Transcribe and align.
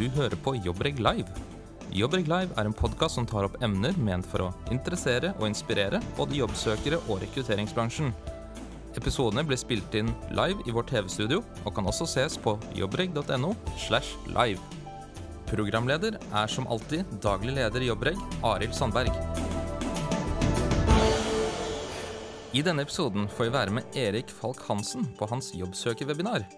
Du 0.00 0.06
hører 0.08 0.32
på 0.40 0.54
Jobbreg 0.64 0.96
Live. 1.04 1.28
Jobbreg 1.92 2.24
Live 2.30 2.54
er 2.56 2.64
en 2.64 2.72
podkast 2.72 3.18
som 3.18 3.26
tar 3.28 3.44
opp 3.44 3.58
emner 3.60 3.92
ment 4.00 4.24
for 4.24 4.46
å 4.46 4.52
interessere 4.72 5.34
og 5.34 5.44
inspirere 5.50 6.00
både 6.16 6.38
jobbsøkere 6.38 7.02
og 7.02 7.20
rekrutteringsbransjen. 7.20 8.08
Episodene 8.96 9.44
blir 9.44 9.60
spilt 9.60 9.98
inn 10.00 10.08
live 10.32 10.64
i 10.64 10.72
vårt 10.72 10.88
TV-studio 10.88 11.42
og 11.66 11.74
kan 11.76 11.90
også 11.92 12.08
ses 12.08 12.38
på 12.40 12.56
jobbreg.no. 12.78 13.52
slash 13.76 14.16
live. 14.32 14.64
Programleder 15.52 16.16
er 16.16 16.48
som 16.48 16.70
alltid 16.72 17.04
daglig 17.20 17.58
leder 17.60 17.84
i 17.84 17.92
Jobbreg, 17.92 18.24
Arild 18.40 18.72
Sandberg. 18.72 19.12
I 22.56 22.64
denne 22.64 22.88
episoden 22.88 23.28
får 23.36 23.50
vi 23.50 23.56
være 23.60 23.76
med 23.82 24.00
Erik 24.08 24.32
Falk 24.32 24.64
Hansen 24.64 25.04
på 25.20 25.28
hans 25.28 25.52
jobbsøkerwebinar. 25.60 26.48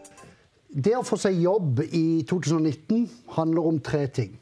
Det 0.72 0.94
å 0.96 1.04
få 1.04 1.18
seg 1.20 1.36
jobb 1.42 1.82
i 1.84 2.22
2019 2.28 3.04
handler 3.36 3.66
om 3.68 3.80
tre 3.84 4.06
ting. 4.08 4.38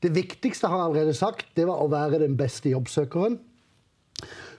Det 0.00 0.12
viktigste 0.14 0.68
har 0.70 0.78
jeg 0.78 0.86
allerede 0.86 1.14
sagt, 1.16 1.48
det 1.58 1.66
var 1.66 1.82
å 1.82 1.90
være 1.90 2.22
den 2.22 2.36
beste 2.38 2.70
jobbsøkeren. 2.70 3.34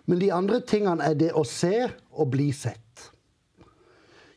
Men 0.06 0.20
de 0.20 0.32
andre 0.36 0.60
tingene 0.68 1.06
er 1.08 1.16
det 1.16 1.32
å 1.32 1.46
se 1.48 1.88
og 2.12 2.34
bli 2.34 2.50
sett. 2.52 3.08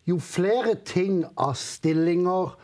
Jo 0.07 0.21
flere 0.23 0.77
ting 0.87 1.25
av 1.41 1.57
stillinger, 1.59 2.55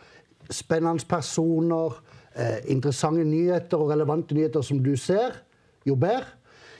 spennende 0.49 1.05
personer, 1.09 1.99
eh, 2.33 2.63
interessante 2.71 3.25
nyheter 3.25 3.77
og 3.77 3.91
relevante 3.91 4.33
nyheter 4.37 4.61
som 4.61 4.79
du 4.83 4.95
ser, 4.95 5.35
jo 5.85 5.95
bedre. 5.95 6.25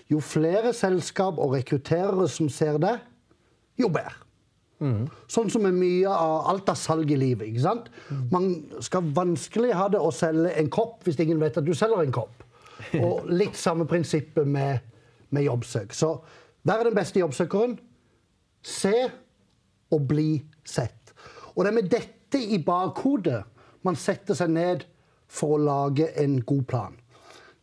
Jo 0.09 0.19
flere 0.19 0.73
selskap 0.73 1.37
og 1.39 1.55
rekrutterere 1.55 2.27
som 2.29 2.49
ser 2.49 2.77
det, 2.77 2.99
jo 3.79 3.87
bedre. 3.87 4.30
Sånn 5.29 5.49
som 5.53 5.65
med 5.65 5.77
mye 5.77 6.09
av 6.09 6.47
alt 6.51 6.69
av 6.73 6.77
salg 6.79 7.11
i 7.13 7.19
livet. 7.19 7.47
ikke 7.51 7.65
sant? 7.65 7.89
Man 8.33 8.47
skal 8.81 9.11
vanskelig 9.15 9.75
ha 9.77 9.87
det 9.93 10.01
å 10.01 10.11
selge 10.15 10.55
en 10.57 10.71
kopp 10.73 11.05
hvis 11.05 11.19
ingen 11.21 11.41
vet 11.41 11.59
at 11.61 11.67
du 11.67 11.73
selger 11.77 12.01
en 12.01 12.15
kopp. 12.15 12.43
Og 13.05 13.29
litt 13.29 13.57
samme 13.59 13.85
prinsippet 13.85 14.47
med, 14.47 14.81
med 15.29 15.45
jobbsøk. 15.45 15.93
Så 15.93 16.15
vær 16.67 16.85
den 16.87 16.97
beste 16.97 17.21
jobbsøkeren. 17.21 17.77
Se 18.65 18.95
og 19.91 20.07
bli 20.09 20.41
sett. 20.65 21.13
Og 21.55 21.63
det 21.63 21.71
er 21.71 21.77
med 21.77 21.91
dette 21.91 22.41
i 22.41 22.61
bakhodet 22.63 23.41
man 23.85 23.97
setter 23.97 24.37
seg 24.37 24.51
ned 24.53 24.85
for 25.31 25.55
å 25.55 25.61
lage 25.61 26.11
en 26.21 26.39
god 26.45 26.65
plan. 26.69 26.97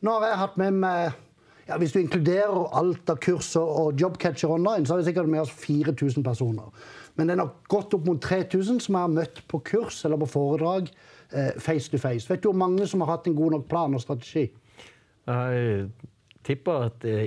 Nå 0.04 0.14
har 0.14 0.30
jeg 0.30 0.40
hatt 0.42 0.60
med 0.60 0.78
meg 0.84 1.24
ja, 1.68 1.76
Hvis 1.76 1.92
du 1.92 1.98
inkluderer 2.00 2.70
alt 2.78 3.10
av 3.12 3.18
kurs 3.20 3.50
og 3.60 3.98
Jobcatcher 4.00 4.48
online, 4.54 4.86
så 4.86 4.94
har 4.94 5.02
vi 5.02 5.10
sikkert 5.10 5.28
med 5.28 5.42
oss 5.42 5.50
4000 5.52 6.24
personer. 6.24 6.70
Men 7.18 7.32
den 7.32 7.42
har 7.42 7.50
gått 7.70 7.94
opp 7.96 8.06
mot 8.06 8.20
3000 8.22 8.78
som 8.84 8.94
jeg 8.94 9.04
har 9.08 9.14
møtt 9.14 9.42
på 9.50 9.60
kurs 9.66 10.04
eller 10.06 10.20
på 10.22 10.30
foredrag 10.30 10.88
eh, 11.32 11.52
face 11.58 11.90
to 11.90 11.98
face. 11.98 12.28
Vet 12.30 12.44
du 12.44 12.52
hvor 12.52 12.60
mange 12.60 12.86
som 12.86 13.02
har 13.02 13.16
hatt 13.16 13.26
en 13.26 13.36
god 13.38 13.56
nok 13.56 13.68
plan 13.70 13.94
og 13.98 14.02
strategi? 14.04 14.46
Jeg 15.28 15.88
tipper 16.46 16.86
at 16.88 17.04
eh, 17.04 17.26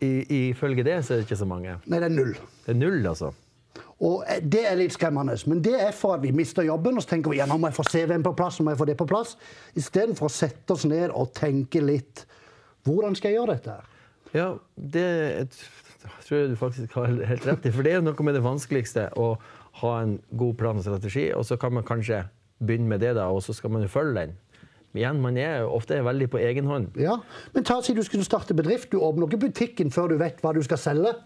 ifølge 0.00 0.84
det 0.86 1.00
så 1.04 1.14
er 1.14 1.22
det 1.22 1.26
ikke 1.28 1.42
så 1.42 1.48
mange. 1.50 1.74
Nei, 1.84 1.98
det 1.98 2.12
er 2.12 2.14
null. 2.14 2.36
Det 2.64 2.72
er 2.76 2.78
null, 2.78 3.00
altså. 3.10 3.32
Og 4.04 4.22
eh, 4.30 4.38
Det 4.40 4.62
er 4.70 4.78
litt 4.78 4.94
skremmende. 4.94 5.34
Men 5.50 5.62
det 5.64 5.74
er 5.82 5.92
for 5.96 6.16
at 6.16 6.22
vi 6.22 6.30
mister 6.34 6.62
jobben. 6.66 6.96
Og 6.96 7.04
så 7.04 7.14
tenker 7.14 7.34
vi 7.34 7.40
ja, 7.42 7.48
nå 7.50 7.58
må 7.58 7.70
jeg 7.70 7.78
få 7.78 7.86
CV-en 7.90 8.24
på 8.24 8.32
plass, 8.38 8.60
nå 8.60 8.68
må 8.68 8.74
jeg 8.74 8.80
få 8.80 8.88
det 8.88 8.96
på 9.00 9.08
plass. 9.10 9.34
Istedenfor 9.74 10.30
å 10.30 10.34
sette 10.34 10.76
oss 10.76 10.86
ned 10.88 11.10
og 11.10 11.34
tenke 11.36 11.82
litt 11.84 12.26
Hvordan 12.84 13.14
skal 13.16 13.32
jeg 13.32 13.38
gjøre 13.38 13.54
dette? 13.56 13.74
her? 13.74 13.90
Ja, 14.34 14.46
det 14.76 15.04
jeg 15.04 15.46
tror 16.26 16.38
jeg 16.40 16.52
du 16.52 16.56
faktisk 16.60 16.94
har 16.98 17.12
helt 17.30 17.46
rett 17.48 17.66
i. 17.66 17.72
For 17.74 17.86
det 17.86 17.92
er 17.96 18.04
noe 18.04 18.26
med 18.26 18.36
det 18.36 18.44
vanskeligste 18.44 19.08
å 19.20 19.34
ha 19.80 19.92
en 20.02 20.18
god 20.38 20.56
plan 20.60 20.80
og 20.80 20.86
strategi, 20.86 21.28
og 21.34 21.44
så 21.48 21.58
kan 21.60 21.74
man 21.74 21.86
kanskje 21.86 22.24
begynne 22.64 22.88
med 22.88 23.02
det, 23.02 23.14
da, 23.18 23.28
og 23.32 23.42
så 23.44 23.54
skal 23.56 23.72
man 23.74 23.82
jo 23.84 23.90
følge 23.92 24.14
den. 24.20 24.36
Men 24.94 25.00
igjen, 25.02 25.22
man 25.24 25.38
er 25.42 25.64
ofte 25.66 25.98
veldig 26.06 26.28
på 26.30 26.38
egen 26.38 26.68
hånd. 26.70 26.92
Ja, 27.00 27.16
Men 27.52 27.64
ta 27.66 27.80
si 27.82 27.94
du 27.96 28.02
skulle 28.06 28.24
starte 28.24 28.54
bedrift. 28.54 28.92
Du 28.92 29.00
åpner 29.02 29.26
ikke 29.26 29.48
butikken 29.48 29.90
før 29.90 30.12
du 30.12 30.20
vet 30.20 30.38
hva 30.44 30.52
du 30.54 30.62
skal 30.62 30.78
selge. 30.78 31.16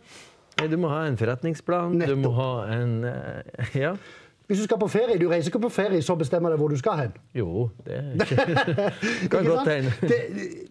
Nei, 0.58 0.68
Du 0.72 0.78
må 0.80 0.88
ha 0.88 1.04
en 1.06 1.18
forretningsplan, 1.20 2.00
du 2.00 2.16
må 2.16 2.32
ha 2.38 2.66
en 2.78 3.04
eh, 3.04 3.76
Ja. 3.76 3.92
Hvis 4.48 4.62
du 4.62 4.64
skal 4.64 4.78
på 4.80 4.86
ferie, 4.88 5.18
du 5.20 5.26
reiser 5.28 5.50
ikke 5.52 5.60
på 5.60 5.68
ferie, 5.68 6.00
så 6.00 6.14
bestemmer 6.16 6.48
du 6.48 6.56
hvor 6.56 6.72
du 6.72 6.78
skal 6.80 6.96
hen. 7.02 7.10
Jo, 7.36 7.66
det 7.84 7.98
Kan 9.30 9.44
godt 9.44 9.68
hende. 9.68 9.92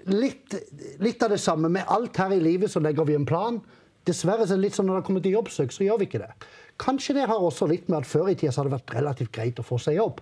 Litt, 0.10 0.56
litt 0.98 1.22
av 1.22 1.30
det 1.30 1.38
samme. 1.40 1.70
Med 1.70 1.86
alt 1.86 2.18
her 2.18 2.34
i 2.34 2.40
livet 2.42 2.74
så 2.74 2.82
legger 2.82 3.06
vi 3.06 3.14
en 3.14 3.28
plan. 3.30 3.60
Dessverre 4.08 4.48
så 4.48 4.56
er 4.56 4.62
det 4.62 4.70
litt 4.70 4.78
sånn 4.78 4.88
når 4.90 5.02
det 5.02 5.08
kommer 5.10 5.24
til 5.26 5.36
jobbsøk, 5.36 5.76
så 5.76 5.84
gjør 5.84 6.02
vi 6.02 6.08
ikke 6.08 6.24
det. 6.24 6.32
Kanskje 6.82 7.18
det 7.18 7.28
har 7.30 7.44
også 7.44 7.68
litt 7.70 7.90
med 7.90 8.00
at 8.02 8.10
før 8.10 8.32
i 8.32 8.36
tida 8.38 8.54
så 8.54 8.62
har 8.62 8.70
det 8.70 8.78
vært 8.78 8.96
relativt 8.96 9.34
greit 9.36 9.62
å 9.62 9.66
få 9.66 9.80
seg 9.82 9.98
jobb. 10.00 10.22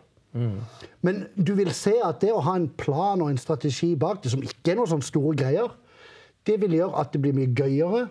Men 1.05 1.23
du 1.35 1.53
vil 1.55 1.71
se 1.75 1.93
at 2.03 2.19
det 2.23 2.33
å 2.35 2.43
ha 2.43 2.57
en 2.59 2.67
plan 2.79 3.21
og 3.23 3.31
en 3.31 3.39
strategi 3.39 3.93
bak 3.99 4.23
det, 4.23 4.33
som 4.33 4.43
ikke 4.43 4.73
er 4.73 4.79
noen 4.79 4.91
sånne 4.91 5.07
store 5.07 5.35
greier, 5.39 5.71
det 6.45 6.59
vil 6.61 6.75
gjøre 6.75 7.01
at 7.01 7.13
det 7.13 7.21
blir 7.23 7.35
mye 7.37 7.53
gøyere. 7.55 8.05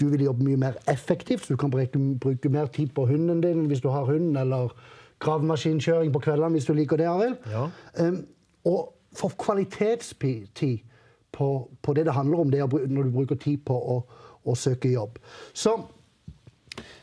Du 0.00 0.06
vil 0.12 0.24
jobbe 0.24 0.46
mye 0.46 0.60
mer 0.60 0.78
effektivt, 0.88 1.44
så 1.44 1.54
du 1.54 1.60
kan 1.60 1.72
bruke, 1.72 2.48
mer 2.48 2.70
tid 2.72 2.94
på 2.96 3.04
hunden 3.10 3.42
din 3.42 3.66
hvis 3.68 3.82
du 3.84 3.90
har 3.92 4.06
hund, 4.08 4.36
eller 4.38 4.72
gravemaskinkjøring 5.20 6.14
på 6.14 6.22
kveldene 6.24 6.56
hvis 6.56 6.70
du 6.70 6.72
liker 6.78 7.00
det, 7.00 7.10
Arild. 7.10 7.36
Ja. 7.50 7.66
Um, 8.00 8.22
og 8.64 8.94
få 9.16 9.28
kvalitetstid 9.40 10.86
på, 11.34 11.48
på 11.82 11.94
det 11.94 12.06
det 12.06 12.14
handler 12.14 12.44
om 12.44 12.50
det 12.50 12.62
når 12.62 13.02
du 13.02 13.10
bruker 13.10 13.36
tid 13.36 13.58
på 13.66 13.74
å, 13.74 14.00
å 14.44 14.56
søke 14.56 14.90
jobb. 14.92 15.18
Så 15.52 15.76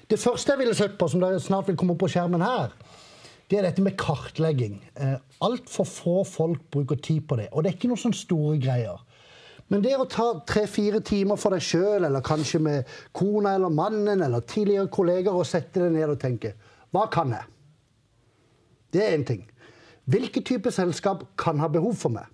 det 0.08 0.20
første 0.22 0.53
jeg 0.53 0.62
ville 0.62 0.75
sett 0.78 0.96
på, 1.00 1.09
som 1.12 1.22
dere 1.22 1.40
snart 1.44 1.68
vil 1.68 1.78
komme 1.80 1.96
opp 1.96 2.06
på 2.06 2.12
skjermen 2.14 2.44
her, 2.46 2.72
det 3.48 3.59
er 3.59 3.68
dette 3.70 3.84
med 3.84 3.96
kartlegging. 4.00 4.80
Eh, 4.96 5.18
Altfor 5.44 5.88
få 5.88 6.16
folk 6.28 6.64
bruker 6.74 7.00
tid 7.00 7.28
på 7.28 7.38
det. 7.40 7.50
Og 7.52 7.64
det 7.64 7.72
er 7.72 7.78
ikke 7.78 7.92
noen 7.92 8.02
sånne 8.02 8.20
store 8.20 8.58
greier. 8.59 9.03
Men 9.68 9.84
det 9.84 9.97
å 10.00 10.08
ta 10.08 10.30
tre-fire 10.47 11.02
timer 11.03 11.40
for 11.40 11.56
deg 11.56 11.64
sjøl, 11.64 12.08
eller 12.08 12.24
kanskje 12.24 12.59
med 12.64 12.96
kona 13.16 13.56
eller 13.58 13.72
mannen 13.72 14.24
eller 14.24 14.44
tidligere 14.47 14.88
kolleger, 14.92 15.36
og 15.36 15.47
sette 15.47 15.84
deg 15.84 15.96
ned 15.96 16.16
og 16.16 16.20
tenke 16.22 16.53
Hva 16.96 17.08
kan 17.12 17.36
jeg? 17.36 17.47
Det 18.96 19.03
er 19.03 19.18
én 19.18 19.28
ting. 19.28 19.44
Hvilke 20.08 20.42
type 20.47 20.72
selskap 20.72 21.26
kan 21.40 21.59
ha 21.59 21.68
behov 21.68 21.97
for 22.00 22.16
meg? 22.16 22.31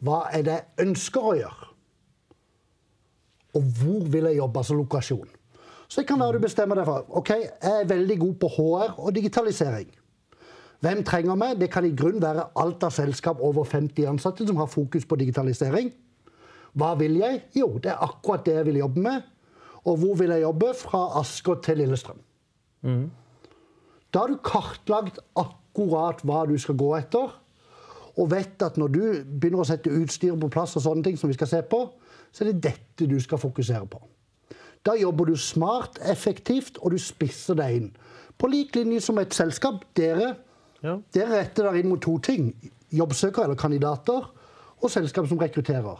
Hva 0.00 0.22
er 0.32 0.46
det 0.46 0.56
jeg 0.56 0.88
ønsker 0.88 1.28
å 1.28 1.36
gjøre? 1.36 1.67
Og 3.58 3.68
hvor 3.80 4.06
vil 4.06 4.30
jeg 4.30 4.38
jobbe? 4.38 4.62
Altså 4.62 4.76
lokasjon. 4.78 5.28
Så 5.88 6.02
det 6.02 6.08
kan 6.08 6.20
være 6.20 6.36
du 6.36 6.44
bestemmer 6.44 6.78
deg 6.78 6.86
for 6.88 7.06
ok, 7.18 7.30
jeg 7.32 7.74
er 7.80 7.88
veldig 7.88 8.18
god 8.20 8.34
på 8.42 8.50
HR 8.56 8.98
og 9.00 9.14
digitalisering. 9.16 9.88
Hvem 10.84 11.00
trenger 11.06 11.38
meg? 11.38 11.56
Det 11.58 11.70
kan 11.72 11.86
i 11.88 11.94
grunn 11.96 12.20
være 12.22 12.44
alt 12.60 12.84
av 12.86 12.92
selskap 12.94 13.40
over 13.42 13.66
50 13.66 14.06
ansatte 14.06 14.46
som 14.46 14.60
har 14.60 14.68
fokus 14.70 15.08
på 15.08 15.18
digitalisering. 15.18 15.90
Hva 16.78 16.92
vil 17.00 17.16
jeg? 17.18 17.40
Jo, 17.56 17.72
det 17.82 17.90
er 17.90 18.04
akkurat 18.04 18.44
det 18.46 18.54
jeg 18.60 18.68
vil 18.68 18.82
jobbe 18.84 19.02
med. 19.08 19.26
Og 19.88 19.96
hvor 19.98 20.14
vil 20.20 20.30
jeg 20.30 20.44
jobbe? 20.44 20.68
Fra 20.76 21.00
Asker 21.18 21.58
til 21.64 21.80
Lillestrøm. 21.80 22.20
Da 24.12 24.22
har 24.22 24.30
du 24.30 24.38
kartlagt 24.44 25.18
akkurat 25.36 26.22
hva 26.22 26.44
du 26.46 26.54
skal 26.60 26.78
gå 26.78 26.92
etter. 27.00 27.32
Og 28.18 28.30
vet 28.32 28.62
at 28.66 28.78
når 28.80 28.88
du 28.92 29.00
begynner 29.38 29.62
å 29.62 29.68
sette 29.68 29.92
utstyret 29.94 30.40
på 30.42 30.50
plass, 30.50 30.74
og 30.76 30.82
sånne 30.82 31.04
ting 31.06 31.18
som 31.18 31.30
vi 31.30 31.36
skal 31.38 31.50
se 31.50 31.60
på, 31.62 31.84
så 32.32 32.44
er 32.44 32.52
det 32.52 32.62
dette 32.66 33.06
du 33.08 33.16
skal 33.22 33.38
fokusere 33.38 33.86
på. 33.86 34.00
Da 34.86 34.94
jobber 34.98 35.30
du 35.30 35.36
smart, 35.36 35.98
effektivt, 36.02 36.78
og 36.82 36.94
du 36.94 36.98
spisser 37.02 37.58
deg 37.58 37.76
inn. 37.76 37.88
På 38.38 38.50
lik 38.50 38.76
linje 38.78 39.00
som 39.04 39.18
et 39.18 39.34
selskap. 39.34 39.84
Dere, 39.94 40.36
Ja. 40.82 40.98
dere 41.12 41.40
retter 41.42 41.64
dere 41.64 41.80
inn 41.80 41.88
mot 41.88 42.00
to 42.00 42.18
ting. 42.18 42.54
Jobbsøkere 42.90 43.44
eller 43.44 43.56
kandidater, 43.56 44.28
og 44.82 44.90
selskap 44.90 45.26
som 45.26 45.38
rekrutterer. 45.38 45.98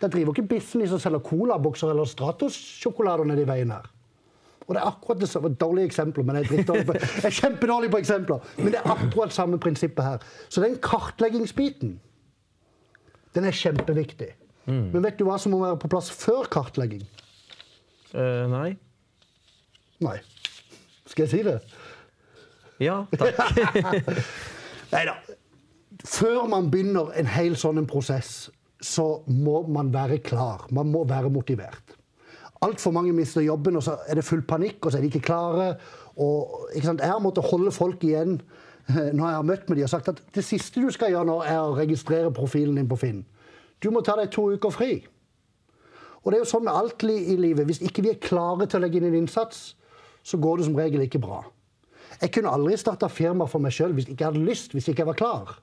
Dere 0.00 0.10
driver 0.10 0.32
ikke 0.34 0.48
business 0.48 0.92
og 0.92 1.00
selger 1.00 1.22
colabokser 1.22 1.90
eller 1.90 2.04
Stratos-sjokolader 2.04 3.24
nedi 3.26 3.44
veien 3.46 3.70
her. 3.70 3.86
Og 4.68 4.76
det 4.76 4.82
er 4.82 4.90
akkurat 4.90 5.20
det 5.20 5.28
samme, 5.32 5.48
Dårlige 5.56 5.88
eksempler, 5.88 6.26
men 6.28 6.36
jeg 6.36 6.60
er, 6.60 6.66
på, 6.84 6.96
jeg 7.22 7.24
er 7.24 7.36
kjempedårlig 7.38 7.90
på 7.90 8.00
eksempler. 8.02 8.50
Men 8.58 8.74
det 8.74 8.82
er 8.82 8.90
akkurat 8.92 9.32
samme 9.32 9.58
prinsippet 9.58 10.04
her. 10.04 10.26
Så 10.48 10.60
den 10.64 10.76
kartleggingsbiten, 10.84 11.96
den 13.34 13.48
er 13.48 13.56
kjempeviktig. 13.56 14.34
Men 14.68 15.00
vet 15.00 15.16
du 15.16 15.24
hva 15.24 15.38
som 15.40 15.54
må 15.54 15.62
være 15.62 15.78
på 15.80 15.88
plass 15.88 16.10
før 16.12 16.48
kartlegging? 16.52 17.06
Uh, 18.12 18.44
nei. 18.52 18.74
Nei. 20.04 20.18
Skal 21.08 21.24
jeg 21.24 21.30
si 21.32 21.40
det? 21.46 21.56
Ja, 22.84 23.00
takk. 23.16 23.40
Nei 24.92 25.04
da. 25.08 25.16
Før 26.04 26.44
man 26.52 26.68
begynner 26.70 27.14
en 27.18 27.30
hel 27.32 27.56
sånn 27.58 27.80
en 27.80 27.88
prosess, 27.88 28.50
så 28.84 29.06
må 29.32 29.62
man 29.72 29.88
være 29.94 30.20
klar. 30.22 30.68
Man 30.70 30.92
må 30.92 31.02
være 31.08 31.32
motivert. 31.32 31.97
Altfor 32.64 32.90
mange 32.90 33.12
mister 33.14 33.44
jobben, 33.44 33.76
og 33.78 33.84
så 33.86 33.96
er 34.06 34.18
det 34.18 34.26
full 34.26 34.42
panikk, 34.42 34.80
og 34.82 34.92
så 34.92 34.98
er 34.98 35.04
de 35.04 35.10
ikke 35.12 35.26
klare. 35.28 35.68
Og, 36.16 36.68
ikke? 36.74 36.96
Jeg 36.98 37.12
har 37.12 37.22
måttet 37.22 37.46
holde 37.50 37.72
folk 37.74 38.02
igjen 38.04 38.40
eh, 38.88 39.12
når 39.12 39.24
jeg 39.28 39.36
har 39.36 39.46
møtt 39.46 39.68
med 39.68 39.78
de 39.78 39.84
og 39.86 39.92
sagt 39.92 40.10
at 40.10 40.22
det 40.34 40.44
siste 40.44 40.82
du 40.82 40.90
skal 40.94 41.12
gjøre 41.14 41.28
nå, 41.28 41.38
er 41.46 41.60
å 41.62 41.76
registrere 41.78 42.34
profilen 42.34 42.80
din 42.80 42.90
på 42.90 42.98
Finn. 42.98 43.22
Du 43.78 43.92
må 43.94 44.02
ta 44.02 44.16
deg 44.18 44.32
to 44.34 44.48
uker 44.56 44.74
fri. 44.74 44.92
Og 46.24 46.32
det 46.32 46.40
er 46.40 46.42
jo 46.42 46.50
sånn 46.50 46.66
med 46.66 46.74
alt 46.74 47.04
i 47.06 47.36
livet. 47.38 47.68
Hvis 47.68 47.80
ikke 47.86 48.02
vi 48.02 48.10
er 48.10 48.22
klare 48.22 48.66
til 48.66 48.80
å 48.80 48.82
legge 48.82 48.98
inn 48.98 49.06
en 49.06 49.20
innsats, 49.20 49.76
så 50.26 50.40
går 50.42 50.58
det 50.58 50.66
som 50.66 50.76
regel 50.76 51.04
ikke 51.06 51.22
bra. 51.22 51.44
Jeg 52.18 52.32
kunne 52.34 52.50
aldri 52.50 52.74
starta 52.80 53.08
firma 53.12 53.46
for 53.46 53.62
meg 53.62 53.72
sjøl 53.76 53.94
hvis 53.94 54.08
ikke 54.08 54.24
jeg 54.24 54.32
hadde 54.32 54.48
lyst, 54.48 54.74
hvis 54.74 54.90
ikke 54.90 55.04
jeg 55.04 55.10
var 55.12 55.18
klar. 55.20 55.54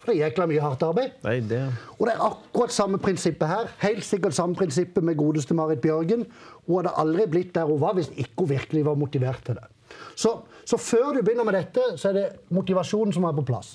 For 0.00 0.08
det 0.08 0.16
er 0.16 0.30
jækla 0.30 0.46
mye 0.48 0.62
hardt 0.64 0.82
arbeid. 0.86 1.16
Nei, 1.26 1.34
det 1.44 1.60
Og 1.98 2.06
det 2.08 2.14
er 2.14 2.22
akkurat 2.24 2.72
samme 2.72 2.98
prinsippet 3.02 3.50
her. 3.50 3.68
Helt 3.82 4.04
sikkert 4.06 4.36
samme 4.36 4.56
prinsippet 4.56 5.04
med 5.04 5.18
godeste 5.20 5.54
Marit 5.54 5.82
Bjørgen. 5.84 6.24
Hun 6.64 6.78
hadde 6.78 6.94
aldri 7.02 7.26
blitt 7.28 7.52
der 7.54 7.68
hun 7.68 7.82
var 7.82 7.98
hvis 7.98 8.08
ikke 8.14 8.46
hun 8.46 8.50
virkelig 8.54 8.84
var 8.86 8.96
motivert 8.96 9.44
til 9.44 9.58
det. 9.60 9.68
Så, 10.16 10.38
så 10.64 10.78
før 10.80 11.12
du 11.12 11.20
begynner 11.20 11.44
med 11.44 11.58
dette, 11.58 11.84
så 12.00 12.10
er 12.10 12.16
det 12.16 12.26
motivasjonen 12.48 13.12
som 13.12 13.26
er 13.28 13.36
på 13.36 13.44
plass. 13.52 13.74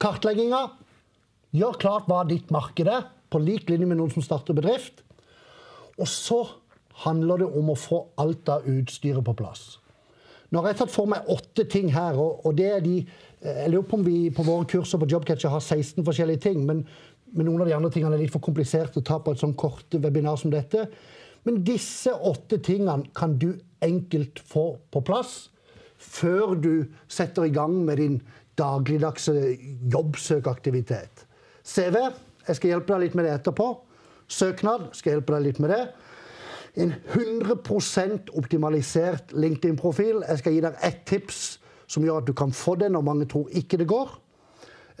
Kartlegginga. 0.00 0.62
Gjør 1.52 1.76
klart 1.76 2.08
hva 2.08 2.22
ditt 2.24 2.48
marked 2.54 2.88
er, 2.88 3.10
på 3.28 3.40
lik 3.40 3.68
linje 3.68 3.84
med 3.84 3.98
noen 4.00 4.12
som 4.14 4.24
starter 4.24 4.56
bedrift. 4.56 5.02
Og 6.00 6.08
så 6.08 6.40
handler 7.04 7.42
det 7.42 7.50
om 7.52 7.68
å 7.72 7.76
få 7.76 8.06
alt 8.20 8.48
av 8.48 8.64
utstyret 8.68 9.24
på 9.26 9.36
plass. 9.36 9.74
Nå 10.52 10.60
har 10.60 10.72
jeg 10.72 10.82
tatt 10.82 10.92
for 10.92 11.08
meg 11.08 11.28
åtte 11.32 11.64
ting 11.68 11.92
her, 11.92 12.16
og, 12.20 12.40
og 12.44 12.56
det 12.56 12.68
er 12.68 12.82
de 12.84 12.96
Jeg 13.42 13.72
lurer 13.72 13.88
på 13.90 13.98
om 13.98 14.04
vi 14.06 14.16
på 14.34 14.44
våre 14.46 14.66
kurser 14.70 15.00
på 15.02 15.08
Jobcatcher 15.10 15.50
har 15.50 15.62
16 15.62 16.04
forskjellige 16.06 16.44
ting, 16.44 16.60
men, 16.66 16.84
men 17.34 17.48
noen 17.48 17.64
av 17.64 17.70
de 17.70 17.74
andre 17.74 17.90
tingene 17.90 18.14
er 18.14 18.22
litt 18.22 18.34
for 18.34 18.44
kompliserte 18.44 19.00
å 19.00 19.06
ta 19.06 19.18
på 19.18 19.34
et 19.34 19.42
sånn 19.42 19.56
kort 19.58 19.96
webinar 19.98 20.38
som 20.38 20.52
dette. 20.52 20.86
Men 21.42 21.62
disse 21.66 22.12
åtte 22.14 22.60
tingene 22.62 23.10
kan 23.18 23.34
du 23.42 23.56
enkelt 23.82 24.38
få 24.46 24.76
på 24.94 25.02
plass 25.02 25.48
før 26.02 26.54
du 26.58 26.74
setter 27.10 27.48
i 27.48 27.54
gang 27.54 27.74
med 27.86 27.98
din 27.98 28.20
dagligdagse 28.58 29.34
jobbsøkaktivitet. 29.90 31.26
CV 31.62 31.98
jeg 32.46 32.58
skal 32.58 32.72
hjelpe 32.72 32.94
deg 32.94 33.04
litt 33.04 33.18
med 33.18 33.26
det 33.26 33.34
etterpå. 33.36 33.68
Søknad 34.30 34.88
skal 34.98 35.16
hjelpe 35.16 35.34
deg 35.36 35.46
litt 35.46 35.60
med 35.62 35.74
det. 35.74 35.82
En 36.82 36.94
100% 37.14 38.32
optimalisert 38.38 39.34
LinkedIn-profil. 39.36 40.22
Jeg 40.26 40.40
skal 40.40 40.56
gi 40.56 40.62
deg 40.64 40.78
ett 40.88 41.02
tips 41.10 41.42
som 41.92 42.04
gjør 42.06 42.22
at 42.22 42.28
du 42.30 42.32
kan 42.36 42.52
få 42.56 42.74
det 42.80 42.88
når 42.94 43.04
mange 43.04 43.26
tror 43.28 43.50
ikke 43.58 43.78
det 43.82 43.86
går. 43.90 44.14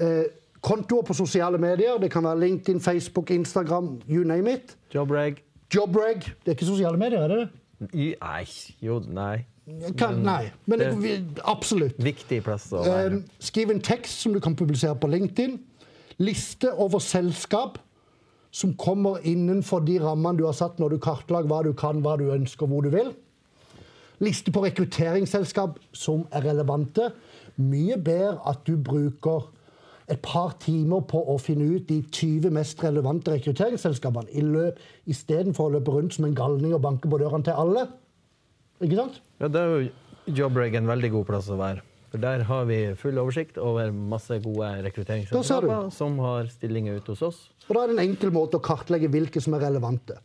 Eh, 0.02 0.24
kontoer 0.62 1.06
på 1.08 1.16
sosiale 1.16 1.58
medier. 1.62 1.96
Det 2.02 2.10
kan 2.12 2.24
være 2.28 2.40
LinkedIn, 2.44 2.80
Facebook, 2.84 3.30
Instagram, 3.34 3.94
you 4.08 4.24
name 4.28 4.52
it. 4.58 4.76
Jobreg. 4.94 5.40
Jobreg. 5.74 6.26
Det 6.44 6.52
er 6.52 6.56
ikke 6.58 6.68
sosiale 6.68 7.00
medier, 7.00 7.24
er 7.24 7.28
det 7.32 7.38
det? 7.40 7.48
Nei. 8.20 8.44
Jo, 8.84 9.00
nei. 9.08 9.44
Kan, 9.98 10.16
nei, 10.26 10.50
men 10.66 10.80
det, 10.80 10.88
det- 11.02 11.42
absolutt. 11.48 11.94
Viktig 12.02 12.40
plass 12.44 12.66
å 12.74 12.82
være. 12.82 13.12
Eh, 13.14 13.18
skriv 13.42 13.70
en 13.70 13.80
tekst 13.80 14.20
som 14.24 14.34
du 14.34 14.40
kan 14.42 14.56
publisere 14.58 14.96
på 14.98 15.08
LinkedIn. 15.10 15.56
Liste 16.18 16.72
over 16.82 16.98
selskap 17.02 17.78
som 18.52 18.74
kommer 18.76 19.22
innenfor 19.24 19.80
de 19.86 19.96
rammene 20.02 20.36
du 20.38 20.44
har 20.44 20.52
satt 20.58 20.78
når 20.82 20.96
du 20.96 20.98
kartlegger 21.02 21.48
hva 21.48 21.62
du 21.64 21.72
kan, 21.78 22.02
hva 22.04 22.16
du 22.20 22.26
ønsker, 22.34 22.66
hvor 22.68 22.82
du 22.84 22.90
vil. 22.92 23.12
Liste 24.22 24.52
på 24.54 24.62
rekrutteringsselskap 24.62 25.80
som 25.96 26.26
er 26.30 26.44
relevante. 26.46 27.10
Mye 27.58 27.98
bedre 27.98 28.38
at 28.48 28.62
du 28.68 28.76
bruker 28.78 29.48
et 30.10 30.20
par 30.22 30.56
timer 30.62 31.04
på 31.08 31.20
å 31.30 31.38
finne 31.40 31.66
ut 31.72 31.86
de 31.88 32.00
20 32.04 32.52
mest 32.54 32.80
relevante 32.84 33.32
rekrutteringsselskapene 33.32 34.28
istedenfor 35.10 35.70
å 35.70 35.74
løpe 35.76 35.94
rundt 35.94 36.16
som 36.18 36.26
en 36.28 36.36
galning 36.36 36.74
og 36.74 36.82
banke 36.84 37.10
på 37.10 37.20
dørene 37.22 37.46
til 37.46 37.58
alle. 37.58 37.86
Ikke 38.82 38.98
sant? 38.98 39.22
Ja, 39.40 39.48
da 39.48 39.62
er 39.62 39.72
jo 39.72 40.36
jobbreg 40.42 40.76
en 40.78 40.90
veldig 40.90 41.10
god 41.16 41.28
plass 41.30 41.50
å 41.50 41.58
være. 41.58 41.82
For 42.12 42.20
der 42.20 42.42
har 42.44 42.66
vi 42.68 42.78
full 43.00 43.16
oversikt 43.22 43.56
over 43.62 43.88
masse 43.90 44.36
gode 44.44 44.68
rekrutteringsselskaper 44.84 45.86
som 45.96 46.18
har 46.20 46.50
stillinger 46.52 46.98
ute 47.00 47.14
hos 47.14 47.22
oss. 47.24 47.38
Og 47.70 47.72
da 47.72 47.84
er 47.84 47.92
det 47.92 47.96
en 47.96 48.04
enkel 48.10 48.34
måte 48.34 48.58
å 48.58 48.64
kartlegge 48.64 49.08
hvilke 49.10 49.40
som 49.40 49.56
er 49.56 49.64
relevante. 49.64 50.18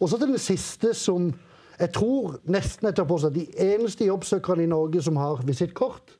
Og 0.00 0.10
så 0.10 0.18
til 0.18 0.32
den 0.32 0.42
siste 0.42 0.90
som 0.98 1.30
jeg 1.80 1.92
tror 1.96 2.36
nesten 2.44 2.86
jeg 2.90 2.96
tør 2.96 3.08
påstå 3.08 3.30
at 3.30 3.36
de 3.38 3.46
eneste 3.72 4.04
jobbsøkerne 4.04 4.66
i 4.66 4.70
Norge 4.70 5.02
som 5.02 5.16
har 5.16 5.40
visittkort, 5.46 6.16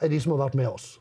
er 0.00 0.12
de 0.12 0.20
som 0.20 0.34
har 0.34 0.42
vært 0.44 0.58
med 0.58 0.68
oss. 0.68 0.98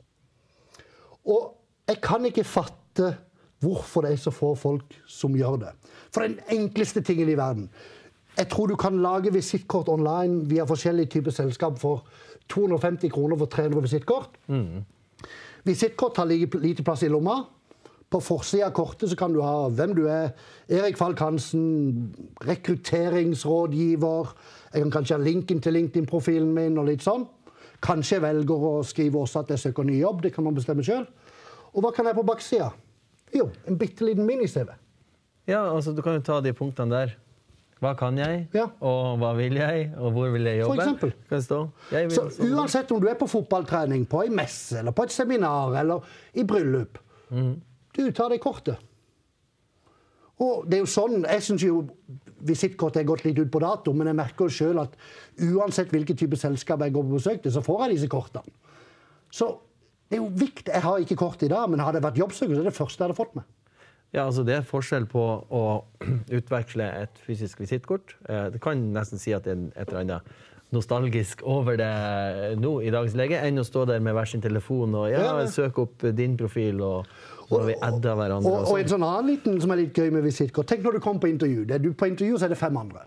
Og 1.27 1.51
jeg 1.88 2.00
kan 2.04 2.25
ikke 2.25 2.45
fatte 2.48 3.16
hvorfor 3.63 4.06
det 4.06 4.13
er 4.13 4.22
så 4.22 4.31
få 4.31 4.54
folk 4.56 4.95
som 5.10 5.36
gjør 5.36 5.60
det. 5.66 5.74
For 6.13 6.24
den 6.24 6.39
enkleste 6.51 7.01
tingen 7.04 7.30
i 7.30 7.38
verden. 7.38 7.69
Jeg 8.38 8.50
tror 8.51 8.68
du 8.68 8.75
kan 8.75 9.01
lage 9.01 9.33
visittkort 9.33 9.89
online 9.89 10.50
via 10.50 10.63
forskjellige 10.68 11.12
typer 11.18 11.31
selskap 11.31 11.80
for 11.80 12.06
250 12.51 13.12
kroner 13.12 13.38
for 13.38 13.45
300 13.45 13.81
visittkort. 13.81 14.39
Visittkort 15.63 16.18
har 16.18 16.25
lite 16.62 16.83
plass 16.83 17.04
i 17.04 17.07
lomma. 17.07 17.42
På 18.16 18.22
forsida 18.24 18.70
av 18.70 18.72
kortet 18.72 19.10
så 19.12 19.16
kan 19.20 19.34
du 19.36 19.42
ha 19.44 19.66
hvem 19.76 19.92
du 19.98 20.06
er. 20.08 20.30
Erik 20.72 20.96
Falk 20.96 21.20
Hansen, 21.20 22.14
rekrutteringsrådgiver. 22.48 24.30
Jeg 24.74 24.84
kan 24.86 24.92
kanskje 24.94 25.18
ha 25.18 25.24
linken 25.24 25.60
til 25.64 25.76
LinkedIn-profilen 25.76 26.54
min 26.56 26.78
og 26.80 26.88
litt 26.88 27.04
sånn. 27.04 27.26
Kanskje 27.84 28.16
jeg 28.18 28.24
velger 28.24 28.64
å 28.70 28.72
skrive 28.88 29.20
også 29.20 29.44
at 29.44 29.52
jeg 29.52 29.60
søker 29.66 29.84
ny 29.88 29.98
jobb. 30.00 30.24
Det 30.24 30.32
kan 30.36 30.48
man 30.48 30.56
bestemme 30.56 30.86
sjøl. 30.86 31.04
Og 31.76 31.84
hva 31.84 31.92
kan 31.96 32.08
jeg 32.08 32.16
på 32.16 32.24
baksida? 32.28 32.70
Jo, 33.36 33.50
en 33.68 33.76
bitte 33.82 34.08
liten 34.08 34.24
mini-CV. 34.28 34.72
Ja, 35.52 35.66
altså 35.76 35.92
du 35.94 36.00
kan 36.06 36.16
jo 36.16 36.24
ta 36.26 36.40
de 36.42 36.54
punktene 36.56 36.96
der. 36.96 37.16
Hva 37.84 37.92
kan 38.00 38.16
jeg, 38.18 38.48
Ja. 38.56 38.70
og 38.80 39.20
hva 39.20 39.34
vil 39.36 39.54
jeg, 39.60 39.90
og 40.00 40.14
hvor 40.16 40.32
vil 40.32 40.48
jeg 40.48 40.62
jobbe? 40.62 40.78
eksempel. 40.80 41.12
Kan 41.30 41.42
stå. 41.42 41.58
Jeg 41.92 42.08
vil 42.08 42.16
Så 42.16 42.48
uansett 42.56 42.92
om 42.96 43.02
du 43.02 43.08
er 43.12 43.20
på 43.20 43.28
fotballtrening, 43.28 44.08
på 44.08 44.24
ei 44.24 44.30
messe, 44.30 44.80
eller 44.80 44.92
på 44.96 45.04
et 45.04 45.12
seminar, 45.12 45.76
eller 45.82 46.00
i 46.34 46.44
bryllup 46.44 46.98
Du 47.96 48.04
tar 48.12 48.30
det 48.34 48.42
kortet. 48.44 48.82
Og 50.44 50.66
det 50.68 50.78
er 50.78 50.84
jo 50.84 50.90
sånn, 50.92 51.22
Jeg 51.24 51.44
syns 51.46 51.64
jo 51.64 51.86
visittkortet 52.46 53.02
er 53.02 53.08
gått 53.08 53.24
litt 53.26 53.40
ut 53.40 53.52
på 53.52 53.62
dato, 53.64 53.94
men 53.96 54.10
jeg 54.12 54.18
merker 54.20 54.46
jo 54.50 54.54
sjøl 54.54 54.82
at 54.84 54.98
uansett 55.42 55.94
hvilken 55.94 56.18
type 56.20 56.38
selskap 56.38 56.84
jeg 56.84 56.94
går 56.94 57.06
på 57.08 57.16
besøk 57.16 57.42
til, 57.42 57.54
så 57.56 57.64
får 57.64 57.86
jeg 57.86 57.96
disse 57.96 58.10
kortene. 58.12 58.52
Så 59.32 59.48
det 60.12 60.20
er 60.20 60.22
jo 60.22 60.30
viktig. 60.30 60.72
Jeg 60.74 60.84
har 60.84 61.00
ikke 61.02 61.18
kort 61.18 61.42
i 61.44 61.50
dag, 61.50 61.70
men 61.72 61.80
hadde 61.82 62.02
jeg 62.02 62.06
vært 62.06 62.20
jobbsøker, 62.20 62.54
så 62.54 62.60
er 62.60 62.68
det 62.68 62.74
det 62.74 62.78
første 62.78 63.00
jeg 63.02 63.08
hadde 63.08 63.18
fått 63.18 63.38
med. 63.40 63.48
Ja, 64.14 64.26
altså 64.28 64.44
Det 64.48 64.54
er 64.56 64.68
forskjell 64.68 65.08
på 65.12 65.24
å 65.50 65.64
utveksle 66.38 66.86
et 67.02 67.24
fysisk 67.26 67.64
visittkort. 67.64 68.18
Eh, 68.30 68.50
Det 68.54 68.62
kan 68.62 68.84
nesten 68.94 69.20
si 69.20 69.34
at 69.34 69.48
det 69.48 69.56
er 69.56 69.64
et 69.82 69.88
eller 69.90 70.04
annet 70.04 70.36
nostalgisk 70.76 71.42
over 71.48 71.78
det 71.80 72.58
nå 72.60 72.82
i 72.84 72.92
dagens 72.92 73.16
lege, 73.16 73.40
enn 73.40 73.62
å 73.62 73.66
stå 73.66 73.86
der 73.88 74.00
med 74.04 74.16
hver 74.18 74.28
sin 74.28 74.42
telefon 74.44 74.96
og 74.98 75.08
ja, 75.12 75.46
søke 75.48 75.84
opp 75.86 76.06
din 76.18 76.36
profil 76.38 76.82
og 76.84 77.06
har 77.50 77.68
vi 77.68 77.76
hverandre. 77.78 78.40
Og, 78.40 78.54
og 78.54 78.72
og 78.72 78.80
en 78.80 78.90
sånn. 78.90 79.06
annen 79.06 79.30
liten 79.34 79.60
som 79.62 79.74
er 79.74 79.84
litt 79.84 79.98
gøy 79.98 80.10
med 80.14 80.26
visittkort. 80.26 80.68
Tenk 80.70 80.86
når 80.86 80.98
du 80.98 81.04
kommer 81.04 81.26
på 81.26 81.30
intervju. 81.30 81.66
Er 81.70 81.84
du 81.84 81.92
på 81.94 82.10
intervju, 82.10 82.40
så 82.40 82.48
er 82.48 82.56
det 82.56 82.60
fem 82.60 82.78
andre. 82.82 83.06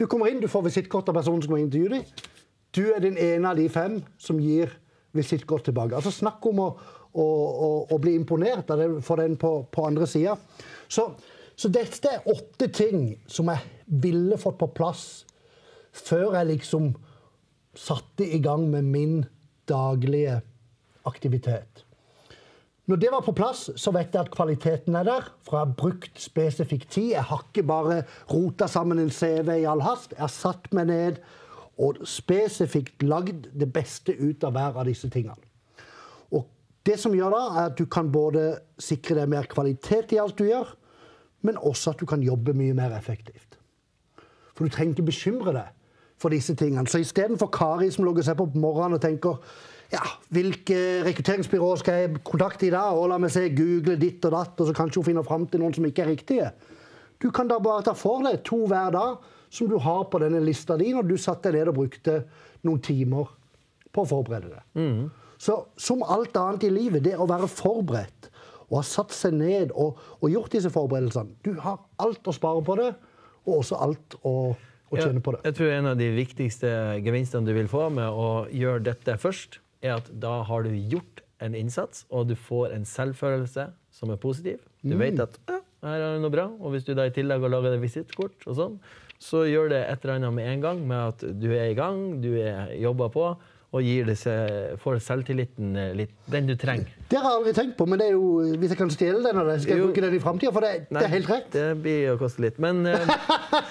Du 0.00 0.06
kommer 0.06 0.28
inn, 0.28 0.40
du 0.42 0.48
får 0.50 0.66
visittkort 0.66 1.08
av 1.08 1.16
personen 1.16 1.42
som 1.42 1.52
kommer 1.52 1.64
intervjue 1.64 1.92
deg. 1.96 2.24
Du 2.72 2.82
er 2.92 3.02
den 3.04 3.18
ene 3.20 3.50
av 3.50 3.60
de 3.60 3.68
fem 3.72 4.00
som 4.20 4.40
gir 4.40 4.72
visittkort 5.16 5.64
tilbake. 5.68 5.96
Altså 5.96 6.12
Snakk 6.14 6.44
om 6.48 6.62
å, 6.64 6.68
å, 7.12 7.24
å, 7.24 7.70
å 7.92 8.00
bli 8.00 8.14
imponert 8.16 8.70
av 8.72 8.80
det 8.80 8.88
for 9.04 9.20
den 9.20 9.36
på, 9.40 9.52
på 9.72 9.86
andre 9.88 10.08
sida. 10.08 10.38
Så, 10.88 11.10
så 11.56 11.72
dette 11.72 12.16
er 12.16 12.28
åtte 12.32 12.68
ting 12.72 13.12
som 13.28 13.52
jeg 13.52 13.92
ville 14.02 14.40
fått 14.40 14.58
på 14.60 14.70
plass 14.72 15.04
før 15.92 16.38
jeg 16.38 16.54
liksom 16.54 16.92
satte 17.76 18.24
i 18.24 18.40
gang 18.40 18.64
med 18.72 18.88
min 18.88 19.18
daglige 19.68 20.40
aktivitet. 21.08 21.84
Når 22.90 22.98
det 22.98 23.10
var 23.12 23.22
på 23.22 23.34
plass, 23.36 23.68
så 23.78 23.92
vet 23.94 24.14
jeg 24.14 24.24
at 24.24 24.32
kvaliteten 24.34 24.96
er 24.98 25.06
der. 25.06 25.28
For 25.46 25.56
jeg 25.56 25.66
har 25.66 25.76
brukt 25.78 26.18
spesifikk 26.18 26.88
tid. 26.90 27.12
Jeg 27.12 27.22
har 27.28 27.44
ikke 27.46 27.66
bare 27.66 28.00
rota 28.30 28.66
sammen 28.66 28.98
en 28.98 29.10
CV 29.10 29.60
i 29.60 29.68
all 29.70 29.84
hast. 29.86 30.16
Jeg 30.16 30.24
har 30.24 30.34
satt 30.34 30.66
meg 30.74 30.90
ned 30.90 31.20
og 31.78 32.02
spesifikt 32.06 33.02
lagd 33.06 33.46
det 33.58 33.70
beste 33.72 34.16
ut 34.18 34.44
av 34.44 34.56
hver 34.56 34.82
av 34.82 34.90
disse 34.90 35.08
tingene. 35.10 35.38
Og 36.34 36.48
det 36.86 36.98
som 37.00 37.14
gjør 37.14 37.32
da, 37.36 37.42
er 37.54 37.70
at 37.70 37.78
du 37.78 37.86
kan 37.86 38.10
både 38.12 38.48
sikre 38.82 39.20
deg 39.20 39.30
mer 39.30 39.46
kvalitet 39.50 40.12
i 40.12 40.20
alt 40.20 40.36
du 40.38 40.48
gjør, 40.48 40.74
men 41.46 41.58
også 41.58 41.94
at 41.94 42.02
du 42.02 42.06
kan 42.06 42.22
jobbe 42.22 42.54
mye 42.54 42.74
mer 42.74 42.94
effektivt. 42.98 43.58
For 44.52 44.66
du 44.66 44.74
trenger 44.74 44.96
ikke 44.96 45.10
bekymre 45.10 45.54
deg 45.54 45.70
for 46.22 46.34
disse 46.34 46.54
tingene. 46.58 46.86
Så 46.86 47.00
istedenfor 47.02 47.50
Kari 47.54 47.90
som 47.94 48.04
logger 48.06 48.26
seg 48.26 48.38
på 48.38 48.50
morgenen 48.54 48.98
og 48.98 49.02
tenker 49.02 49.38
ja, 49.92 50.02
hvilke 50.32 50.76
rekrutteringsbyråer 51.06 51.82
skal 51.82 51.98
jeg 52.00 52.22
kontakte 52.24 52.66
i 52.68 52.72
dag, 52.72 52.96
og 52.96 53.10
la 53.12 53.18
meg 53.20 53.32
se, 53.34 53.44
google 53.52 53.98
ditt 54.00 54.24
og 54.28 54.34
datt, 54.34 54.56
og 54.56 54.68
så 54.68 54.76
kanskje 54.76 55.02
hun 55.02 55.08
finner 55.10 55.26
fram 55.26 55.44
til 55.50 55.62
noen 55.62 55.76
som 55.76 55.86
ikke 55.88 56.06
er 56.06 56.12
riktige. 56.14 56.48
Du 57.22 57.28
kan 57.34 57.50
da 57.50 57.60
bare 57.62 57.84
ta 57.86 57.94
for 57.94 58.24
deg 58.24 58.40
to 58.46 58.64
hver 58.70 58.94
dag 58.94 59.28
som 59.52 59.68
du 59.68 59.76
har 59.84 60.06
på 60.08 60.18
denne 60.22 60.40
lista 60.42 60.78
di, 60.80 60.90
når 60.96 61.06
du 61.10 61.16
satte 61.20 61.52
deg 61.52 61.60
ned 61.60 61.72
og 61.74 61.82
brukte 61.82 62.22
noen 62.64 62.80
timer 62.82 63.28
på 63.92 64.04
å 64.04 64.08
forberede 64.08 64.54
deg. 64.54 64.64
Så 65.42 65.58
som 65.76 66.04
alt 66.06 66.36
annet 66.38 66.64
i 66.64 66.72
livet, 66.72 67.04
det 67.04 67.18
å 67.20 67.28
være 67.28 67.50
forberedt 67.50 68.30
og 68.70 68.78
ha 68.78 68.82
satt 68.86 69.12
seg 69.12 69.34
ned 69.36 69.72
og, 69.76 69.98
og 70.22 70.30
gjort 70.32 70.54
disse 70.54 70.70
forberedelsene 70.72 71.34
Du 71.44 71.58
har 71.60 71.82
alt 72.00 72.24
å 72.24 72.32
spare 72.32 72.62
på 72.64 72.76
det, 72.80 72.92
og 73.44 73.58
også 73.58 73.80
alt 73.84 74.16
å, 74.24 74.54
å 74.56 74.96
tjene 74.96 75.20
på 75.20 75.34
det. 75.34 75.42
Jeg 75.50 75.58
tror 75.58 75.74
en 75.74 75.90
av 75.90 75.98
de 76.00 76.08
viktigste 76.16 76.70
gevinstene 77.04 77.44
du 77.44 77.52
vil 77.52 77.68
få 77.68 77.90
med 77.92 78.08
å 78.08 78.46
gjøre 78.48 78.86
dette 78.88 79.18
først, 79.20 79.60
er 79.82 79.96
at 79.98 80.08
da 80.22 80.38
har 80.48 80.64
du 80.66 80.70
gjort 80.94 81.22
en 81.42 81.54
innsats, 81.58 82.04
og 82.10 82.28
du 82.30 82.36
får 82.38 82.74
en 82.76 82.84
selvfølelse 82.86 83.68
som 83.92 84.10
er 84.14 84.20
positiv. 84.22 84.60
Du 84.82 84.94
vet 84.98 85.18
at 85.22 85.38
ja, 85.50 85.58
her 85.82 85.98
er 85.98 86.12
det 86.16 86.22
noe 86.22 86.30
bra, 86.34 86.44
og 86.60 86.74
hvis 86.74 86.84
du 86.86 86.92
da 86.94 87.08
i 87.08 87.14
tillegg 87.14 87.42
har 87.42 87.66
et 87.72 87.80
visittkort, 87.82 88.36
og 88.46 88.54
sånn, 88.58 88.76
så 89.22 89.44
gjør 89.46 89.68
det 89.70 89.80
et 89.86 90.04
eller 90.04 90.18
annet 90.20 90.34
med 90.34 90.48
en 90.50 90.62
gang 90.64 90.84
med 90.86 90.98
at 91.12 91.24
du 91.42 91.48
er 91.54 91.70
i 91.70 91.74
gang, 91.78 92.20
du 92.22 92.32
er 92.42 92.72
jobba 92.78 93.10
på, 93.14 93.26
og 93.72 93.80
gir 93.86 94.04
disse, 94.04 94.32
får 94.82 94.98
selvtilliten 95.00 95.70
eh, 95.80 95.92
litt, 95.96 96.10
den 96.28 96.50
du 96.50 96.52
trenger. 96.60 96.90
Det 97.08 97.16
har 97.16 97.30
jeg 97.30 97.38
aldri 97.38 97.54
tenkt 97.56 97.78
på, 97.78 97.86
men 97.88 98.02
det 98.02 98.10
er 98.10 98.18
jo, 98.18 98.26
hvis 98.60 98.74
jeg 98.74 98.80
kan 98.82 98.90
stjele 98.92 99.22
den 99.24 99.38
av 99.40 99.48
deg, 99.48 99.62
skal 99.64 99.72
jeg 99.72 99.80
Jo. 99.80 99.86
bruke 99.88 100.02
den 100.04 100.16
i 100.18 100.20
framtida. 100.20 100.52
For 100.52 100.66
det, 100.66 100.72
det 100.92 101.04
er 101.06 101.12
helt 101.14 101.30
rett. 101.32 101.48
Det 101.54 101.68
blir 101.80 102.10
å 102.12 102.18
koste 102.20 102.44
litt. 102.44 102.58
Men, 102.60 102.82
eh, 102.90 103.14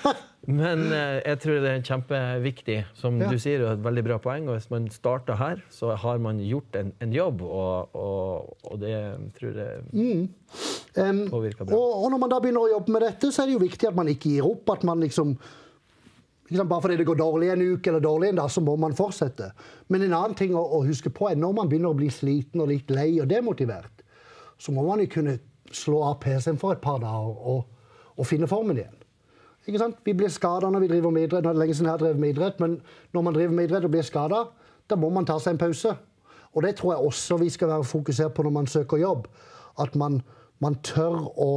men 0.48 0.88
eh, 0.92 1.20
jeg 1.26 1.40
tror 1.44 1.60
det 1.62 1.70
er 1.72 1.82
kjempeviktig, 1.86 2.78
som 2.98 3.20
Ja. 3.22 3.30
du 3.30 3.38
sier, 3.40 3.62
og 3.66 3.74
et 3.76 3.84
veldig 3.86 4.04
bra 4.08 4.18
poeng. 4.18 4.48
Og 4.50 4.56
hvis 4.58 4.70
man 4.74 4.88
starter 4.90 5.36
her, 5.38 5.62
så 5.70 5.96
har 5.96 6.18
man 6.18 6.40
gjort 6.42 6.76
en, 6.80 6.94
en 7.00 7.14
jobb, 7.14 7.42
og, 7.46 7.96
og, 7.96 8.58
og 8.72 8.80
det 8.82 8.96
tror 9.38 9.54
jeg 9.54 10.30
Um, 10.98 11.30
påvirker 11.32 11.64
bra. 11.64 11.76
og, 11.78 12.04
og 12.04 12.12
når 12.12 12.20
man 12.20 12.30
da 12.34 12.40
begynner 12.44 12.66
å 12.66 12.72
jobbe 12.74 12.92
med 12.92 13.02
dette, 13.06 13.30
så 13.32 13.44
er 13.44 13.46
det 13.48 13.54
jo 13.54 13.60
viktig 13.64 13.88
at 13.88 13.96
man 13.96 14.10
ikke 14.12 14.30
gir 14.34 14.44
opp. 14.50 14.70
At 14.74 14.84
man 14.84 15.00
liksom 15.00 15.38
liksom 16.52 16.68
Bare 16.68 16.82
fordi 16.84 16.98
det 17.00 17.06
går 17.08 17.16
dårlig 17.16 17.48
en 17.54 17.62
uke 17.78 17.88
eller 17.88 18.02
dårlig 18.04 18.30
en 18.34 18.36
dag, 18.42 18.50
så 18.52 18.60
må 18.60 18.74
man 18.76 18.92
fortsette. 18.98 19.54
Men 19.88 20.02
en 20.04 20.14
annen 20.18 20.36
ting 20.36 20.52
å, 20.52 20.60
å 20.60 20.82
huske 20.84 21.08
på 21.16 21.30
er 21.32 21.38
når 21.40 21.54
man 21.56 21.70
begynner 21.72 21.94
å 21.94 21.96
bli 21.96 22.10
sliten 22.12 22.60
og 22.60 22.68
litt 22.74 22.92
lei 22.92 23.22
og 23.24 23.30
demotivert, 23.32 24.04
så 24.60 24.74
må 24.76 24.84
man 24.84 25.00
jo 25.00 25.08
kunne 25.14 25.38
slå 25.72 26.02
av 26.10 26.18
PC-en 26.20 26.60
for 26.60 26.76
et 26.76 26.82
par 26.84 27.00
dager 27.00 27.40
og, 27.54 27.64
og 28.18 28.28
finne 28.28 28.50
formen 28.52 28.82
igjen. 28.82 28.98
Ikke 29.68 29.82
sant? 29.82 30.00
Vi 30.06 30.14
blir 30.18 30.32
skada 30.34 30.70
når 30.74 30.86
vi 30.86 30.90
driver 30.92 31.14
med 31.14 31.28
idrett. 31.28 31.44
Nå 31.46 31.52
er 31.52 31.58
det 31.58 31.62
lenge 31.62 31.76
siden 31.78 31.90
jeg 31.90 31.94
har 31.94 32.02
drevet 32.02 32.22
med 32.22 32.34
idrett, 32.34 32.60
men 32.60 32.80
når 33.14 33.26
man 33.28 33.36
driver 33.36 33.54
med 33.58 33.70
idrett 33.70 33.86
og 33.86 33.94
blir 33.94 34.06
skada, 34.06 34.46
da 34.90 34.98
må 34.98 35.10
man 35.14 35.28
ta 35.30 35.38
seg 35.40 35.56
en 35.56 35.62
pause. 35.62 35.94
Og 36.52 36.64
det 36.66 36.76
tror 36.80 36.94
jeg 36.94 37.08
også 37.12 37.38
vi 37.38 37.50
skal 37.50 37.70
være 37.72 37.84
fokusert 37.88 38.34
på 38.34 38.44
når 38.44 38.56
man 38.58 38.68
søker 38.68 38.98
jobb. 38.98 39.28
At 39.80 39.96
man, 39.96 40.22
man 40.60 40.76
tør 40.84 41.30
å, 41.40 41.52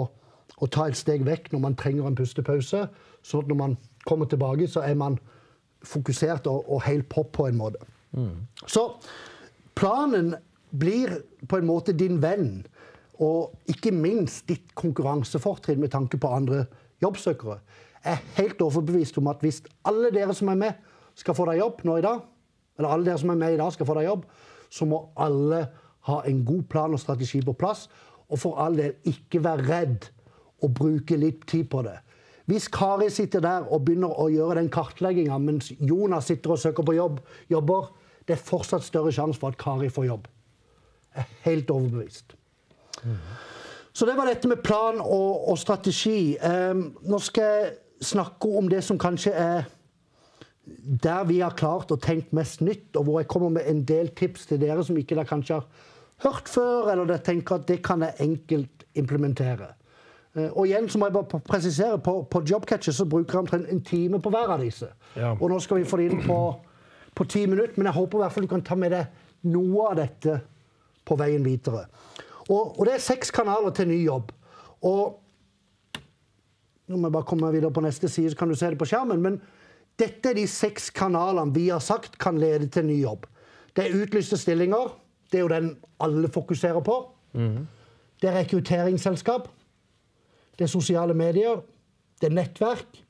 å 0.61 0.67
ta 0.71 0.87
et 0.89 0.99
steg 0.99 1.25
vekk 1.27 1.51
når 1.53 1.65
man 1.65 1.79
trenger 1.81 2.07
en 2.07 2.19
pustepause. 2.19 2.85
Sånn 3.25 3.45
at 3.45 3.51
når 3.51 3.59
man 3.59 3.79
kommer 4.05 4.29
tilbake, 4.31 4.69
så 4.69 4.85
er 4.85 4.95
man 5.01 5.19
fokusert 5.85 6.47
og, 6.47 6.69
og 6.71 6.85
helt 6.85 7.09
på 7.09 7.25
på 7.33 7.49
en 7.49 7.59
måte. 7.59 7.81
Så 8.67 8.87
planen 9.75 10.35
blir 10.71 11.23
på 11.49 11.59
en 11.59 11.67
måte 11.67 11.93
din 11.93 12.21
venn, 12.23 12.67
og 13.23 13.55
ikke 13.71 13.93
minst 13.95 14.49
ditt 14.49 14.75
konkurransefortrinn 14.75 15.81
med 15.81 15.93
tanke 15.93 16.19
på 16.19 16.31
andre 16.35 16.65
jobbsøkere. 17.03 17.59
Jeg 18.05 18.13
er 18.13 18.43
helt 18.43 18.63
overbevist 18.63 19.19
om 19.19 19.31
at 19.33 19.41
hvis 19.41 19.63
alle 19.89 20.11
dere 20.13 20.35
som 20.37 20.51
er 20.53 20.61
med, 20.61 20.73
skal 21.15 21.37
få 21.37 21.47
deg 21.49 21.61
jobb 21.63 21.85
nå 21.87 21.97
i 21.99 22.05
dag, 22.05 22.25
eller 22.79 22.91
alle 22.91 23.07
dere 23.07 23.21
som 23.23 23.31
er 23.33 23.39
med 23.41 23.55
i 23.55 23.61
dag, 23.61 23.73
skal 23.73 23.87
få 23.89 23.97
deg 23.97 24.09
jobb, 24.09 24.25
så 24.71 24.87
må 24.89 24.99
alle 25.17 25.61
ha 26.09 26.19
en 26.29 26.43
god 26.45 26.65
plan 26.69 26.93
og 26.93 27.01
strategi 27.01 27.41
på 27.45 27.55
plass. 27.57 27.87
Og 28.29 28.41
for 28.41 28.59
all 28.61 28.77
del, 28.77 28.97
ikke 29.09 29.43
være 29.45 29.69
redd 29.69 30.09
å 30.65 30.69
bruke 30.73 31.17
litt 31.21 31.47
tid 31.49 31.69
på 31.71 31.85
det. 31.87 31.97
Hvis 32.51 32.69
Kari 32.69 33.09
sitter 33.13 33.41
der 33.41 33.69
og 33.73 33.87
begynner 33.87 34.13
å 34.21 34.27
gjøre 34.29 34.59
den 34.59 34.69
kartlegginga 34.73 35.39
mens 35.41 35.71
Jonas 35.81 36.29
sitter 36.29 36.57
og 36.57 36.61
søker 36.61 36.85
på 36.85 36.97
jobb, 36.97 37.23
jobber, 37.49 37.89
det 38.29 38.37
er 38.37 38.43
fortsatt 38.43 38.85
større 38.85 39.13
sjanse 39.13 39.41
for 39.41 39.55
at 39.55 39.61
Kari 39.61 39.89
får 39.93 40.09
jobb. 40.11 40.29
Jeg 41.15 41.25
er 41.25 41.39
helt 41.47 41.71
overbevist. 41.71 42.35
Så 43.95 44.07
det 44.09 44.17
var 44.19 44.29
dette 44.29 44.49
med 44.51 44.61
plan 44.65 44.99
og, 45.01 45.49
og 45.53 45.59
strategi. 45.59 46.35
Um, 46.43 46.89
nå 47.07 47.21
skal 47.23 47.45
jeg 47.45 47.73
snakke 48.05 48.51
om 48.59 48.69
det 48.71 48.83
som 48.85 48.99
kanskje 49.01 49.33
er 49.33 49.65
der 51.05 51.25
vi 51.29 51.41
har 51.43 51.53
klart 51.59 51.91
å 51.93 51.99
tenkt 52.01 52.33
mest 52.33 52.63
nytt, 52.65 52.95
og 52.97 53.05
hvor 53.05 53.21
jeg 53.21 53.29
kommer 53.29 53.51
med 53.53 53.67
en 53.69 53.83
del 53.85 54.09
tips 54.17 54.47
til 54.49 54.61
dere 54.63 54.85
som 54.85 54.97
ikke 54.97 55.17
dere 55.19 55.29
kanskje 55.29 55.59
har 55.59 55.67
hørt 56.25 56.49
før, 56.49 56.93
eller 56.93 57.09
dere 57.11 57.25
tenker 57.27 57.59
at 57.59 57.67
det 57.69 57.83
kan 57.85 58.01
jeg 58.07 58.17
enkelt 58.25 58.85
implementere. 58.97 59.75
Eh, 60.35 60.49
Og 60.55 60.65
igjen 60.67 60.89
så 60.89 60.99
må 60.99 61.11
jeg 61.11 61.17
bare 61.19 61.41
presisere, 61.45 61.99
på, 62.01 62.23
på 62.31 62.43
Jobcatcher 62.49 62.97
så 62.97 63.05
bruker 63.05 63.37
jeg 63.37 63.43
omtrent 63.45 63.69
en 63.69 63.83
time 63.85 64.21
på 64.23 64.33
hver 64.33 64.55
av 64.57 64.65
disse. 64.65 64.89
Ja. 65.19 65.35
Og 65.35 65.51
nå 65.53 65.61
skal 65.61 65.83
vi 65.83 65.89
få 65.91 66.01
det 66.01 66.09
inn 66.13 66.25
på, 66.25 66.39
på 67.15 67.27
ti 67.29 67.45
minutter, 67.47 67.77
men 67.77 67.91
jeg 67.91 67.99
håper 67.99 68.19
i 68.19 68.25
hvert 68.25 68.37
fall 68.39 68.49
du 68.49 68.53
kan 68.55 68.65
ta 68.65 68.79
med 68.79 68.95
deg 68.97 69.53
noe 69.53 69.91
av 69.91 69.99
dette 70.01 70.39
på 71.05 71.19
veien 71.21 71.45
videre. 71.45 71.85
Og, 72.49 72.79
og 72.79 72.83
det 72.89 72.97
er 72.97 73.05
seks 73.05 73.31
kanaler 73.35 73.75
til 73.77 73.91
ny 73.93 74.01
jobb. 74.07 74.33
Og 74.85 75.21
nå 76.88 76.99
må 76.99 77.09
jeg 77.09 77.17
bare 77.17 77.29
komme 77.29 77.53
videre 77.55 77.73
på 77.73 77.85
neste 77.85 78.09
side, 78.12 78.33
så 78.33 78.37
kan 78.38 78.50
du 78.53 78.57
se 78.59 78.69
det 78.73 78.79
på 78.81 78.88
skjermen. 78.88 79.23
Men 79.25 79.38
dette 80.00 80.31
er 80.31 80.37
de 80.37 80.47
seks 80.50 80.91
kanalene 80.95 81.55
vi 81.55 81.69
har 81.71 81.81
sagt 81.85 82.19
kan 82.21 82.38
lede 82.41 82.69
til 82.69 82.87
ny 82.88 82.99
jobb. 83.00 83.26
Det 83.75 83.87
er 83.87 83.97
utlyste 84.03 84.37
stillinger. 84.38 84.93
Det 85.31 85.41
er 85.41 85.47
jo 85.47 85.53
den 85.53 85.71
alle 86.05 86.29
fokuserer 86.29 86.85
på. 86.85 86.99
Det 88.21 88.29
er 88.31 88.37
rekrutteringsselskap. 88.38 89.49
Det 90.59 90.67
er 90.67 90.71
sosiale 90.71 91.14
medier. 91.14 91.62
Det 92.21 92.29
er 92.31 92.37
nettverk. 92.37 93.00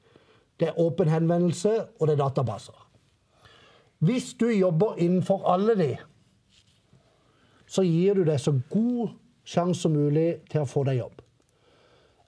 Det 0.60 0.70
er 0.70 0.78
åpen 0.80 1.10
henvendelse, 1.10 1.74
og 2.00 2.06
det 2.06 2.14
er 2.14 2.22
databaser. 2.22 2.78
Hvis 4.04 4.34
du 4.38 4.46
jobber 4.48 4.94
innenfor 5.02 5.42
alle 5.50 5.74
de, 5.78 5.90
så 7.66 7.82
gir 7.82 8.14
du 8.14 8.24
deg 8.28 8.38
så 8.40 8.54
god 8.70 9.16
sjanse 9.44 9.82
som 9.82 9.92
mulig 9.96 10.44
til 10.50 10.62
å 10.62 10.68
få 10.68 10.84
deg 10.86 11.00
jobb. 11.00 11.23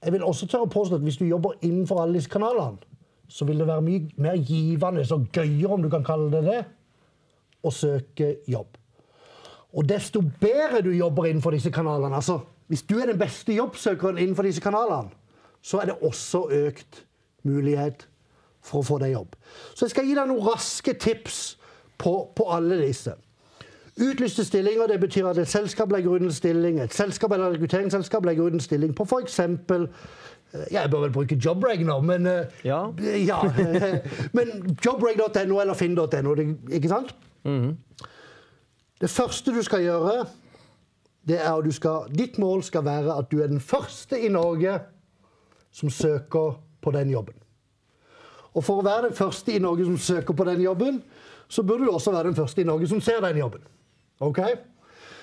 Jeg 0.05 0.13
vil 0.13 0.25
også 0.25 0.47
tørre 0.47 0.69
å 0.69 0.73
påstå 0.73 0.99
at 0.99 1.05
hvis 1.07 1.19
du 1.21 1.25
jobber 1.27 1.57
innenfor 1.65 2.03
alle 2.03 2.19
disse 2.19 2.31
kanalene, 2.31 2.79
så 3.29 3.47
vil 3.49 3.59
det 3.59 3.67
være 3.67 3.83
mye 3.83 4.23
mer 4.23 4.37
givende 4.39 5.03
og 5.15 5.29
gøyere, 5.35 5.73
om 5.73 5.83
du 5.83 5.91
kan 5.91 6.05
kalle 6.07 6.31
det 6.31 6.43
det, 6.47 6.61
å 7.67 7.73
søke 7.75 8.37
jobb. 8.47 8.77
Og 9.77 9.89
desto 9.89 10.23
bedre 10.41 10.83
du 10.85 10.93
jobber 10.95 11.27
innenfor 11.27 11.57
disse 11.57 11.73
kanalene, 11.75 12.15
altså 12.17 12.39
hvis 12.71 12.85
du 12.87 12.97
er 12.99 13.11
den 13.11 13.19
beste 13.19 13.55
jobbsøkeren 13.55 14.19
innenfor 14.19 14.47
disse 14.47 14.63
kanalene, 14.63 15.11
så 15.63 15.81
er 15.83 15.91
det 15.91 15.99
også 16.07 16.47
økt 16.55 17.03
mulighet 17.47 18.07
for 18.63 18.83
å 18.83 18.87
få 18.87 18.99
deg 19.03 19.15
jobb. 19.15 19.35
Så 19.75 19.87
jeg 19.87 19.95
skal 19.95 20.09
gi 20.09 20.17
deg 20.19 20.31
noen 20.31 20.47
raske 20.47 20.95
tips 20.99 21.41
på, 21.99 22.13
på 22.35 22.47
alle 22.55 22.79
disse. 22.83 23.15
Utlyste 23.97 24.45
stillinger 24.45 24.87
det 24.91 25.01
betyr 25.01 25.27
at 25.31 25.39
et 25.41 25.49
selskap 25.49 25.93
legger 25.93 26.11
ut 26.11 26.23
en 26.23 26.33
stilling. 26.33 26.81
Et 26.81 26.93
selskap 26.95 27.33
eller 27.33 27.55
rekrutteringsselskap 27.55 28.27
legger 28.29 28.45
ut 28.51 28.57
en 28.59 28.61
stilling 28.61 28.93
på 28.97 29.07
f.eks. 29.09 29.41
Jeg 30.71 30.91
bør 30.91 31.01
vel 31.07 31.13
bruke 31.13 31.39
Jobreg 31.45 31.85
nå, 31.85 31.97
men 32.05 32.27
eh, 32.27 32.59
Ja. 32.65 32.83
ja, 33.31 33.41
Men 34.37 34.77
jobreg.no 34.85 35.61
eller 35.61 35.75
finn.no, 35.75 36.35
ikke 36.73 36.89
sant? 36.93 37.15
Det 39.01 39.11
første 39.13 39.53
du 39.53 39.63
skal 39.63 39.83
gjøre, 39.85 40.27
det 41.29 41.41
er 41.41 41.51
at 41.53 41.65
du 41.65 41.73
skal, 41.75 42.07
ditt 42.13 42.39
mål 42.39 42.63
skal 42.65 42.85
være 42.85 43.17
at 43.17 43.31
du 43.33 43.41
er 43.43 43.51
den 43.51 43.61
første 43.61 44.21
i 44.21 44.29
Norge 44.33 44.79
som 45.73 45.91
søker 45.91 46.57
på 46.83 46.93
den 46.95 47.11
jobben. 47.11 47.35
Og 48.57 48.65
for 48.65 48.81
å 48.81 48.85
være 48.87 49.11
den 49.11 49.17
første 49.17 49.53
i 49.53 49.61
Norge 49.61 49.85
som 49.85 49.99
søker 50.01 50.37
på 50.37 50.45
den 50.49 50.63
jobben, 50.65 51.03
så 51.49 51.63
burde 51.63 51.85
du 51.85 51.93
også 51.93 52.13
være 52.15 52.31
den 52.31 52.39
første 52.39 52.63
i 52.63 52.69
Norge 52.69 52.89
som 52.89 53.01
ser 53.01 53.21
den 53.25 53.41
jobben. 53.43 53.65
Ok? 54.25 54.41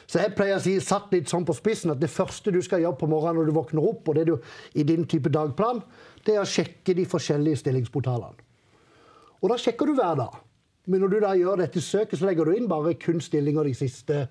Så 0.10 0.20
jeg 0.20 0.34
pleier 0.38 0.60
å 0.60 0.64
si, 0.64 0.76
satt 0.84 1.14
litt 1.16 1.32
sånn 1.32 1.46
på 1.48 1.56
spissen, 1.58 1.94
at 1.94 2.02
det 2.02 2.12
første 2.12 2.52
du 2.54 2.60
skal 2.66 2.84
gjøre 2.84 3.00
på 3.00 3.10
morgenen 3.10 3.40
når 3.40 3.50
du 3.50 3.56
våkner 3.56 3.88
opp, 3.94 4.10
og 4.12 4.18
det 4.18 4.26
du 4.30 4.36
i 4.78 4.86
din 4.88 5.08
type 5.10 5.32
dagplan, 5.32 5.82
det 6.26 6.36
er 6.36 6.44
å 6.44 6.50
sjekke 6.50 6.96
de 6.98 7.06
forskjellige 7.10 7.64
stillingsportalene. 7.64 8.50
Og 9.44 9.52
da 9.52 9.58
sjekker 9.60 9.90
du 9.90 9.98
hver 9.98 10.20
dag. 10.20 10.38
Men 10.88 11.04
når 11.04 11.12
du 11.12 11.18
da 11.24 11.34
gjør 11.40 11.64
dette 11.64 11.82
søket, 11.84 12.20
så 12.20 12.28
legger 12.28 12.48
du 12.48 12.56
inn 12.58 12.70
bare 12.72 12.94
kun 13.00 13.22
stillinger 13.24 13.68
de 13.68 13.74
siste 13.76 14.26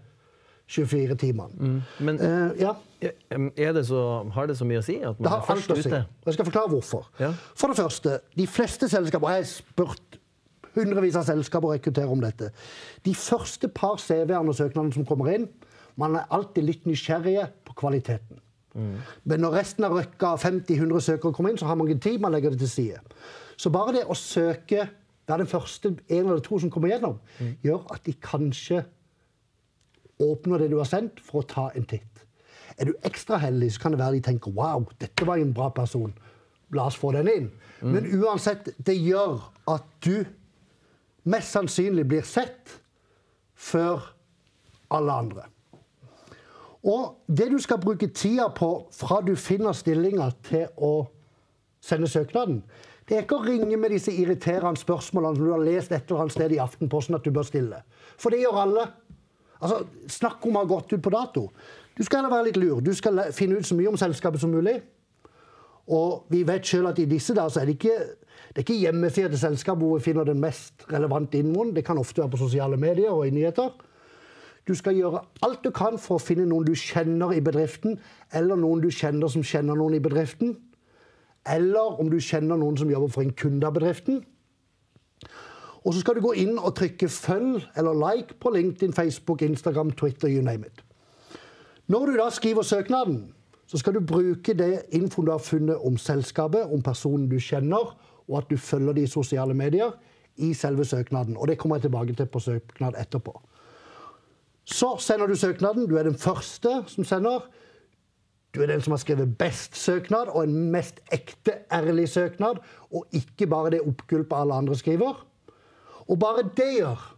24 0.73 1.16
timene. 1.21 1.83
Men 2.00 2.21
uh, 2.21 2.52
ja. 2.61 2.73
er 3.02 3.75
det 3.76 3.87
så, 3.88 4.23
har 4.33 4.49
det 4.49 4.57
så 4.61 4.69
mye 4.69 4.81
å 4.81 4.87
si 4.87 4.99
at 5.00 5.19
Det 5.21 5.33
har 5.33 5.42
er 5.42 5.49
først 5.49 5.73
alt 5.73 5.75
å 5.75 5.83
si. 5.83 5.90
ute? 5.90 6.02
Jeg 6.28 6.37
skal 6.37 6.49
forklare 6.49 6.73
hvorfor. 6.73 7.09
Ja. 7.21 7.33
For 7.59 7.73
det 7.73 7.81
første, 7.81 8.19
de 8.38 8.47
fleste 8.49 8.88
selskaper, 8.92 9.35
jeg 9.35 9.45
har 9.45 9.50
spurt 9.50 10.19
hundrevis 10.76 11.18
av 11.18 11.26
selskaper 11.28 11.68
å 11.68 11.74
rekrutterer 11.74 12.12
om 12.12 12.22
dette, 12.22 12.52
de 13.04 13.14
første 13.18 13.68
par 13.72 13.98
CV-ene 14.00 14.48
og 14.48 14.56
søknadene 14.58 14.96
som 14.96 15.06
kommer 15.08 15.32
inn, 15.34 15.48
man 16.00 16.16
er 16.16 16.30
alltid 16.32 16.64
litt 16.64 16.88
nysgjerrige 16.88 17.50
på 17.68 17.76
kvaliteten. 17.82 18.40
Men 19.28 19.42
når 19.44 19.58
resten 19.58 19.84
av 19.84 19.92
røkka 19.98 20.32
50-100 20.40 21.04
søkere 21.04 21.36
kommer 21.36 21.52
inn, 21.52 21.58
så 21.60 21.68
har 21.68 21.76
man 21.76 21.90
ikke 21.90 22.06
tid, 22.08 22.22
man 22.24 22.32
legger 22.32 22.54
det 22.54 22.62
til 22.62 22.70
side. 22.72 23.02
Så 23.60 23.70
bare 23.70 23.98
det 23.98 24.06
å 24.08 24.16
søke, 24.16 24.86
være 25.28 25.44
den 25.44 25.50
første 25.50 25.92
en 25.92 26.24
eller 26.24 26.40
to 26.44 26.58
som 26.58 26.72
kommer 26.72 26.88
gjennom, 26.88 27.18
gjør 27.62 27.84
at 27.92 28.04
de 28.08 28.16
kanskje 28.16 28.80
åpner 30.22 30.62
det 30.62 30.70
du 30.72 30.78
har 30.80 30.88
sendt, 30.88 31.20
for 31.20 31.42
å 31.42 31.48
ta 31.48 31.68
en 31.76 31.84
titt. 31.88 32.24
Er 32.80 32.88
du 32.88 32.94
ekstra 33.04 33.36
heldig, 33.42 33.68
så 33.74 33.82
kan 33.82 33.92
det 33.92 34.00
være 34.00 34.16
de 34.16 34.24
tenker 34.30 34.54
wow, 34.56 34.86
dette 35.02 35.26
var 35.28 35.36
en 35.36 35.52
bra 35.52 35.68
person. 35.74 36.12
La 36.72 36.86
oss 36.88 36.96
få 36.96 37.12
den 37.12 37.28
inn. 37.28 37.50
Men 37.84 38.06
uansett, 38.22 38.70
det 38.80 38.94
gjør 38.96 39.42
at 39.68 39.84
du 40.04 40.24
mest 41.24 41.54
sannsynlig 41.54 42.06
blir 42.08 42.26
sett 42.26 42.78
før 43.54 44.02
alle 44.92 45.12
andre. 45.12 45.48
Og 46.82 47.22
det 47.30 47.46
du 47.52 47.58
skal 47.62 47.80
bruke 47.80 48.08
tida 48.10 48.48
på 48.54 48.70
fra 48.94 49.20
du 49.22 49.36
finner 49.38 49.74
stillinga 49.76 50.32
til 50.48 50.66
å 50.82 51.06
sende 51.82 52.10
søknaden, 52.10 52.62
det 53.08 53.16
er 53.16 53.24
ikke 53.24 53.38
å 53.38 53.44
ringe 53.44 53.76
med 53.78 53.92
disse 53.94 54.12
irriterende 54.14 54.80
spørsmålene 54.80 55.36
som 55.36 55.46
du 55.46 55.52
har 55.52 55.62
lest 55.62 55.92
et 55.92 56.10
eller 56.10 56.24
annet 56.24 56.34
sted 56.34 56.54
i 56.54 56.60
Aftenposten 56.62 57.18
at 57.18 57.24
du 57.26 57.30
bør 57.34 57.46
stille. 57.46 57.82
For 58.18 58.34
det 58.34 58.42
gjør 58.42 58.60
alle. 58.62 58.86
Altså, 59.60 59.82
Snakk 60.10 60.46
om 60.46 60.58
å 60.58 60.62
ha 60.62 60.70
gått 60.70 60.94
ut 60.94 61.02
på 61.02 61.12
dato. 61.14 61.48
Du 61.96 62.02
skal 62.02 62.22
heller 62.22 62.34
være 62.34 62.48
litt 62.50 62.60
lur. 62.62 62.80
Du 62.80 62.92
skal 62.94 63.20
finne 63.34 63.58
ut 63.58 63.68
så 63.68 63.76
mye 63.78 63.90
om 63.90 63.98
selskapet 64.00 64.42
som 64.42 64.54
mulig. 64.54 64.78
Og 65.92 66.30
vi 66.30 66.44
vet 66.46 66.66
sjøl 66.66 66.88
at 66.92 66.98
i 67.02 67.08
disse 67.10 67.34
dager 67.34 67.52
så 67.52 67.62
er 67.62 67.68
det 67.68 67.76
ikke 67.78 67.98
Det 68.52 68.61
er 68.61 68.66
ikke 68.66 68.82
hjemmesida 68.82 69.28
til 69.32 69.40
selskapet 69.40 69.80
hvor 69.80 69.97
vi 69.97 70.04
finner 70.04 70.26
den 70.28 70.40
mest 70.40 70.85
relevante 70.92 71.38
innholdet. 71.40 71.76
Det 71.76 71.85
kan 71.87 71.99
ofte 71.99 72.21
være 72.21 72.35
på 72.35 72.40
sosiale 72.42 72.76
medier 72.76 73.11
og 73.11 73.26
i 73.26 73.30
nyheter. 73.32 73.71
Du 74.68 74.75
skal 74.75 74.94
gjøre 74.94 75.23
alt 75.42 75.64
du 75.64 75.71
kan 75.75 75.97
for 75.99 76.21
å 76.21 76.23
finne 76.23 76.44
noen 76.47 76.66
du 76.68 76.75
kjenner 76.76 77.32
i 77.32 77.40
bedriften, 77.40 77.97
eller 78.32 78.61
noen 78.61 78.82
du 78.85 78.90
kjenner 78.92 79.32
som 79.32 79.42
kjenner 79.42 79.78
noen 79.78 79.97
i 79.97 80.02
bedriften. 80.04 80.52
Eller 81.49 81.97
om 81.99 82.12
du 82.12 82.21
kjenner 82.21 82.61
noen 82.61 82.76
som 82.76 82.92
jobber 82.92 83.11
for 83.11 83.25
en 83.25 83.32
kunde 83.32 83.66
av 83.66 83.75
bedriften. 83.75 84.21
Og 85.82 85.94
så 85.94 86.04
skal 86.04 86.21
du 86.21 86.23
gå 86.23 86.37
inn 86.44 86.61
og 86.61 86.76
trykke 86.78 87.09
følg 87.09 87.64
eller 87.75 87.97
like 87.99 88.37
på 88.38 88.52
LinkedIn, 88.54 88.92
Facebook, 88.92 89.42
Instagram, 89.42 89.90
Twitter, 89.97 90.28
you 90.28 90.44
name 90.44 90.68
it. 90.68 90.85
Når 91.88 92.06
du 92.06 92.16
da 92.21 92.28
skriver 92.30 92.62
søknaden, 92.62 93.32
så 93.66 93.80
skal 93.80 93.97
du 93.97 94.04
bruke 94.06 94.54
det 94.54 94.85
infoen 94.92 95.26
du 95.26 95.32
har 95.32 95.42
funnet 95.42 95.80
om 95.82 95.97
selskapet, 95.99 96.68
om 96.71 96.82
personen 96.82 97.26
du 97.28 97.40
kjenner, 97.40 97.97
og 98.32 98.38
at 98.40 98.50
du 98.50 98.56
følger 98.56 98.96
de 98.96 99.06
sosiale 99.06 99.54
medier, 99.54 99.92
i 100.36 100.54
selve 100.56 100.84
søknaden. 100.88 101.36
Og 101.36 101.48
det 101.48 101.58
kommer 101.60 101.76
jeg 101.76 101.82
tilbake 101.82 102.14
til 102.16 102.26
på 102.26 102.40
søknad 102.40 102.96
etterpå. 103.00 103.34
Så 104.64 104.96
sender 104.98 105.26
du 105.26 105.36
søknaden. 105.36 105.88
Du 105.88 105.96
er 105.96 106.06
den 106.08 106.18
første 106.18 106.84
som 106.86 107.04
sender. 107.04 107.44
Du 108.54 108.62
er 108.62 108.66
den 108.66 108.80
som 108.80 108.92
har 108.92 109.00
skrevet 109.00 109.38
best 109.38 109.76
søknad, 109.76 110.28
og 110.28 110.44
en 110.44 110.70
mest 110.72 111.00
ekte, 111.12 111.52
ærlig 111.72 112.08
søknad. 112.08 112.60
Og 112.90 113.06
ikke 113.12 113.46
bare 113.46 113.70
det 113.70 113.80
oppgulpet 113.80 114.36
alle 114.36 114.54
andre 114.54 114.76
skriver. 114.76 115.26
Og 116.08 116.18
bare 116.18 116.48
det 116.56 116.70
gjør 116.78 117.08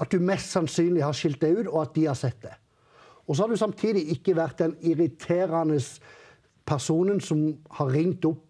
at 0.00 0.12
du 0.12 0.18
mest 0.22 0.50
sannsynlig 0.54 1.02
har 1.02 1.12
skilt 1.12 1.40
deg 1.42 1.58
ut, 1.58 1.66
og 1.66 1.82
at 1.82 1.94
de 1.94 2.06
har 2.06 2.14
sett 2.14 2.42
det. 2.42 2.54
Og 3.26 3.36
så 3.36 3.42
har 3.42 3.48
du 3.50 3.56
samtidig 3.56 4.06
ikke 4.14 4.36
vært 4.36 4.58
den 4.58 4.76
irriterende 4.80 5.80
personen 6.66 7.20
som 7.20 7.58
har 7.70 7.90
ringt 7.92 8.24
opp 8.24 8.47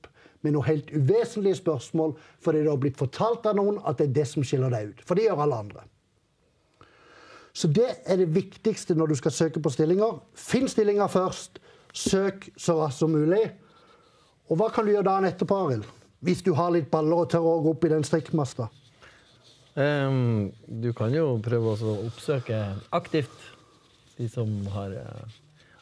med 0.49 0.57
noe 0.57 0.67
helt 0.67 0.91
uvesentlige 0.91 1.61
spørsmål 1.61 2.17
fordi 2.45 2.65
det 2.65 2.73
har 2.73 2.81
blitt 2.81 2.99
fortalt 2.99 3.47
av 3.47 3.59
noen 3.61 3.79
at 3.85 4.01
det 4.01 4.09
er 4.09 4.19
det 4.23 4.27
som 4.33 4.47
skiller 4.47 4.73
deg 4.73 4.93
ut. 4.93 5.07
For 5.07 5.19
det 5.19 5.29
gjør 5.29 5.45
alle 5.45 5.63
andre. 5.67 5.87
Så 7.59 7.71
det 7.75 7.89
er 8.07 8.21
det 8.21 8.29
viktigste 8.35 8.95
når 8.95 9.13
du 9.13 9.19
skal 9.19 9.35
søke 9.35 9.63
på 9.63 9.73
stillinger. 9.75 10.21
Finn 10.39 10.69
stillinger 10.71 11.11
først. 11.11 11.59
Søk 11.93 12.51
så 12.57 12.77
raskt 12.79 13.03
som 13.03 13.15
mulig. 13.15 13.45
Og 14.49 14.61
hva 14.61 14.69
kan 14.73 14.87
du 14.87 14.93
gjøre 14.93 15.09
dagen 15.09 15.27
etterpå, 15.29 15.57
Arild? 15.67 15.89
Hvis 16.25 16.43
du 16.47 16.53
har 16.59 16.71
litt 16.75 16.91
baller 16.91 17.25
og 17.25 17.31
tør 17.33 17.47
å 17.47 17.57
gå 17.65 17.75
opp 17.75 17.87
i 17.87 17.91
den 17.93 18.07
strikkmasta? 18.07 18.69
Um, 19.79 20.49
du 20.67 20.91
kan 20.97 21.13
jo 21.15 21.37
prøve 21.43 21.75
å 21.75 21.99
oppsøke 22.09 22.57
aktivt 22.97 23.45
de 24.19 24.27
som 24.31 24.51
har 24.75 24.97
uh, 24.99 25.37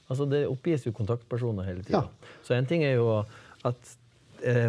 Altså, 0.07 0.23
det 0.31 0.45
oppgis 0.47 0.85
jo 0.87 0.93
kontaktpersoner 0.95 1.67
hele 1.67 1.83
tida. 1.83 2.05
Ja. 2.05 2.35
Så 2.47 2.55
en 2.55 2.69
ting 2.71 2.85
er 2.87 2.93
jo 2.95 3.09
at 3.67 3.95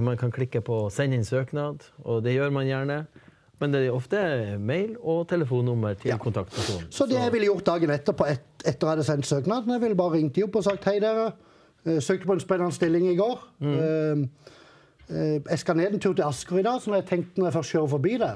man 0.03 0.17
kan 0.17 0.31
klikke 0.31 0.62
på 0.62 0.89
'send 0.89 1.13
inn 1.13 1.24
søknad', 1.25 1.83
og 2.03 2.24
det 2.24 2.33
gjør 2.36 2.50
man 2.51 2.65
gjerne. 2.67 3.05
Men 3.59 3.74
det 3.74 3.88
er 3.88 3.91
ofte 3.91 4.57
mail 4.59 4.95
og 5.01 5.27
telefonnummer 5.27 5.93
til 5.93 6.09
Ja. 6.09 6.17
kontaktpersonen. 6.17 6.88
Så 6.91 7.05
det 7.05 7.17
jeg 7.17 7.31
ville 7.31 7.45
gjort 7.47 7.65
dagen 7.65 7.89
etterpå, 7.89 8.25
et, 8.29 8.41
etter 8.65 8.88
jeg 8.88 8.89
hadde 8.89 9.03
sendt 9.03 9.25
søknaden, 9.25 9.71
jeg 9.71 9.81
ville 9.81 9.95
bare 9.95 10.13
ringt 10.13 10.36
de 10.36 10.43
opp 10.43 10.55
og 10.55 10.63
sagt 10.63 10.86
hei, 10.86 11.00
dere. 11.00 11.31
Eh, 11.86 12.00
Søkte 12.01 12.25
på 12.25 12.33
en 12.33 12.39
spennende 12.39 12.74
stilling 12.74 13.07
i 13.07 13.15
går. 13.15 13.39
Mm. 13.59 14.29
eh, 15.09 15.41
jeg 15.50 15.59
skal 15.59 15.75
ned 15.75 15.93
en 15.93 16.00
tur 16.00 16.13
til 16.13 16.24
Asker 16.24 16.57
i 16.57 16.62
dag, 16.62 16.79
når 16.88 16.95
jeg 16.95 17.05
tenkte 17.05 17.38
når 17.41 17.45
jeg 17.45 17.53
først 17.53 17.71
kjører 17.71 17.88
forbi 17.89 18.17
der 18.17 18.36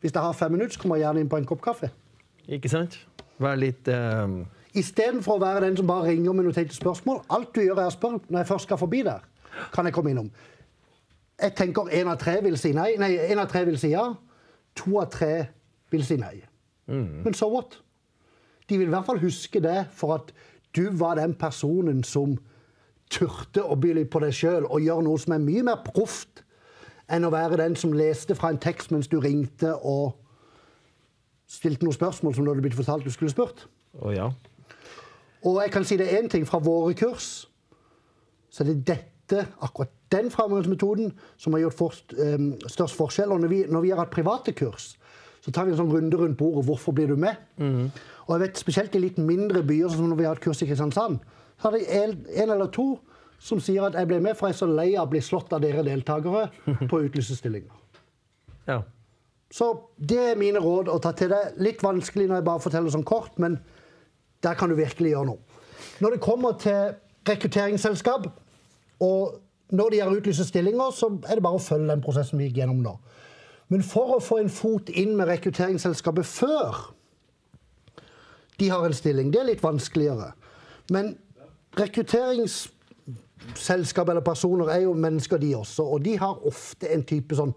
Hvis 0.00 0.12
jeg 0.12 0.22
har 0.22 0.32
fem 0.32 0.50
minutter, 0.52 0.72
så 0.72 0.78
kommer 0.80 0.96
jeg 0.96 1.04
gjerne 1.04 1.20
inn 1.20 1.28
på 1.28 1.36
en 1.36 1.44
kopp 1.46 1.62
kaffe. 1.62 1.90
Ikke 2.48 2.68
sant? 2.68 2.98
Vær 3.38 3.54
litt 3.56 3.88
um, 3.88 4.46
Istedenfor 4.74 5.36
å 5.36 5.40
være 5.40 5.60
den 5.66 5.76
som 5.76 5.86
bare 5.86 6.08
ringer 6.10 6.32
med 6.32 6.44
noen 6.44 6.54
tenkte 6.54 6.74
spørsmål. 6.74 7.20
Alt 7.30 7.54
du 7.54 7.60
gjør, 7.60 7.78
er 7.78 7.86
å 7.86 7.90
spørre 7.94 8.20
når 8.28 8.38
jeg 8.38 8.46
først 8.46 8.62
skal 8.62 8.76
forbi 8.76 9.02
der. 9.02 9.20
Kan 9.72 9.84
jeg 9.86 9.94
komme 9.94 10.10
innom? 10.10 10.30
Jeg 11.40 11.54
tenker 11.58 11.90
én 11.90 12.08
av 12.10 12.18
tre 12.20 12.38
vil 12.44 12.56
si 12.58 12.72
nei. 12.76 12.94
Nei, 13.00 13.16
én 13.18 13.40
av 13.42 13.48
tre 13.50 13.64
vil 13.66 13.78
si 13.80 13.90
ja. 13.92 14.06
To 14.78 14.98
av 15.02 15.10
tre 15.14 15.46
vil 15.90 16.04
si 16.06 16.18
nei. 16.20 16.36
Men 16.86 17.34
so 17.34 17.48
what? 17.48 17.78
De 18.68 18.78
vil 18.78 18.88
i 18.88 18.92
hvert 18.92 19.06
fall 19.06 19.20
huske 19.22 19.60
det 19.60 19.86
for 19.92 20.14
at 20.14 20.32
du 20.76 20.88
var 20.98 21.16
den 21.18 21.34
personen 21.34 22.02
som 22.04 22.36
turte 23.12 23.62
å 23.62 23.76
by 23.78 23.92
litt 23.98 24.10
på 24.12 24.20
deg 24.24 24.34
sjøl 24.34 24.66
og 24.66 24.82
gjøre 24.82 25.04
noe 25.06 25.20
som 25.20 25.36
er 25.36 25.44
mye 25.44 25.64
mer 25.66 25.82
proft 25.86 26.42
enn 27.12 27.26
å 27.26 27.32
være 27.34 27.60
den 27.60 27.76
som 27.76 27.92
leste 27.92 28.36
fra 28.36 28.50
en 28.52 28.60
tekst 28.60 28.92
mens 28.94 29.10
du 29.12 29.18
ringte 29.20 29.74
og 29.76 30.16
stilte 31.50 31.84
noen 31.84 31.96
spørsmål 31.96 32.34
som 32.34 32.44
du 32.46 32.50
hadde 32.50 32.64
blitt 32.64 32.76
fortalt 32.78 33.04
du 33.04 33.12
skulle 33.12 33.32
spurt. 33.32 33.66
Oh, 34.00 34.10
ja. 34.14 34.30
Og 35.44 35.60
jeg 35.60 35.74
kan 35.74 35.84
si 35.84 35.98
det 36.00 36.08
én 36.16 36.30
ting 36.32 36.46
fra 36.48 36.58
våre 36.64 36.94
kurs, 36.96 37.44
så 38.50 38.64
det 38.64 38.78
er 38.78 38.80
det 38.88 39.02
dette, 39.24 39.46
akkurat 39.60 39.92
den 40.14 40.30
framgangsmetoden 40.32 41.12
som 41.36 41.56
har 41.56 41.66
gjort 41.66 41.78
forst, 41.78 42.14
um, 42.16 42.52
størst 42.70 42.98
forskjell. 42.98 43.34
Og 43.34 43.42
når 43.44 43.52
vi, 43.52 43.62
når 43.68 43.84
vi 43.84 43.92
har 43.92 44.02
hatt 44.02 44.14
private 44.14 44.54
kurs, 44.56 44.94
så 45.44 45.52
tar 45.52 45.66
vi 45.66 45.74
en 45.74 45.80
sånn 45.82 45.92
runde 45.92 46.16
rundt 46.16 46.38
bordet. 46.40 46.64
Hvorfor 46.70 46.96
blir 46.96 47.10
du 47.12 47.18
med? 47.20 47.36
Og 48.24 48.36
jeg 48.36 48.44
vet 48.46 48.60
spesielt 48.62 48.94
i 48.96 49.02
litt 49.02 49.18
mindre 49.20 49.60
byer, 49.66 49.90
som 49.92 50.08
når 50.08 50.20
vi 50.20 50.24
har 50.24 50.36
hatt 50.36 50.44
kurs 50.44 50.62
i 50.64 50.68
Kristiansand, 50.70 51.18
så 51.60 51.68
har 51.68 51.76
det 51.76 51.84
en, 51.98 52.14
en 52.32 52.54
eller 52.56 52.70
to 52.72 52.94
som 53.44 53.60
sier 53.60 53.84
at 53.84 53.96
jeg 53.98 54.08
ble 54.08 54.22
med, 54.24 54.38
for 54.38 54.48
jeg 54.48 54.56
er 54.56 54.60
så 54.62 54.68
lei 54.70 54.88
av 54.96 55.08
å 55.08 55.12
bli 55.12 55.20
slått 55.20 55.52
av 55.52 55.60
dere 55.60 55.84
deltakere 55.84 56.48
på 56.90 57.02
stillinger. 57.20 57.72
ja. 58.66 58.82
Så 59.54 59.68
det 59.98 60.18
er 60.18 60.38
mine 60.40 60.58
råd 60.58 60.88
å 60.90 60.96
ta 60.98 61.12
til 61.14 61.28
deg. 61.30 61.58
Litt 61.62 61.82
vanskelig 61.84 62.24
når 62.26 62.40
jeg 62.40 62.46
bare 62.48 62.62
forteller 62.64 62.90
sånn 62.90 63.04
kort, 63.06 63.36
men 63.38 63.60
der 64.42 64.56
kan 64.58 64.72
du 64.72 64.74
virkelig 64.74 65.12
gjøre 65.12 65.28
noe. 65.28 65.60
Når 66.02 66.16
det 66.16 66.24
kommer 66.24 66.56
til 66.58 66.96
rekrutteringsselskap, 67.28 68.26
og 69.04 69.36
når 69.72 69.90
de 69.90 70.00
har 70.00 70.12
utlyst 70.12 70.48
stillinger, 70.48 70.90
så 70.92 71.06
er 71.28 71.34
det 71.38 71.42
bare 71.44 71.54
å 71.58 71.62
følge 71.62 71.88
den 71.88 72.02
prosessen 72.04 72.38
vi 72.38 72.44
gikk 72.48 72.56
gjennom 72.62 72.82
nå. 72.84 72.98
Men 73.72 73.82
for 73.86 74.06
å 74.16 74.22
få 74.22 74.38
en 74.42 74.50
fot 74.52 74.90
inn 74.92 75.16
med 75.16 75.28
rekrutteringsselskapet 75.30 76.26
før 76.28 76.68
de 78.60 78.66
har 78.70 78.84
en 78.86 78.94
stilling, 78.94 79.32
det 79.32 79.40
er 79.40 79.48
litt 79.48 79.62
vanskeligere. 79.64 80.32
Men 80.92 81.16
rekrutteringsselskap 81.80 84.08
eller 84.12 84.26
personer 84.26 84.66
er 84.74 84.80
jo 84.84 84.92
mennesker, 84.94 85.38
de 85.42 85.56
også. 85.56 85.82
Og 85.96 86.04
de 86.04 86.14
har 86.20 86.46
ofte 86.46 86.86
en 86.92 87.04
type 87.08 87.34
sånn 87.34 87.54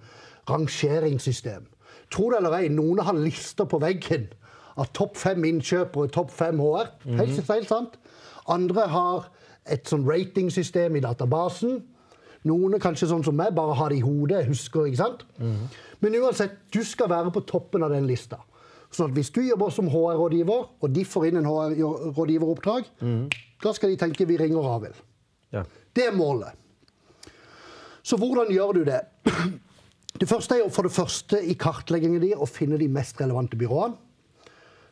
rangeringssystem. 0.49 1.63
Tro 2.13 2.29
det 2.31 2.37
eller 2.39 2.53
ei, 2.61 2.67
noen 2.71 2.99
har 3.03 3.15
lister 3.19 3.65
på 3.67 3.81
veggen 3.83 4.25
av 4.77 4.85
topp 4.95 5.17
fem 5.19 5.43
innkjøpere, 5.49 6.07
topp 6.13 6.31
fem 6.31 6.59
HR. 6.61 6.87
Helt, 7.19 7.51
helt 7.51 7.69
sant. 7.69 7.93
Andre 8.47 8.87
har 8.93 9.19
et 9.67 9.89
sånn 9.89 10.07
ratingsystem 10.07 10.95
i 10.95 11.03
databasen. 11.03 11.81
Noen 12.45 12.73
er 12.77 12.79
kanskje 12.83 13.07
sånn 13.09 13.23
som 13.25 13.35
meg, 13.35 13.55
bare 13.55 13.73
har 13.75 13.89
det 13.89 13.97
i 13.97 14.05
hodet, 14.05 14.45
husker, 14.47 14.85
ikke 14.85 14.97
sant? 15.01 15.25
Men 15.99 16.15
uansett, 16.21 16.51
du 16.71 16.83
skal 16.85 17.09
være 17.09 17.31
på 17.33 17.41
toppen 17.49 17.83
av 17.83 17.89
den 17.91 18.05
lista. 18.07 18.37
Sånn 18.93 19.09
at 19.09 19.15
hvis 19.17 19.31
du 19.33 19.41
jobber 19.41 19.69
som 19.73 19.89
HR-rådgiver, 19.89 20.67
og 20.81 20.93
de 20.93 21.03
får 21.05 21.25
inn 21.27 21.37
en 21.41 21.49
HR-rådgiveroppdrag, 21.49 22.87
da 23.63 23.73
skal 23.73 23.89
de 23.89 23.97
tenke 23.97 24.25
vi 24.29 24.37
ringer 24.37 24.61
Ravild'. 24.61 25.01
ja. 25.51 25.63
Det 25.97 26.05
er 26.05 26.13
målet. 26.13 26.53
Så 28.03 28.17
hvordan 28.21 28.51
gjør 28.53 28.73
du 28.77 28.83
det? 28.85 29.01
Det 30.19 30.25
første 30.29 30.55
er 30.55 30.59
jo 30.63 30.69
for 30.73 30.81
det 30.87 30.91
første 30.91 31.37
i 31.45 31.53
kartleggingen 31.53 32.21
din 32.21 32.39
å 32.41 32.45
finne 32.49 32.77
de 32.77 32.87
mest 32.89 33.19
relevante 33.21 33.57
byråene. 33.57 33.93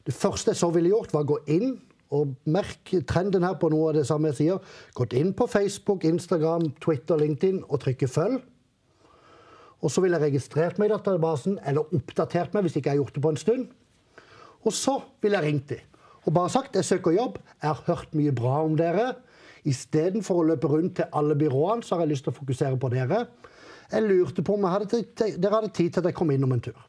Det 0.05 0.13
første 0.13 0.51
jeg 0.51 0.57
så 0.59 0.69
ville 0.69 0.91
gjort, 0.91 1.13
var 1.13 1.23
å 1.25 1.29
gå 1.31 1.37
inn 1.49 1.79
og 2.13 2.35
merke 2.45 3.01
trenden 3.07 3.43
her 3.45 3.55
på 3.59 3.69
noe 3.73 3.89
av 3.89 3.97
det 3.97 4.05
samme 4.07 4.29
jeg 4.31 4.39
sier. 4.41 4.75
Gått 4.97 5.15
inn 5.17 5.33
på 5.33 5.47
Facebook, 5.49 6.05
Instagram, 6.05 6.69
Twitter, 6.83 7.17
LinkedIn 7.21 7.63
og 7.65 7.81
trykke 7.81 8.09
følg. 8.11 8.43
Og 9.81 9.91
så 9.91 10.01
ville 10.01 10.17
jeg 10.17 10.31
registrert 10.31 10.79
meg 10.81 10.89
i 10.89 10.93
databasen, 10.95 11.59
eller 11.65 11.89
oppdatert 11.93 12.53
meg 12.55 12.65
hvis 12.65 12.77
ikke 12.79 12.89
jeg 12.89 12.97
har 12.97 13.03
gjort 13.03 13.17
det 13.17 13.25
på 13.25 13.33
en 13.33 13.41
stund. 13.41 13.67
Og 14.65 14.73
så 14.73 14.99
ville 15.21 15.37
jeg 15.37 15.49
ringt 15.49 15.69
dem 15.75 15.91
og 16.25 16.33
bare 16.33 16.49
sagt 16.49 16.73
jeg 16.73 16.87
søker 16.87 17.13
jobb, 17.13 17.35
jeg 17.61 17.69
har 17.69 17.81
hørt 17.85 18.15
mye 18.17 18.31
bra 18.33 18.55
om 18.65 18.73
dere. 18.79 19.11
Istedenfor 19.69 20.39
å 20.41 20.47
løpe 20.49 20.69
rundt 20.71 20.95
til 20.97 21.05
alle 21.13 21.35
byråene, 21.37 21.85
så 21.85 21.95
har 21.95 22.05
jeg 22.05 22.15
lyst 22.15 22.25
til 22.25 22.33
å 22.33 22.37
fokusere 22.39 22.79
på 22.81 22.89
dere. 22.89 23.27
Jeg 23.91 24.05
lurte 24.07 24.41
på 24.41 24.55
om 24.57 24.65
hadde, 24.65 24.89
tid- 24.89 25.37
dere 25.37 25.59
hadde 25.59 25.69
tid 25.69 25.93
til 25.93 26.01
at 26.01 26.09
jeg 26.09 26.17
kom 26.17 26.31
innom 26.33 26.55
en 26.55 26.63
tur. 26.65 26.79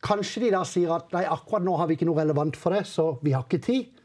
Kanskje 0.00 0.46
de 0.46 0.50
da 0.54 0.62
sier 0.64 0.92
at 0.94 1.12
nei, 1.12 1.26
akkurat 1.28 1.66
nå 1.66 1.74
har 1.76 1.90
vi 1.90 1.98
ikke 1.98 2.08
noe 2.08 2.16
relevant 2.22 2.56
for 2.56 2.72
det, 2.72 2.86
så 2.88 3.18
vi 3.20 3.34
har 3.36 3.44
ikke 3.44 3.60
tid. 3.60 3.99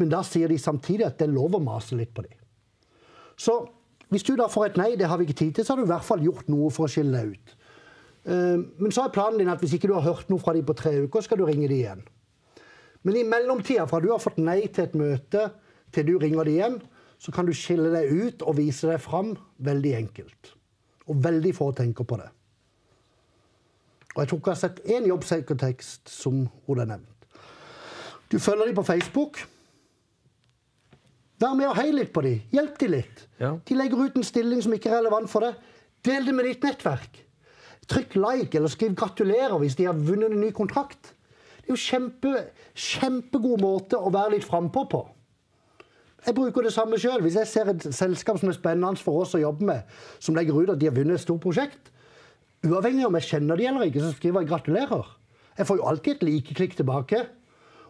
Men 0.00 0.12
da 0.12 0.22
sier 0.24 0.48
de 0.48 0.56
samtidig 0.58 1.06
at 1.06 1.18
det 1.20 1.28
er 1.28 1.34
lov 1.34 1.58
å 1.58 1.62
mase 1.62 1.96
litt 1.98 2.12
på 2.16 2.24
dem. 2.24 2.36
Så 3.40 3.60
hvis 4.10 4.24
du 4.26 4.32
da 4.38 4.48
får 4.50 4.70
et 4.70 4.78
nei, 4.80 4.90
det 4.98 5.08
har 5.08 5.20
vi 5.20 5.28
ikke 5.28 5.38
tid 5.44 5.54
til, 5.56 5.66
så 5.66 5.74
har 5.74 5.80
du 5.80 5.86
i 5.86 5.92
hvert 5.92 6.06
fall 6.06 6.24
gjort 6.24 6.48
noe 6.50 6.70
for 6.74 6.88
å 6.88 6.90
skille 6.90 7.14
deg 7.14 7.34
ut. 7.36 7.52
Eh, 8.24 8.56
Men 8.80 8.94
så 8.94 9.04
er 9.04 9.14
planen 9.14 9.38
din 9.38 9.52
at 9.52 9.60
hvis 9.62 9.76
ikke 9.76 9.90
du 9.90 9.94
har 9.94 10.06
hørt 10.08 10.32
noe 10.32 10.42
fra 10.42 10.56
dem 10.56 10.66
på 10.66 10.76
tre 10.76 10.96
uker, 11.04 11.24
skal 11.24 11.38
du 11.40 11.44
ringe 11.46 11.68
dem 11.68 11.76
igjen. 11.76 12.02
Men 13.06 13.16
i 13.16 13.24
mellomtida, 13.24 13.86
fra 13.88 14.00
du 14.00 14.10
har 14.10 14.20
fått 14.20 14.40
nei 14.40 14.66
til 14.68 14.84
et 14.84 14.96
møte 14.98 15.46
til 15.94 16.06
du 16.08 16.18
ringer 16.18 16.44
dem 16.44 16.56
igjen, 16.56 16.80
så 17.20 17.32
kan 17.32 17.46
du 17.48 17.52
skille 17.56 17.92
deg 17.92 18.10
ut 18.10 18.42
og 18.48 18.56
vise 18.56 18.88
deg 18.88 19.00
fram 19.00 19.34
veldig 19.60 19.94
enkelt. 19.98 20.54
Og 21.12 21.22
veldig 21.24 21.52
få 21.56 21.70
tenker 21.76 22.06
på 22.08 22.16
det. 22.20 22.28
Og 24.14 24.22
jeg 24.22 24.28
tror 24.30 24.40
ikke 24.40 24.50
jeg 24.50 24.56
har 24.56 24.64
sett 24.64 24.84
én 24.90 25.08
jobbsøkertekst 25.08 26.10
som 26.10 26.44
det 26.66 26.82
er 26.82 26.92
nevnt. 26.96 27.26
Du 28.30 28.38
følger 28.38 28.66
dem 28.66 28.74
på 28.78 28.86
Facebook. 28.86 29.40
Vær 31.40 31.56
med 31.56 31.70
og 31.70 31.78
hei 31.78 31.88
litt 31.94 32.12
på 32.12 32.20
dem. 32.24 32.42
Hjelp 32.52 32.76
dem 32.82 32.92
litt. 32.98 33.22
Ja. 33.40 33.54
De 33.64 33.76
legger 33.76 34.02
ut 34.04 34.16
en 34.18 34.26
stilling 34.26 34.60
som 34.60 34.74
ikke 34.76 34.90
er 34.90 34.98
relevant 35.00 35.30
for 35.32 35.46
deg. 35.46 35.56
Del 36.04 36.26
det 36.28 36.34
med 36.36 36.48
ditt 36.48 36.66
nettverk. 36.66 37.22
Trykk 37.90 38.18
like 38.20 38.58
eller 38.58 38.70
skriv 38.70 38.92
'gratulerer' 38.94 39.58
hvis 39.58 39.76
de 39.76 39.88
har 39.88 39.96
vunnet 39.96 40.30
en 40.30 40.40
ny 40.40 40.50
kontrakt. 40.52 41.14
Det 41.60 41.70
er 41.70 41.72
jo 41.72 41.80
kjempe, 41.80 42.44
kjempegod 42.74 43.60
måte 43.60 43.96
å 43.96 44.12
være 44.12 44.36
litt 44.36 44.44
frampå 44.44 44.84
på. 44.90 45.00
Jeg 46.26 46.36
bruker 46.36 46.62
det 46.62 46.74
samme 46.74 46.98
sjøl. 47.00 47.22
Hvis 47.24 47.38
jeg 47.40 47.48
ser 47.48 47.72
et 47.72 47.88
selskap 47.94 48.38
som 48.38 48.52
er 48.52 48.58
spennende 48.58 49.00
for 49.00 49.24
oss 49.24 49.34
å 49.34 49.40
jobbe 49.40 49.64
med, 49.64 49.82
som 50.20 50.36
legger 50.36 50.60
ut 50.60 50.70
at 50.70 50.78
de 50.78 50.86
har 50.86 50.94
vunnet 50.94 51.16
et 51.16 51.24
stort 51.24 51.40
prosjekt, 51.40 51.90
uavhengig 52.62 53.06
om 53.06 53.16
jeg 53.16 53.30
kjenner 53.32 53.56
de 53.56 53.66
eller 53.66 53.88
ikke, 53.88 54.04
så 54.04 54.12
skriver 54.12 54.42
jeg 54.42 54.50
'gratulerer'. 54.50 55.16
Jeg 55.58 55.66
får 55.66 55.76
jo 55.76 55.88
alltid 55.88 56.14
et 56.14 56.22
likeklikk 56.22 56.76
tilbake. 56.76 57.26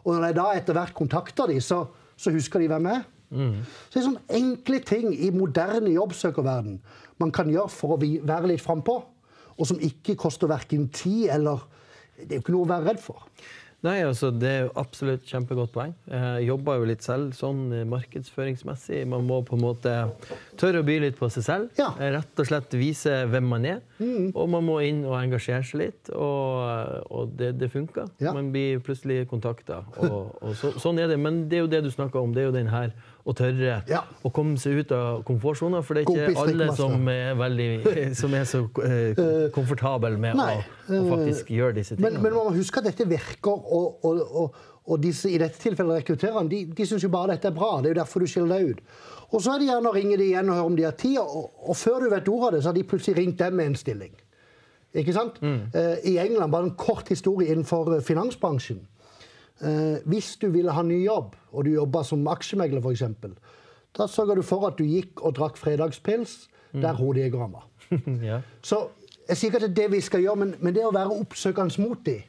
Og 0.05 0.15
når 0.15 0.25
jeg 0.27 0.37
da 0.37 0.53
etter 0.55 0.73
hvert 0.73 0.95
kontakter 0.95 1.47
de, 1.47 1.61
så, 1.61 1.87
så 2.17 2.31
husker 2.31 2.61
de 2.61 2.69
hvem 2.69 2.87
jeg 2.87 3.03
er. 3.03 3.05
Så 3.31 3.93
det 3.95 4.01
er 4.01 4.07
sånne 4.09 4.39
enkle 4.41 4.81
ting 4.83 5.13
i 5.15 5.31
moderne 5.35 5.93
jobbsøkerverden 5.95 6.81
man 7.21 7.33
kan 7.35 7.51
gjøre 7.53 7.69
for 7.73 7.95
å 7.95 8.01
være 8.01 8.49
litt 8.51 8.65
frampå, 8.65 8.97
og 9.61 9.69
som 9.69 9.81
ikke 9.85 10.17
koster 10.19 10.51
verken 10.51 10.89
tid 10.95 11.29
eller 11.37 11.67
Det 12.21 12.35
er 12.35 12.37
jo 12.37 12.43
ikke 12.43 12.53
noe 12.53 12.67
å 12.67 12.69
være 12.69 12.85
redd 12.91 12.99
for. 13.01 13.23
Nei, 13.81 14.03
altså 14.05 14.29
Det 14.35 14.49
er 14.49 14.59
jo 14.67 14.73
absolutt 14.77 15.23
kjempegodt 15.25 15.71
poeng. 15.73 15.95
Jeg 16.05 16.49
jobber 16.51 16.77
jo 16.77 16.89
litt 16.91 17.05
selv 17.05 17.31
sånn 17.33 17.63
eh, 17.73 17.87
markedsføringsmessig. 17.89 19.07
Man 19.09 19.25
må 19.25 19.39
på 19.47 19.57
en 19.57 19.63
måte 19.63 19.95
tørre 20.61 20.83
å 20.83 20.85
by 20.85 20.99
litt 21.07 21.17
på 21.17 21.31
seg 21.33 21.47
selv. 21.47 21.71
Ja. 21.81 21.89
Mm. 21.95 22.03
Eh, 22.03 22.11
Rett 22.19 22.43
og 22.45 22.51
slett 22.51 22.77
vise 22.77 23.15
hvem 23.33 23.49
man 23.55 23.65
er. 23.71 23.81
Og 24.35 24.51
man 24.53 24.67
må 24.69 24.77
inn 24.85 25.01
og 25.09 25.17
engasjere 25.17 25.65
seg 25.65 25.81
litt. 25.81 26.13
Og, 26.13 27.09
og 27.09 27.33
det, 27.41 27.55
det 27.63 27.71
funker. 27.73 28.13
Ja. 28.21 28.35
Man 28.37 28.53
blir 28.53 28.85
plutselig 28.85 29.23
kontakta. 29.33 29.81
Og, 30.05 30.37
og 30.45 30.53
så, 30.61 30.75
sånn 30.81 31.01
er 31.01 31.09
det. 31.09 31.17
Men 31.21 31.47
det 31.49 31.63
er 31.63 31.65
jo 31.65 31.73
det 31.73 31.81
du 31.89 31.91
snakker 31.95 32.21
om. 32.21 32.37
Det 32.37 32.45
er 32.45 32.51
jo 32.51 32.59
den 32.61 32.69
her 32.73 32.93
å 33.31 33.35
tørre 33.39 33.77
Ja. 33.89 34.01
å 34.27 34.33
komme 34.35 34.59
seg 34.61 34.81
ut 34.83 34.93
av 34.97 35.23
komfortsona. 35.29 35.83
For 35.87 35.95
det 35.99 36.03
er 36.05 36.11
ikke 36.27 36.43
alle 36.45 36.67
som 36.77 37.09
er, 37.13 37.35
veldig, 37.39 37.69
som 38.21 38.35
er 38.35 38.49
så 38.51 38.65
eh, 38.87 39.23
komfortable 39.55 40.17
med 40.21 40.39
å, 40.41 40.49
å 40.99 41.05
faktisk 41.15 41.53
gjøre 41.55 41.79
disse 41.79 41.95
tingene. 41.97 42.19
Men, 42.19 42.23
men 42.27 42.37
man 42.37 42.51
må 42.51 42.57
huske 42.59 42.83
at 42.83 42.91
dette 42.91 43.07
virker, 43.11 43.55
og, 43.55 44.05
og, 44.05 44.21
og, 44.43 44.61
og 44.91 45.01
disse, 45.05 45.31
i 45.31 45.39
dette 45.41 45.61
tilfellet 45.63 46.03
rekruttererne 46.03 46.51
de, 46.51 46.65
de 46.75 46.87
syns 46.89 47.05
jo 47.07 47.13
bare 47.13 47.37
dette 47.37 47.49
er 47.53 47.57
bra. 47.57 47.77
Det 47.81 47.91
er 47.93 47.97
jo 47.97 48.01
derfor 48.03 48.25
du 48.25 48.31
skiller 48.31 48.57
deg 48.59 48.75
ut. 48.75 48.83
Og 49.31 49.39
så 49.45 49.53
er 49.55 49.63
det 49.63 49.69
gjerne 49.71 49.93
å 49.93 49.95
ringe 49.95 50.17
de 50.19 50.27
igjen 50.33 50.49
og 50.51 50.57
høre 50.59 50.71
om 50.73 50.77
de 50.81 50.89
har 50.89 50.97
tid, 50.99 51.21
og, 51.23 51.53
og 51.71 51.77
før 51.79 52.03
du 52.03 52.09
vet 52.11 52.27
ordet 52.33 52.49
av 52.49 52.55
det, 52.57 52.63
så 52.65 52.73
har 52.73 52.79
de 52.81 52.89
plutselig 52.91 53.21
ringt 53.21 53.39
dem 53.39 53.55
med 53.61 53.71
en 53.71 53.77
stilling. 53.79 54.17
Ikke 54.91 55.13
sant? 55.15 55.37
Eh, 55.39 56.01
I 56.11 56.17
England, 56.19 56.51
bare 56.51 56.67
en 56.67 56.73
kort 56.75 57.07
historie 57.13 57.53
innenfor 57.55 57.93
eh, 57.95 58.01
finansbransjen. 58.03 58.81
Eh, 59.61 59.99
hvis 60.09 60.37
du 60.41 60.49
ville 60.55 60.73
ha 60.73 60.83
ny 60.83 61.03
jobb, 61.05 61.35
og 61.53 61.67
du 61.67 61.75
jobba 61.75 62.03
som 62.07 62.25
aksjemegler 62.33 62.81
f.eks., 62.81 63.05
da 63.99 64.07
sørga 64.07 64.37
du 64.39 64.43
for 64.47 64.69
at 64.69 64.79
du 64.79 64.87
gikk 64.87 65.21
og 65.27 65.35
drakk 65.37 65.59
fredagspils 65.59 66.47
der 66.73 66.95
hodejegeren 66.95 67.53
var. 67.53 67.67
ja. 68.31 68.41
Så 68.63 68.85
jeg 69.29 69.37
sier 69.37 69.51
ikke 69.51 69.61
at 69.61 69.67
det 69.67 69.71
er 69.71 69.79
det 69.83 69.93
vi 69.97 70.01
skal 70.01 70.23
gjøre, 70.23 70.41
men, 70.45 70.55
men 70.63 70.75
det 70.75 70.85
å 70.87 70.95
være 70.95 71.17
oppsøkende 71.23 71.83
mot 71.83 71.99
dem 72.07 72.23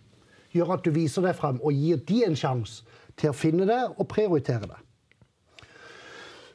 gjør 0.51 0.73
at 0.75 0.85
du 0.85 0.91
viser 0.91 1.23
deg 1.23 1.37
frem 1.37 1.61
og 1.63 1.75
gir 1.77 2.01
de 2.07 2.23
en 2.27 2.35
sjanse 2.35 2.81
til 3.19 3.31
å 3.31 3.37
finne 3.37 3.67
det 3.69 3.79
og 3.91 4.07
prioritere 4.11 4.67
det. 4.67 4.79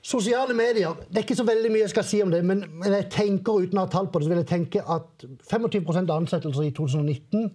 Sosiale 0.06 0.54
medier 0.54 0.94
Det 1.08 1.18
er 1.18 1.24
ikke 1.24 1.38
så 1.38 1.46
veldig 1.46 1.70
mye 1.72 1.82
jeg 1.82 1.90
skal 1.90 2.04
si 2.06 2.20
om 2.22 2.30
det, 2.30 2.44
men, 2.46 2.62
men 2.78 2.94
jeg 2.94 3.08
tenker 3.10 3.64
uten 3.64 3.80
å 3.80 3.86
ha 3.86 3.90
tall 3.90 4.10
på 4.10 4.20
det, 4.20 4.26
så 4.26 4.34
vil 4.34 4.42
jeg 4.44 4.50
tenke 4.52 4.82
at 4.82 5.24
25% 5.50 6.12
av 6.12 6.20
ansettelser 6.20 6.68
i 6.68 6.74
2019 6.76 7.48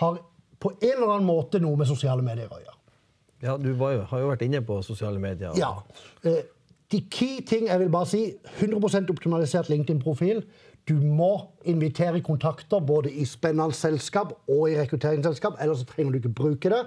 har 0.00 0.20
på 0.60 0.72
en 0.76 0.92
eller 0.96 1.14
annen 1.14 1.26
måte 1.28 1.60
noe 1.62 1.78
med 1.80 1.88
sosiale 1.88 2.22
medier 2.22 2.50
å 2.52 2.60
gjøre. 2.60 2.76
Ja, 3.42 3.56
du 3.56 3.70
var 3.80 3.94
jo, 3.94 4.00
har 4.10 4.20
jo 4.20 4.28
vært 4.28 4.42
inne 4.44 4.60
på 4.64 4.82
sosiale 4.84 5.18
medier. 5.22 5.54
Ja. 5.56 5.74
Eh, 6.24 6.42
De 6.90 6.98
key 7.06 7.38
ting 7.46 7.68
jeg 7.68 7.78
vil 7.78 7.88
bare 7.92 8.08
si 8.10 8.20
100% 8.58 9.10
optimalisert 9.12 9.68
LinkedIn-profil. 9.70 10.42
Du 10.88 10.96
må 10.98 11.28
invitere 11.70 12.18
kontakter 12.26 12.80
både 12.82 13.12
i 13.14 13.24
spennende 13.24 13.72
selskap 13.78 14.32
og 14.50 14.64
i 14.72 14.74
rekrutteringsselskap, 14.80 15.60
ellers 15.62 15.84
trenger 15.86 16.12
du 16.12 16.18
ikke 16.18 16.34
bruke 16.34 16.72
det. 16.72 16.80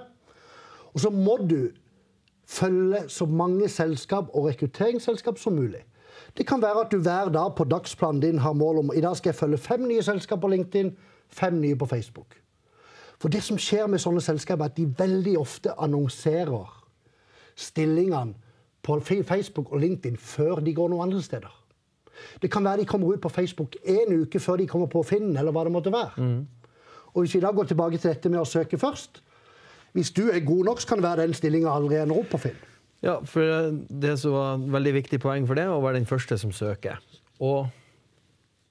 Og 0.92 1.00
så 1.00 1.10
må 1.10 1.38
du 1.48 1.70
følge 2.46 3.08
så 3.08 3.26
mange 3.26 3.68
selskap 3.72 4.28
og 4.34 4.50
rekrutteringsselskap 4.50 5.38
som 5.40 5.56
mulig. 5.56 5.80
Det 6.36 6.46
kan 6.46 6.60
være 6.62 6.84
at 6.84 6.92
du 6.92 6.98
hver 7.00 7.32
dag 7.32 7.54
på 7.56 7.64
dagsplanen 7.64 8.20
din 8.20 8.38
har 8.38 8.52
mål 8.52 8.78
om 8.84 8.92
i 8.94 9.00
dag 9.00 9.16
skal 9.16 9.32
jeg 9.32 9.40
følge 9.40 9.58
fem 9.58 9.88
nye 9.88 10.02
selskap 10.02 10.40
på 10.44 10.52
LinkedIn, 10.52 10.92
fem 11.28 11.56
nye 11.64 11.76
på 11.80 11.86
Facebook. 11.86 12.36
For 13.24 13.32
det 13.32 13.40
som 13.40 13.56
skjer 13.56 13.86
med 13.88 14.02
sånne 14.02 14.20
selskaper, 14.20 14.66
er 14.66 14.68
at 14.68 14.76
de 14.76 14.84
veldig 14.98 15.38
ofte 15.40 15.72
annonserer 15.80 16.66
stillingene 17.56 18.34
på 18.84 18.98
Facebook 19.00 19.70
og 19.72 19.80
LinkedIn 19.80 20.18
før 20.20 20.60
de 20.60 20.74
går 20.76 20.90
noen 20.92 21.06
andre 21.06 21.22
steder. 21.24 21.54
Det 22.42 22.50
kan 22.52 22.66
være 22.66 22.82
de 22.82 22.86
kommer 22.90 23.14
ut 23.14 23.22
på 23.24 23.30
Facebook 23.32 23.78
en 23.80 24.12
uke 24.20 24.36
før 24.36 24.60
de 24.60 24.66
kommer 24.68 24.90
på 24.92 25.00
Finn, 25.08 25.30
eller 25.40 25.56
hva 25.56 25.62
det 25.64 25.72
måtte 25.72 25.92
være. 25.94 26.26
Og 27.14 27.22
hvis 27.22 27.38
vi 27.38 27.40
da 27.40 27.52
går 27.56 27.70
tilbake 27.70 27.96
til 27.96 28.10
dette 28.10 28.28
med 28.28 28.42
å 28.42 28.48
søke 28.48 28.76
først 28.76 29.22
Hvis 29.94 30.10
du 30.10 30.26
er 30.28 30.44
god 30.44 30.64
nok, 30.64 30.80
så 30.82 30.88
kan 30.88 30.98
det 30.98 31.06
være 31.06 31.22
den 31.22 31.34
stillinga 31.38 31.70
aldri 31.70 31.96
ender 32.02 32.18
opp 32.18 32.28
på 32.34 32.38
Finn. 32.44 32.56
Ja, 33.00 33.20
for 33.24 33.70
det 33.88 34.18
som 34.18 34.34
var 34.34 34.56
et 34.58 34.72
veldig 34.74 34.94
viktig 34.96 35.20
poeng 35.22 35.46
for 35.46 35.54
det, 35.54 35.68
å 35.70 35.80
være 35.80 36.00
den 36.00 36.08
første 36.10 36.36
som 36.36 36.52
søker. 36.52 36.98
Og 37.38 37.68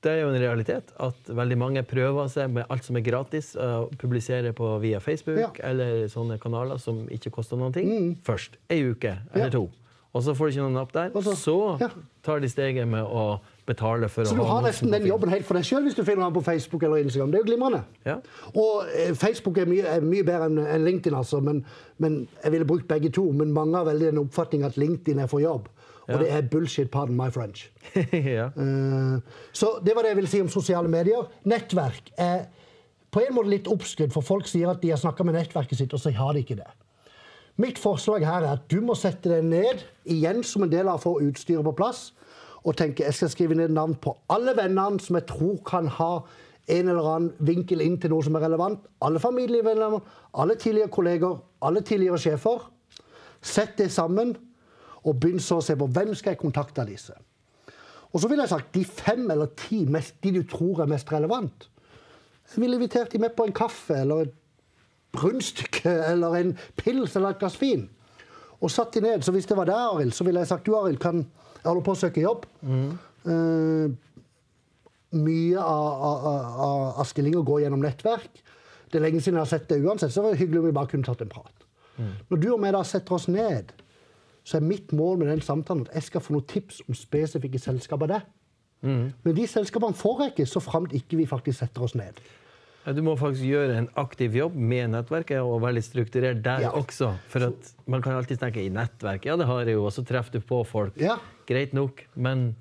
det 0.04 0.12
er 0.12 0.22
jo 0.22 0.30
en 0.34 0.39
realitet 0.42 0.92
at 1.00 1.30
veldig 1.32 1.58
mange 1.58 1.84
prøver 1.88 2.28
seg 2.32 2.52
med 2.52 2.66
alt 2.70 2.84
som 2.84 2.98
er 3.00 3.06
gratis, 3.06 3.54
å 3.56 3.88
publisere 3.98 4.52
på 4.54 4.74
via 4.84 5.00
Facebook 5.00 5.39
Ja. 5.39 5.48
Mm. 5.63 5.70
eller 5.70 6.08
sånne 6.12 6.38
kanaler 6.44 6.78
som 6.80 7.06
ikke 7.08 7.32
koster 7.32 7.58
noen 7.58 7.74
ting, 7.74 8.16
først. 8.24 8.58
Ei 8.70 8.82
uke 8.84 9.18
eller 9.34 9.46
Ja. 9.46 9.50
to. 9.50 9.70
Og 10.13 10.22
så 10.22 10.36
får 10.38 10.52
de 10.52 10.54
ikke 10.60 10.66
noen 10.70 10.74
napp 10.78 10.92
der. 10.94 11.10
Også, 11.10 11.34
så- 11.36 11.92
tar 12.22 12.39
de 12.39 12.48
steget 12.48 12.88
med 12.88 13.04
å 13.04 13.39
betale 13.67 14.10
for 14.12 14.28
Så 14.28 14.36
å 14.36 14.41
du 14.41 14.47
har 14.47 14.63
nesten 14.65 14.91
den 14.91 15.06
jobben 15.08 15.32
helt 15.32 15.45
for 15.47 15.58
deg 15.58 15.67
sjøl 15.67 15.86
hvis 15.88 15.95
du 15.95 16.04
finner 16.04 16.26
den 16.26 16.36
på 16.36 16.43
Facebook 16.43 16.84
eller 16.84 17.04
Instagram. 17.04 17.32
Det 17.32 17.39
er 17.39 17.43
jo 17.45 17.49
glimrende. 17.52 17.84
Ja. 18.08 18.17
Og 18.54 18.89
eh, 18.91 19.13
Facebook 19.15 19.60
er 19.62 19.69
mye, 19.69 19.86
er 19.88 20.04
mye 20.04 20.26
bedre 20.28 20.49
enn 20.52 20.88
LinkedIn, 20.88 21.15
altså. 21.15 21.39
Men, 21.43 21.63
men 22.04 22.23
jeg 22.43 22.56
ville 22.56 22.67
brukt 22.67 22.89
begge 22.89 23.12
to. 23.15 23.30
Men 23.32 23.54
mange 23.56 23.80
har 23.80 23.88
veldig 23.88 24.12
den 24.12 24.23
oppfatning 24.26 24.65
at 24.67 24.80
LinkedIn 24.80 25.23
er 25.23 25.32
for 25.32 25.43
jobb. 25.43 25.69
Og 26.04 26.19
det 26.19 26.32
er 26.36 26.41
bullshit, 26.52 26.89
pardon 26.91 27.15
my 27.15 27.30
French. 27.32 27.69
ja. 28.38 28.49
uh, 28.58 29.19
Så 29.56 29.78
det 29.86 29.95
var 29.95 30.04
det 30.04 30.12
jeg 30.12 30.19
ville 30.19 30.32
si 30.34 30.41
om 30.43 30.52
sosiale 30.52 30.91
medier. 30.91 31.30
Nettverk 31.47 32.12
er 32.19 32.49
på 33.13 33.21
en 33.23 33.36
måte 33.38 33.54
litt 33.54 33.69
oppskrytt, 33.69 34.12
for 34.13 34.26
folk 34.26 34.49
sier 34.49 34.71
at 34.71 34.82
de 34.82 34.91
har 34.91 34.99
snakka 34.99 35.23
med 35.23 35.38
nettverket 35.38 35.80
sitt, 35.80 35.93
og 35.93 36.02
så 36.02 36.12
har 36.17 36.34
de 36.34 36.43
ikke 36.43 36.58
det. 36.60 36.67
Mitt 37.62 37.78
forslag 37.78 38.26
her 38.26 38.41
er 38.41 38.56
at 38.56 38.65
du 38.71 38.80
må 38.82 38.95
sette 38.97 39.30
deg 39.30 39.45
ned, 39.45 39.84
igjen 40.10 40.41
som 40.43 40.65
en 40.65 40.71
del 40.71 40.89
av 40.89 40.97
å 40.97 41.04
få 41.04 41.13
utstyret 41.28 41.63
på 41.67 41.76
plass, 41.78 42.08
og 42.63 42.78
tenke 42.80 43.04
jeg 43.04 43.15
skal 43.17 43.32
skrive 43.32 43.58
ned 43.60 43.73
navn 43.76 43.95
på 43.99 44.15
alle 44.32 44.56
vennene 44.58 45.02
som 45.04 45.17
jeg 45.19 45.28
tror 45.30 45.58
kan 45.67 45.89
ha 45.99 46.13
en 46.71 46.89
eller 46.89 47.10
annen 47.15 47.32
vinkel 47.43 47.84
inn 47.84 47.97
til 47.99 48.13
noe 48.13 48.23
som 48.23 48.38
er 48.39 48.45
relevant. 48.45 48.86
Alle 49.04 49.19
familievenner, 49.19 49.99
alle 50.39 50.56
tidligere 50.56 50.91
kolleger, 50.93 51.36
alle 51.62 51.84
tidligere 51.84 52.21
sjefer. 52.23 52.69
Sett 53.43 53.76
det 53.78 53.89
sammen, 53.91 54.32
og 55.04 55.19
begynn 55.19 55.41
så 55.43 55.60
å 55.60 55.65
se 55.65 55.76
på 55.76 55.89
hvem 55.91 56.13
skal 56.15 56.34
jeg 56.34 56.39
kontakte 56.39 56.84
av 56.84 56.88
disse. 56.88 57.15
Og 58.13 58.21
så 58.21 58.30
ville 58.30 58.45
jeg 58.45 58.54
sagt 58.54 58.71
de 58.76 58.86
fem 58.86 59.26
eller 59.34 59.52
ti 59.60 59.82
mest, 59.89 60.15
de 60.23 60.32
du 60.38 60.43
tror 60.47 60.84
er 60.84 60.91
mest 60.91 61.12
relevant. 61.12 61.67
Jeg 62.54 62.62
ville 62.62 62.78
invitert 62.78 63.12
de 63.12 63.19
med 63.19 63.36
på 63.36 63.47
en 63.47 63.56
kaffe 63.56 63.97
eller 63.97 64.28
et 64.28 64.36
rundstykke 65.19 65.91
eller 66.13 66.38
en 66.38 66.54
pils 66.80 67.15
eller 67.17 67.34
et 67.34 67.41
glass 67.41 67.60
vin. 67.62 67.88
Og 68.62 68.71
satt 68.71 68.93
de 68.95 69.02
ned. 69.04 69.26
Så 69.26 69.34
hvis 69.36 69.49
det 69.49 69.58
var 69.58 69.67
deg, 69.67 69.76
Arild, 69.76 70.13
så 70.15 70.23
ville 70.23 70.39
jeg 70.39 70.52
sagt 70.54 70.69
du, 70.69 70.76
Arild, 70.78 71.02
kan 71.04 71.26
jeg 71.63 71.69
holder 71.71 71.86
på 71.88 71.93
å 71.95 71.99
søke 72.04 72.21
jobb. 72.23 72.45
Eh, 73.23 73.93
mye 75.13 75.62
av, 75.62 76.04
av, 76.10 76.26
av, 76.28 76.86
av 76.99 77.06
stillinger 77.08 77.45
går 77.45 77.63
gjennom 77.65 77.84
nettverk. 77.86 78.41
Det 78.89 78.99
er 78.99 79.06
lenge 79.08 79.21
siden 79.21 79.38
jeg 79.39 79.45
har 79.45 79.52
sett 79.52 79.67
det 79.69 79.80
uansett, 79.84 80.13
så 80.13 80.23
var 80.26 80.34
det 80.34 80.41
hyggelig 80.43 80.60
om 80.63 80.67
vi 80.69 80.76
bare 80.76 80.89
kunne 80.91 81.06
tatt 81.08 81.21
en 81.26 81.32
prat. 81.32 81.65
Når 82.30 82.39
du 82.41 82.47
og 82.56 82.62
meg 82.62 82.73
da 82.73 82.82
setter 82.86 83.13
oss 83.15 83.28
ned, 83.30 83.71
så 84.43 84.58
er 84.58 84.65
mitt 84.65 84.91
mål 84.97 85.19
med 85.21 85.30
den 85.32 85.41
samtalen 85.45 85.86
at 85.88 85.93
jeg 85.99 86.08
skal 86.10 86.23
få 86.26 86.34
noen 86.36 86.47
tips 86.49 86.82
om 86.89 86.97
spesifikke 86.97 87.62
selskaper 87.62 88.10
der. 88.12 88.26
Men 88.84 89.36
de 89.38 89.45
selskapene 89.47 89.95
får 89.95 90.26
jeg 90.26 90.34
ikke, 90.34 90.47
så 90.52 90.60
framt 90.65 90.91
ikke 90.97 91.15
vi 91.21 91.28
faktisk 91.30 91.62
setter 91.62 91.86
oss 91.86 91.93
ned. 91.95 92.17
Ja, 92.84 92.91
Du 92.91 92.99
må 93.06 93.13
faktisk 93.15 93.45
gjøre 93.47 93.78
en 93.80 93.86
aktiv 93.95 94.34
jobb 94.36 94.58
med 94.60 94.89
nettverket 94.91 95.39
og 95.39 95.62
være 95.63 95.78
litt 95.78 95.86
strukturert 95.88 96.41
der 96.43 96.65
Ja. 96.65 96.71
også. 96.76 97.13
For 97.32 97.45
at 97.47 97.69
man 97.88 98.02
kan 98.04 98.17
alltid 98.17 98.41
tenke 98.41 98.60
i 98.60 98.67
nettverk, 98.73 99.23
ja 99.30 99.38
det 99.39 99.45
har 99.47 99.62
jeg 99.63 99.78
jo, 99.78 99.86
og 99.86 99.93
så 99.95 100.04
treffer 100.04 100.34
du 100.36 100.41
på 100.41 100.65
folk. 100.67 100.97
Ja. 100.99 101.15
Greit 101.47 101.73
nok, 101.73 102.06
men 102.15 102.56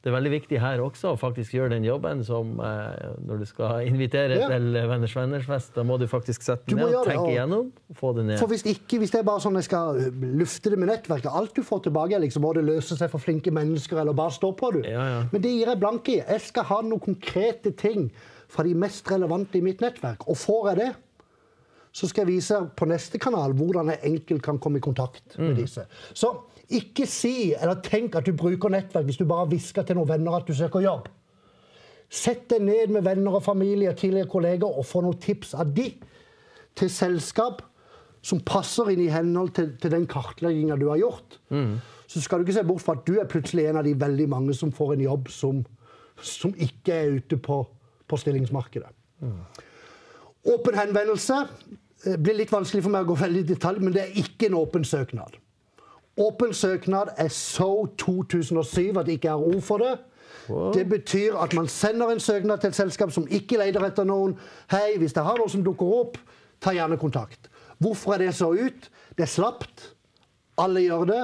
det 0.00 0.08
er 0.08 0.14
veldig 0.16 0.30
viktig 0.32 0.58
her 0.62 0.80
også 0.80 1.10
å 1.12 1.16
faktisk 1.20 1.52
gjøre 1.52 1.74
den 1.74 1.84
jobben 1.84 2.22
som 2.24 2.54
eh, 2.64 3.10
når 3.20 3.42
du 3.42 3.44
skal 3.44 3.82
invitere 3.84 4.38
Ja. 4.38 4.46
til 4.48 4.72
venners 4.88 5.12
venners 5.14 5.44
fest. 5.44 5.74
Da 5.74 5.82
må 5.84 5.98
du 6.00 6.06
faktisk 6.08 6.40
sette 6.42 6.64
Du 6.72 6.76
ned 6.76 6.94
og 6.94 7.04
tenke 7.04 7.10
det, 7.10 7.18
og- 7.18 7.28
igjennom 7.34 7.66
og 7.90 7.96
få 7.98 8.14
det 8.16 8.24
ned. 8.24 8.38
For 8.40 8.46
hvis 8.48 8.64
ikke, 8.64 8.96
hvis 9.02 9.10
det 9.12 9.20
er 9.20 9.26
bare 9.28 9.40
sånn 9.44 9.58
jeg 9.60 9.64
skal 9.68 10.00
øh, 10.00 10.22
lufte 10.40 10.70
det 10.72 10.78
med 10.78 10.88
nettverket 10.88 11.28
Alt 11.30 11.52
du 11.54 11.60
får 11.62 11.82
tilbake, 11.84 12.14
er 12.16 12.20
liksom 12.24 12.40
må 12.42 12.54
det 12.56 12.64
løse 12.64 12.96
seg 12.96 13.10
for 13.12 13.18
flinke 13.20 13.52
mennesker, 13.52 14.00
eller 14.00 14.14
bare 14.16 14.30
stå 14.32 14.54
på, 14.56 14.72
du. 14.72 14.80
Ja, 14.88 15.04
ja. 15.04 15.20
Men 15.32 15.42
det 15.42 15.50
gir 15.52 15.66
jeg 15.66 15.80
blanke 15.80 16.08
i. 16.16 16.24
Jeg 16.24 16.40
skal 16.40 16.64
ha 16.64 16.80
noen 16.80 17.00
konkrete 17.04 17.76
ting 17.76 18.10
fra 18.48 18.64
de 18.64 18.72
mest 18.74 19.04
relevante 19.12 19.58
i 19.58 19.60
mitt 19.60 19.80
nettverk. 19.84 20.24
Og 20.26 20.34
får 20.36 20.70
jeg 20.70 20.76
det, 20.78 20.94
så 21.92 22.08
skal 22.08 22.24
jeg 22.24 22.36
vise 22.38 22.70
på 22.74 22.86
neste 22.88 23.18
kanal 23.18 23.52
hvordan 23.52 23.90
jeg 23.92 24.00
enkelt 24.14 24.42
kan 24.42 24.58
komme 24.58 24.76
i 24.78 24.80
kontakt 24.80 25.36
med 25.38 25.56
disse. 25.58 25.84
Så 26.14 26.38
ikke 26.70 27.06
si 27.10 27.52
eller 27.54 27.80
tenk 27.82 28.14
at 28.18 28.26
du 28.28 28.36
bruker 28.36 28.72
nettverk 28.72 29.08
hvis 29.08 29.18
du 29.20 29.26
bare 29.28 29.48
hvisker 29.50 29.86
til 29.86 29.98
noen 29.98 30.10
venner 30.10 30.36
at 30.38 30.46
du 30.46 30.54
søker 30.54 30.84
jobb. 30.84 31.08
Sett 32.10 32.48
deg 32.50 32.62
ned 32.66 32.94
med 32.94 33.04
venner 33.06 33.38
og 33.38 33.44
familie 33.46 33.92
og 33.92 33.98
tidligere 33.98 34.30
kolleger 34.30 34.70
og 34.70 34.86
få 34.86 35.02
noen 35.04 35.18
tips 35.22 35.54
av 35.58 35.70
de 35.74 35.88
til 36.78 36.90
selskap 36.90 37.62
som 38.22 38.42
passer 38.44 38.90
inn 38.92 39.02
i 39.04 39.10
henhold 39.10 39.54
til, 39.56 39.72
til 39.80 39.94
den 39.94 40.06
kartlegginga 40.10 40.76
du 40.76 40.88
har 40.90 41.00
gjort. 41.00 41.38
Så 42.10 42.20
skal 42.20 42.40
du 42.40 42.46
ikke 42.48 42.58
se 42.58 42.66
bort 42.66 42.82
fra 42.82 42.96
at 42.98 43.06
du 43.06 43.20
er 43.20 43.28
plutselig 43.30 43.68
en 43.70 43.78
av 43.80 43.86
de 43.86 43.94
veldig 43.98 44.28
mange 44.28 44.54
som 44.58 44.72
får 44.74 44.96
en 44.96 45.04
jobb 45.06 45.30
som, 45.30 45.62
som 46.18 46.54
ikke 46.58 46.94
er 46.94 47.18
ute 47.20 47.38
på, 47.38 47.62
på 48.10 48.18
stillingsmarkedet. 48.18 48.90
Åpen 50.50 50.78
henvendelse 50.78 51.36
eh, 52.06 52.16
blir 52.16 52.38
litt 52.38 52.52
vanskelig 52.52 52.82
for 52.82 52.94
meg 52.94 53.04
å 53.04 53.12
gå 53.12 53.18
veldig 53.20 53.44
i 53.44 53.48
detalj, 53.52 53.80
men 53.84 53.94
det 53.94 54.02
er 54.06 54.18
ikke 54.22 54.48
en 54.48 54.58
åpen 54.60 54.86
søknad. 54.88 55.36
Åpen 56.20 56.52
søknad 56.54 57.14
er 57.16 57.30
så 57.32 57.86
2007 57.98 58.98
at 58.98 59.06
det 59.06 59.18
ikke 59.18 59.32
er 59.32 59.40
ord 59.40 59.62
for 59.64 59.82
det. 59.82 59.94
Det 60.74 60.84
betyr 60.90 61.36
at 61.38 61.54
man 61.54 61.68
sender 61.68 62.10
en 62.10 62.20
søknad 62.20 62.58
til 62.60 62.72
et 62.72 62.76
selskap 62.76 63.12
som 63.14 63.26
ikke 63.30 63.58
leter 63.60 63.84
etter 63.86 64.04
noen. 64.08 64.34
Hei, 64.72 64.98
hvis 64.98 65.14
det 65.16 65.24
har 65.24 65.38
noe 65.38 65.50
som 65.50 65.62
dukker 65.64 65.94
opp, 66.00 66.18
ta 66.60 66.74
gjerne 66.74 66.98
kontakt. 67.00 67.48
Hvorfor 67.80 68.16
er 68.16 68.26
det 68.26 68.34
så 68.36 68.50
ut? 68.52 68.90
Det 69.16 69.24
er 69.24 69.30
slapt. 69.30 69.92
Alle 70.60 70.82
gjør 70.84 71.06
det. 71.08 71.20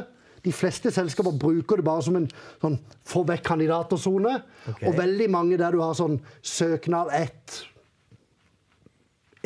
De 0.46 0.52
fleste 0.54 0.92
selskaper 0.94 1.35
bruker 1.42 1.80
det 1.80 1.85
bare 1.85 2.04
som 2.06 2.16
en 2.16 2.28
sånn 2.62 2.78
få 3.04 3.24
vekk 3.26 3.42
kandidater-sone. 3.50 4.37
Ok. 4.70 4.85
Og 4.87 4.96
veldig 5.00 5.28
mange 5.35 5.59
der 5.61 5.74
du 5.74 5.82
har 5.82 5.96
sånn 5.98 6.20
søknad 6.40 7.11
1 7.18 7.56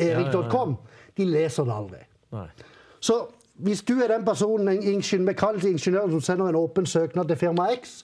erik.com, 0.01 0.77
de 1.17 1.25
leser 1.29 1.67
det 1.67 1.73
aldri. 1.75 2.01
Nei. 2.33 2.47
Så 3.01 3.17
hvis 3.61 3.83
du 3.85 3.93
er 4.01 4.11
den 4.11 4.25
personen, 4.25 4.67
en 4.69 5.25
mekanisk 5.25 5.85
som 5.85 6.21
sender 6.21 6.49
en 6.49 6.59
åpen 6.59 6.85
søknad 6.85 7.27
til 7.27 7.37
firma 7.37 7.69
X, 7.75 8.01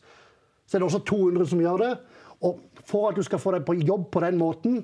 så 0.67 0.77
er 0.77 0.83
det 0.83 0.87
også 0.89 1.03
200 1.07 1.49
som 1.49 1.61
gjør 1.61 1.83
det. 1.83 1.91
Og 2.41 2.59
for 2.85 3.09
at 3.09 3.17
du 3.17 3.23
skal 3.25 3.39
få 3.39 3.53
deg 3.55 3.65
på 3.65 3.77
jobb 3.81 4.09
på 4.11 4.21
den 4.21 4.37
måten, 4.37 4.81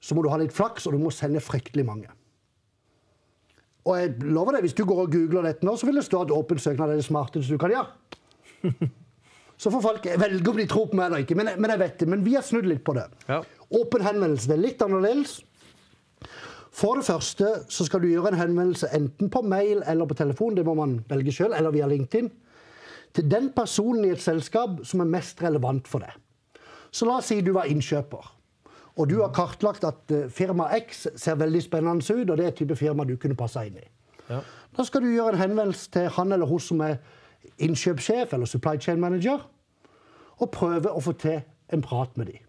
så 0.00 0.14
må 0.14 0.22
du 0.22 0.30
ha 0.32 0.38
litt 0.40 0.54
flaks, 0.54 0.86
og 0.86 0.94
du 0.94 1.02
må 1.02 1.10
sende 1.14 1.42
fryktelig 1.42 1.84
mange. 1.86 2.08
Og 3.88 3.98
jeg 3.98 4.14
lover 4.22 4.56
deg, 4.58 4.66
hvis 4.66 4.76
du 4.76 4.84
går 4.84 5.04
og 5.06 5.12
googler 5.12 5.46
dette 5.48 5.66
nå, 5.66 5.74
så 5.76 5.88
vil 5.88 6.00
det 6.00 6.06
stå 6.06 6.24
at 6.26 6.32
åpen 6.34 6.60
søknad 6.60 6.92
er 6.92 7.00
det 7.00 7.06
smarteste 7.06 7.54
du 7.54 7.60
kan 7.60 7.72
gjøre. 7.72 7.90
Så 9.58 9.72
får 9.74 9.82
folk 9.82 10.04
velge 10.20 10.50
om 10.52 10.58
de 10.60 10.64
tror 10.70 10.84
på 10.86 10.94
meg 10.94 11.08
eller 11.08 11.24
ikke, 11.24 11.34
men, 11.34 11.48
men 11.58 11.72
jeg 11.72 11.80
vet 11.80 11.94
det. 11.98 12.06
Men 12.12 12.20
vi 12.22 12.36
har 12.36 12.44
snudd 12.46 12.68
litt 12.70 12.84
på 12.86 12.94
det. 12.94 13.08
Ja. 13.26 13.40
Åpen 13.74 14.04
henvendelse. 14.06 14.46
Det 14.46 14.54
er 14.54 14.62
litt 14.62 14.84
annerledes. 14.86 15.32
For 16.78 16.94
det 16.94 17.08
første 17.08 17.48
så 17.72 17.84
skal 17.86 18.04
du 18.04 18.10
gjøre 18.10 18.30
en 18.32 18.38
henvendelse 18.38 18.90
enten 18.94 19.30
på 19.34 19.42
mail 19.42 19.82
eller 19.88 20.06
på 20.06 20.14
telefon, 20.18 20.54
det 20.54 20.66
må 20.66 20.76
man 20.78 21.00
velge 21.10 21.34
sjøl, 21.34 21.56
eller 21.56 21.74
via 21.74 21.88
LinkedIn, 21.90 22.30
til 23.14 23.30
den 23.30 23.50
personen 23.56 24.04
i 24.06 24.12
et 24.14 24.22
selskap 24.22 24.84
som 24.86 25.02
er 25.02 25.10
mest 25.10 25.42
relevant 25.42 25.88
for 25.90 26.04
deg. 26.04 26.14
Så 26.94 27.08
la 27.08 27.18
oss 27.18 27.32
si 27.32 27.40
du 27.42 27.50
var 27.56 27.66
innkjøper, 27.70 28.30
og 28.98 29.10
du 29.10 29.18
har 29.22 29.34
kartlagt 29.34 29.86
at 29.88 30.14
eh, 30.14 30.30
firma 30.30 30.68
X 30.78 31.06
ser 31.16 31.38
veldig 31.40 31.62
spennende 31.66 32.14
ut, 32.14 32.30
og 32.30 32.36
det 32.38 32.44
er 32.44 32.52
et 32.52 32.60
type 32.62 32.76
firma 32.78 33.06
du 33.06 33.16
kunne 33.18 33.38
passa 33.38 33.64
inn 33.66 33.78
i. 33.78 33.86
Ja. 34.28 34.42
Da 34.76 34.84
skal 34.84 35.02
du 35.02 35.10
gjøre 35.10 35.34
en 35.34 35.42
henvendelse 35.42 35.90
til 35.94 36.10
han 36.14 36.34
eller 36.34 36.46
hun 36.46 36.62
som 36.62 36.82
er 36.84 36.98
innkjøpssjef 37.58 38.34
eller 38.34 38.46
supply 38.46 38.78
chain 38.78 39.00
manager, 39.00 39.42
og 40.38 40.50
prøve 40.54 40.92
å 40.94 41.02
få 41.02 41.16
til 41.18 41.40
en 41.74 41.82
prat 41.82 42.14
med 42.18 42.30
dem. 42.30 42.47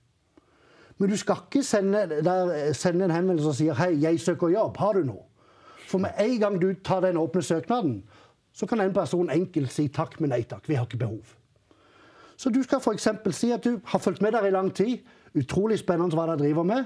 Men 1.00 1.10
du 1.10 1.18
skal 1.18 1.46
ikke 1.48 1.64
sende, 1.64 2.04
der, 2.24 2.74
sende 2.74 3.06
en 3.06 3.12
henvendelse 3.12 3.50
og 3.50 3.56
si 3.56 3.70
'Hei, 3.70 4.02
jeg 4.02 4.20
søker 4.20 4.48
jobb. 4.48 4.78
Har 4.78 4.94
du 4.94 5.04
noe?' 5.04 5.26
For 5.88 5.98
med 5.98 6.10
en 6.20 6.40
gang 6.40 6.62
du 6.62 6.74
tar 6.84 7.00
den 7.00 7.18
åpne 7.18 7.42
søknaden, 7.42 8.04
så 8.54 8.66
kan 8.66 8.82
en 8.82 8.94
person 8.94 9.30
enkelt 9.30 9.72
si 9.72 9.88
'takk, 9.88 10.20
men 10.22 10.30
nei 10.30 10.42
takk'. 10.42 10.68
Vi 10.68 10.74
har 10.76 10.86
ikke 10.86 10.98
behov. 10.98 11.24
Så 12.38 12.50
du 12.50 12.64
skal 12.64 12.80
f.eks. 12.80 13.08
si 13.32 13.52
at 13.52 13.64
du 13.64 13.80
har 13.84 14.00
fulgt 14.00 14.22
med 14.22 14.32
der 14.32 14.46
i 14.46 14.52
lang 14.52 14.74
tid. 14.76 14.98
Utrolig 15.36 15.80
spennende 15.80 16.16
hva 16.16 16.26
dere 16.26 16.38
driver 16.38 16.64
med. 16.64 16.86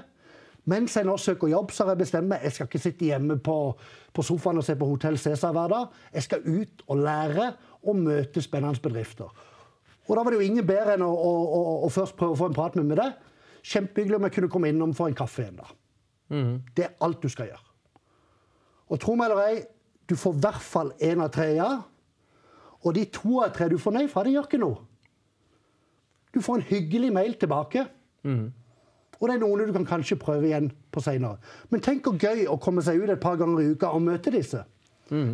Mens 0.64 0.96
jeg 0.96 1.04
nå 1.04 1.16
søker 1.16 1.48
jobb, 1.48 1.70
så 1.70 1.84
har 1.84 1.92
jeg 1.92 1.98
bestemt 1.98 2.28
meg 2.28 2.42
jeg 2.42 2.52
skal 2.52 2.66
ikke 2.66 2.78
sitte 2.78 3.04
hjemme 3.04 3.36
på, 3.38 3.76
på 4.12 4.22
sofaen 4.22 4.58
og 4.58 4.64
se 4.64 4.76
på 4.76 4.86
Hotell 4.86 5.18
Cæsar 5.18 5.52
hver 5.52 5.68
dag. 5.68 5.86
Jeg 6.14 6.22
skal 6.22 6.46
ut 6.46 6.82
og 6.88 6.96
lære 6.96 7.52
og 7.82 7.96
møte 7.96 8.42
spennende 8.42 8.80
bedrifter. 8.80 9.28
Og 10.08 10.16
da 10.16 10.22
var 10.22 10.30
det 10.30 10.40
jo 10.40 10.48
ingen 10.48 10.66
bedre 10.66 10.96
enn 10.96 11.04
å, 11.04 11.12
å, 11.12 11.32
å, 11.58 11.62
å 11.84 11.92
først 11.92 12.16
prøve 12.16 12.32
å 12.32 12.40
få 12.40 12.48
en 12.50 12.56
prat 12.56 12.76
med, 12.76 12.84
med 12.84 13.00
deg. 13.00 13.12
Kjempehyggelig 13.64 14.18
om 14.18 14.26
jeg 14.28 14.34
kunne 14.36 14.50
komme 14.52 14.68
innom 14.72 14.92
for 14.96 15.08
en 15.08 15.16
kaffe 15.16 15.46
en 15.48 15.60
dag. 15.62 15.70
Det 16.76 16.84
er 16.84 16.96
alt 17.04 17.22
du 17.22 17.28
skal 17.32 17.48
gjøre. 17.50 17.70
Og 18.92 19.00
tro 19.00 19.14
meg 19.16 19.30
eller 19.30 19.46
ei, 19.48 19.62
du 20.08 20.16
får 20.20 20.34
i 20.36 20.42
hvert 20.44 20.64
fall 20.64 20.90
én 21.00 21.22
av 21.24 21.30
tre 21.32 21.46
ja. 21.56 21.70
Og 22.84 22.92
de 22.96 23.04
to 23.12 23.38
av 23.40 23.54
tre 23.56 23.68
du 23.72 23.78
får 23.80 23.94
nei 23.96 24.04
fra, 24.12 24.24
det 24.26 24.34
gjør 24.34 24.48
ikke 24.50 24.60
noe. 24.60 24.82
Du 26.34 26.42
får 26.42 26.58
en 26.60 26.66
hyggelig 26.68 27.12
mail 27.14 27.36
tilbake. 27.40 27.86
Og 29.20 29.28
det 29.30 29.36
er 29.36 29.40
noen 29.40 29.68
du 29.68 29.72
kan 29.72 29.86
kanskje 29.86 30.18
prøve 30.20 30.48
igjen 30.50 30.68
på 30.92 31.00
seinere. 31.00 31.38
Men 31.70 31.80
tenk 31.80 32.04
hvor 32.04 32.18
gøy 32.20 32.44
å 32.50 32.58
komme 32.60 32.82
seg 32.84 33.00
ut 33.00 33.08
et 33.14 33.20
par 33.22 33.36
ganger 33.40 33.62
i 33.62 33.70
uka 33.72 33.92
og 33.94 34.02
møte 34.02 34.32
disse. 34.34 34.64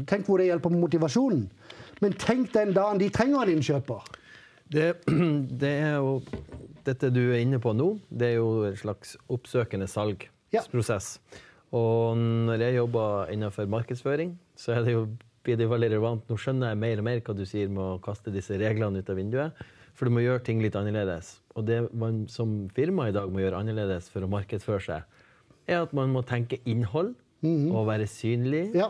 Tenk 0.07 0.27
hvor 0.27 0.39
det 0.39 0.51
hjelper 0.51 0.71
på 0.71 0.79
motivasjonen. 0.83 1.47
Men 2.01 2.13
tenk 2.21 2.53
den 2.55 2.75
dagen 2.77 3.01
de 3.01 3.09
trenger 3.11 3.43
en 3.43 3.57
innkjøper. 3.57 4.05
Det, 4.71 4.91
det 5.63 5.73
er 5.83 5.97
jo 5.99 6.21
Dette 6.87 7.11
du 7.13 7.23
er 7.33 7.43
inne 7.43 7.59
på 7.63 7.73
nå, 7.77 7.93
det 8.09 8.33
er 8.33 8.37
jo 8.39 8.63
en 8.69 8.77
slags 8.79 9.17
oppsøkende 9.31 9.89
salgsprosess. 9.91 11.19
Og 11.77 12.17
når 12.17 12.65
jeg 12.65 12.79
jobber 12.79 13.31
innenfor 13.35 13.69
markedsføring, 13.71 14.33
så 14.59 14.79
er 14.79 14.87
det 14.87 14.95
jo, 14.95 15.03
blir 15.45 15.59
det 15.61 15.69
veldig 15.71 15.91
relevant. 15.93 16.25
Nå 16.27 16.39
skjønner 16.41 16.73
jeg 16.73 16.81
mer 16.81 17.03
og 17.03 17.07
mer 17.07 17.21
hva 17.27 17.37
du 17.37 17.45
sier 17.47 17.69
med 17.71 17.85
å 17.85 18.01
kaste 18.03 18.33
disse 18.33 18.57
reglene 18.59 19.05
ut 19.05 19.13
av 19.13 19.21
vinduet. 19.21 19.61
For 19.93 20.09
du 20.09 20.17
må 20.17 20.25
gjøre 20.25 20.43
ting 20.49 20.65
litt 20.65 20.79
annerledes. 20.79 21.35
Og 21.53 21.69
det 21.69 21.83
man 21.93 22.25
som 22.33 22.65
firma 22.75 23.11
i 23.11 23.15
dag 23.15 23.31
må 23.31 23.45
gjøre 23.45 23.61
annerledes 23.61 24.09
for 24.11 24.25
å 24.25 24.33
markedsføre 24.33 24.83
seg, 24.87 25.25
er 25.69 25.85
at 25.85 25.93
man 25.95 26.15
må 26.17 26.25
tenke 26.27 26.63
innhold 26.65 27.13
og 27.45 27.89
være 27.93 28.09
synlig. 28.11 28.71
Ja. 28.77 28.89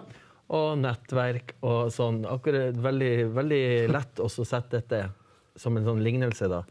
Og 0.54 0.78
nettverk 0.78 1.56
og 1.66 1.90
sånn. 1.94 2.22
Akkurat 2.30 2.78
veldig, 2.78 3.14
veldig 3.34 3.64
lett 3.90 4.22
å 4.22 4.30
sette 4.30 4.78
dette 4.78 5.08
som 5.56 5.76
en 5.76 5.84
sånn 5.84 6.02
lignelse, 6.04 6.48
da. 6.50 6.62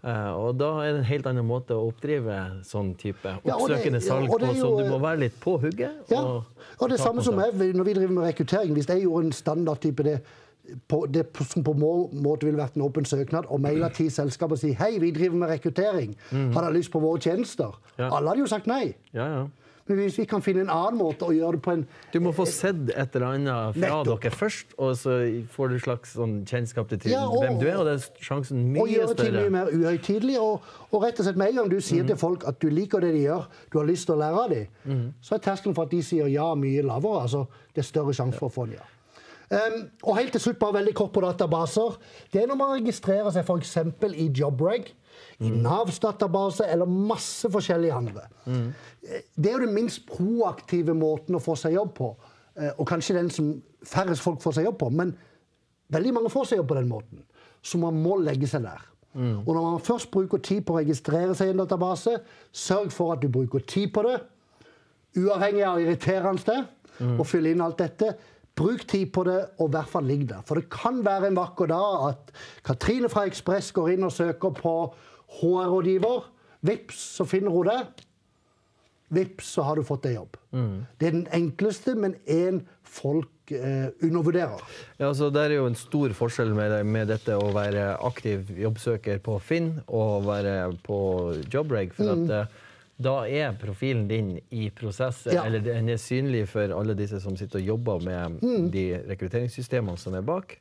Uh, 0.00 0.32
og 0.32 0.54
da 0.56 0.68
er 0.80 0.94
det 0.94 1.00
en 1.02 1.08
helt 1.10 1.26
annen 1.28 1.44
måte 1.44 1.76
å 1.76 1.90
oppdrive 1.90 2.64
sånn 2.64 2.94
type 2.96 3.20
Ja, 3.28 3.40
det- 3.44 3.52
oppsøkende 3.52 4.00
salg 4.00 4.30
på, 4.30 4.38
er 4.40 4.54
så 4.56 4.70
du 4.78 4.88
må 4.88 4.98
være 4.98 5.18
litt 5.26 5.40
på 5.40 5.58
hugget. 5.60 6.08
Ja. 6.08 6.22
Og, 6.22 6.44
Og 6.80 6.88
det 6.88 6.96
ta 6.96 7.04
samme 7.04 7.22
som 7.22 7.36
jeg, 7.38 7.52
når 7.76 7.84
vi 7.84 7.92
driver 7.92 8.14
med 8.14 8.24
rekruttering. 8.24 8.72
Hvis 8.72 8.88
jeg 8.88 9.02
gjorde 9.02 9.26
en 9.26 9.32
standardtype 9.32 10.02
det, 10.02 10.22
på, 10.88 11.04
det 11.10 11.26
som 11.44 11.62
på 11.64 11.74
må, 11.76 12.08
måte 12.14 12.46
ville 12.48 12.56
vært 12.56 12.76
en 12.76 12.82
åpen 12.86 13.04
søknad, 13.04 13.44
og 13.50 13.60
maila 13.60 13.90
ti 13.92 14.08
selskaper 14.08 14.56
og 14.56 14.58
si 14.62 14.72
hei, 14.72 14.98
vi 14.98 15.10
driver 15.10 15.36
med 15.36 15.50
rekruttering, 15.50 16.16
har 16.30 16.62
dere 16.62 16.72
lyst 16.78 16.92
på 16.92 17.00
våre 17.02 17.20
tjenester? 17.20 17.76
Ja. 17.98 18.08
Alle 18.08 18.28
hadde 18.32 18.40
jo 18.40 18.46
sagt 18.46 18.66
nei. 18.66 18.94
Ja, 19.12 19.26
ja. 19.26 19.46
Men 19.86 20.02
hvis 20.02 20.18
vi 20.18 20.26
kan 20.30 20.42
finne 20.42 20.64
en 20.66 20.72
annen 20.72 20.98
måte 20.98 21.28
å 21.28 21.34
gjøre 21.34 21.58
det 21.58 21.62
på 21.62 21.72
en 21.76 21.86
Du 22.12 22.18
må 22.20 22.34
få 22.34 22.46
sett 22.46 22.90
et 22.90 23.16
eller 23.16 23.26
annet 23.26 23.78
fra 23.78 24.02
Nettopp. 24.02 24.22
dere 24.22 24.34
først, 24.34 24.74
og 24.78 24.96
så 24.98 25.16
får 25.54 25.68
du 25.68 25.78
slags 25.78 26.16
sånn 26.16 26.44
kjennskap 26.44 26.88
til 26.88 27.10
Ja, 27.10 27.24
og- 27.26 27.44
hvem 27.44 27.60
du 27.60 27.66
er, 27.68 27.76
og 27.76 27.86
det 27.86 27.94
er 27.94 28.24
sjansen 28.24 28.72
mye 28.72 28.82
større. 28.82 28.82
og 28.82 28.90
gjøre 28.90 29.16
ting 29.16 29.34
mye 29.34 29.50
mer 29.50 29.66
uhøytidelig. 29.70 30.38
Og, 30.40 30.62
og 30.92 31.02
rett 31.02 31.20
og 31.20 31.26
slett 31.26 31.36
med 31.36 31.48
en 31.48 31.56
gang 31.56 31.68
du 31.70 31.80
sier 31.80 32.00
sier 32.00 32.08
til 32.08 32.20
folk 32.20 32.46
at 32.48 32.60
du 32.62 32.70
liker 32.72 33.04
det 33.04 33.12
de 33.16 33.24
gjør, 33.26 33.50
du 33.72 33.78
har 33.80 33.88
lyst 33.88 34.08
til 34.08 34.16
å 34.16 34.20
lære 34.20 34.44
av 34.44 34.54
dem, 34.54 34.70
mm. 34.86 35.04
så 35.24 35.36
er 35.36 35.44
terskelen 35.44 35.76
for 35.76 35.88
at 35.88 35.92
de 35.94 36.00
sier 36.06 36.30
ja, 36.30 36.48
mye 36.58 36.86
lavere. 36.86 37.26
altså 37.26 37.46
Det 37.74 37.84
er 37.84 37.88
større 37.90 38.16
sjanse 38.16 38.40
for 38.40 38.50
å 38.50 38.54
få 38.54 38.66
en 38.68 38.78
ja. 38.78 38.88
Um, 39.50 39.88
og 40.06 40.16
helt 40.16 40.30
til 40.30 40.40
slutt, 40.44 40.60
bare 40.60 40.76
veldig 40.78 40.94
kort 40.94 41.10
på 41.12 41.24
databaser. 41.24 41.96
Det 42.30 42.42
er 42.42 42.46
når 42.46 42.58
man 42.60 42.76
registrerer 42.76 43.32
seg 43.34 43.42
f.eks. 43.42 43.72
i 44.14 44.28
JobReg, 44.30 44.92
i 45.40 45.48
Navs 45.50 45.98
database 46.02 46.66
eller 46.68 46.86
masse 46.86 47.48
forskjellige 47.50 47.94
andre. 47.96 48.26
Mm. 48.46 48.72
Det 49.36 49.48
er 49.50 49.54
jo 49.56 49.64
den 49.66 49.74
minst 49.74 50.02
proaktive 50.06 50.92
måten 50.94 51.34
å 51.38 51.40
få 51.40 51.54
seg 51.56 51.72
jobb 51.78 51.94
på. 51.96 52.10
eh, 52.56 52.70
Og 52.78 52.86
kanskje 52.88 53.14
den 53.16 53.30
som 53.30 53.62
færrest 53.84 54.20
folk 54.22 54.42
får 54.42 54.52
seg 54.58 54.64
jobb 54.68 54.78
på. 54.78 54.90
Men 54.92 55.14
veldig 55.90 56.12
mange 56.14 56.30
får 56.30 56.44
seg 56.50 56.58
jobb 56.60 56.68
på 56.68 56.74
den 56.80 56.88
måten. 56.88 57.22
Så 57.62 57.78
man 57.80 57.96
må 58.02 58.18
legge 58.20 58.46
seg 58.48 58.62
der. 58.62 58.80
Og 59.14 59.48
når 59.54 59.62
man 59.64 59.80
først 59.82 60.10
bruker 60.10 60.38
tid 60.38 60.60
på 60.62 60.74
å 60.76 60.78
registrere 60.78 61.34
seg 61.34 61.48
i 61.48 61.50
en 61.50 61.62
database, 61.64 62.20
sørg 62.52 62.92
for 62.94 63.12
at 63.16 63.20
du 63.24 63.28
bruker 63.28 63.58
tid 63.66 63.90
på 63.92 64.04
det. 64.06 64.20
Uavhengig 65.18 65.64
av 65.66 65.80
irriterende 65.82 66.44
det, 66.46 66.60
og 67.18 67.26
fylle 67.26 67.50
inn 67.50 67.60
alt 67.64 67.78
dette. 67.80 68.12
Bruk 68.54 68.84
tid 68.86 69.10
på 69.12 69.24
det, 69.24 69.38
og 69.58 69.68
i 69.70 69.72
hvert 69.74 69.88
fall 69.90 70.04
ligg 70.06 70.26
der. 70.28 70.42
For 70.46 70.60
det 70.60 70.68
kan 70.70 71.00
være 71.04 71.26
en 71.30 71.38
vakker 71.38 71.66
dag 71.70 72.04
at 72.10 72.32
Katrine 72.66 73.08
fra 73.08 73.24
Ekspress 73.26 73.72
går 73.72 73.94
inn 73.96 74.04
og 74.06 74.12
søker 74.12 74.52
på 74.54 74.74
HR-rådgiver. 75.38 76.24
Vips, 76.66 76.98
så 77.16 77.24
finner 77.28 77.50
hun 77.54 77.68
det. 77.70 77.80
Vips, 79.10 79.48
så 79.56 79.62
har 79.66 79.76
du 79.80 79.82
fått 79.86 80.04
deg 80.06 80.14
jobb. 80.20 80.36
Det 81.00 81.08
er 81.08 81.14
den 81.16 81.26
enkleste, 81.34 81.96
men 81.98 82.12
én 82.30 82.60
folk 82.86 83.50
eh, 83.54 83.88
undervurderer. 84.06 84.60
Ja, 85.02 85.08
så 85.14 85.30
det 85.34 85.42
er 85.48 85.56
jo 85.56 85.64
en 85.66 85.78
stor 85.78 86.14
forskjell 86.14 86.52
med, 86.54 86.74
med 86.86 87.10
dette 87.10 87.34
å 87.38 87.48
være 87.54 87.96
aktiv 88.06 88.50
jobbsøker 88.58 89.18
på 89.26 89.38
Finn 89.42 89.72
og 89.88 90.28
være 90.28 90.54
på 90.86 90.98
JobReg. 91.50 91.94
For 91.96 92.12
at 92.14 92.34
eh, 92.36 92.54
da 93.00 93.16
er 93.26 93.54
profilen 93.58 94.06
din 94.10 94.34
i 94.54 94.68
prosess, 94.76 95.24
Ja. 95.32 95.42
eller 95.48 95.62
den 95.64 95.88
er 95.90 95.98
synlig 95.98 96.44
for 96.52 96.70
alle 96.76 96.94
disse 96.98 97.18
som 97.24 97.34
sitter 97.40 97.62
og 97.62 97.70
jobber 97.72 98.02
med 98.06 98.42
de 98.74 98.84
rekrutteringssystemene 99.10 99.98
som 99.98 100.14
er 100.18 100.26
bak. 100.26 100.58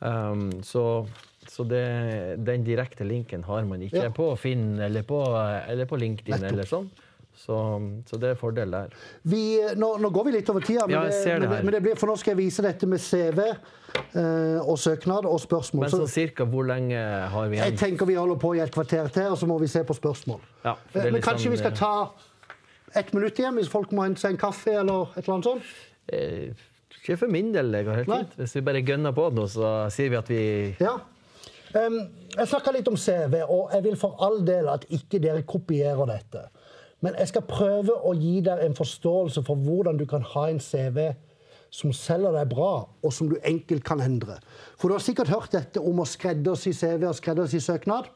Um, 0.00 0.48
så 0.66 1.06
Så 1.50 1.64
det, 1.68 1.82
den 2.44 2.64
direkte 2.66 3.04
linken 3.06 3.42
har 3.44 3.64
man 3.64 3.80
ikke 3.86 4.04
Ja. 4.04 4.10
på 4.10 4.30
Finn 4.38 4.78
eller 4.80 5.02
på, 5.02 5.20
eller 5.68 5.86
på 5.86 5.96
LinkedIn 6.00 6.34
Nettopp. 6.40 6.52
eller 6.52 6.64
sånn. 6.64 6.88
Så, 7.36 7.56
så 8.08 8.16
det 8.18 8.30
er 8.30 8.34
fordel 8.40 8.70
der. 8.72 8.94
Vi, 9.28 9.58
nå, 9.76 9.90
nå 10.00 10.08
går 10.10 10.24
vi 10.24 10.32
litt 10.38 10.48
over 10.48 10.60
tida, 10.64 10.86
men, 10.86 10.94
Ja, 10.94 11.02
det, 11.04 11.18
det 11.24 11.34
men, 11.40 11.50
det, 11.50 11.64
men 11.64 11.74
det 11.74 11.80
blir, 11.84 11.96
for 12.00 12.08
nå 12.08 12.14
skal 12.16 12.32
jeg 12.32 12.38
vise 12.46 12.62
dette 12.64 12.86
med 12.88 12.98
CV 13.04 13.42
eh, 13.44 14.60
og 14.64 14.78
søknad 14.80 15.26
og 15.28 15.36
spørsmål. 15.42 15.84
Men 15.84 15.92
Så 15.92 16.00
sånn 16.00 16.12
cirka 16.14 16.46
hvor 16.48 16.64
lenge 16.68 16.96
har 17.34 17.50
vi 17.52 17.58
jeg 17.60 17.76
tenker 17.78 18.08
vi 18.08 18.16
holder 18.16 18.40
på 18.40 18.54
i 18.56 18.62
et 18.64 18.72
kvarter 18.72 19.10
til, 19.12 19.28
og 19.34 19.36
så 19.40 19.48
må 19.50 19.58
vi 19.60 19.68
se 19.68 19.82
på 19.84 19.94
spørsmål. 19.96 20.40
Ja, 20.64 20.72
Eh, 20.94 21.02
men 21.04 21.18
liksom, 21.18 21.26
kanskje 21.28 21.44
sånn, 21.50 21.52
vi 21.52 21.60
skal 21.60 21.76
ta 21.76 21.92
ett 23.02 23.12
minutt 23.12 23.36
igjen, 23.38 23.54
hvis 23.60 23.68
folk 23.68 23.92
må 23.92 24.06
hente 24.06 24.20
seg 24.24 24.32
en 24.32 24.40
kaffe 24.40 24.72
eller 24.80 25.10
et 25.12 25.20
eller 25.26 25.34
annet 25.36 25.50
sånt? 25.50 25.74
Eh, 26.08 26.54
ikke 26.96 27.18
for 27.20 27.28
min 27.28 27.52
del. 27.52 27.68
Det 27.70 27.84
går 27.84 28.00
helt 28.00 28.08
fint. 28.14 28.32
Hvis 28.40 28.56
vi 28.56 28.64
bare 28.64 28.80
gønner 28.82 29.12
på 29.14 29.28
nå, 29.36 29.44
så 29.52 29.74
sier 29.92 30.08
vi 30.10 30.16
at 30.16 30.28
vi 30.32 30.40
Ja. 30.80 30.96
Jeg 31.76 32.48
snakka 32.48 32.72
litt 32.72 32.88
om 32.88 32.96
CV, 32.96 33.40
og 33.44 33.72
jeg 33.74 33.84
vil 33.84 33.98
for 34.00 34.16
all 34.24 34.40
del 34.46 34.68
at 34.72 34.86
ikke 34.92 35.20
dere 35.22 35.44
kopierer 35.48 36.08
dette. 36.08 36.46
Men 37.04 37.16
jeg 37.20 37.28
skal 37.28 37.44
prøve 37.48 37.94
å 38.08 38.14
gi 38.16 38.38
deg 38.44 38.62
en 38.64 38.76
forståelse 38.76 39.42
for 39.44 39.60
hvordan 39.60 39.98
du 40.00 40.06
kan 40.08 40.24
ha 40.32 40.46
en 40.48 40.62
CV 40.62 41.10
som 41.76 41.92
selger 41.92 42.32
deg 42.32 42.48
bra, 42.54 42.86
og 43.04 43.12
som 43.12 43.28
du 43.28 43.36
enkelt 43.44 43.84
kan 43.84 44.00
endre. 44.00 44.38
For 44.78 44.88
du 44.88 44.96
har 44.96 45.04
sikkert 45.04 45.32
hørt 45.32 45.52
dette 45.52 45.82
om 45.82 46.00
å 46.00 46.08
skreddersy 46.08 46.72
CV 46.72 47.04
og 47.10 47.18
skreddersy 47.18 47.60
søknad. 47.60 48.08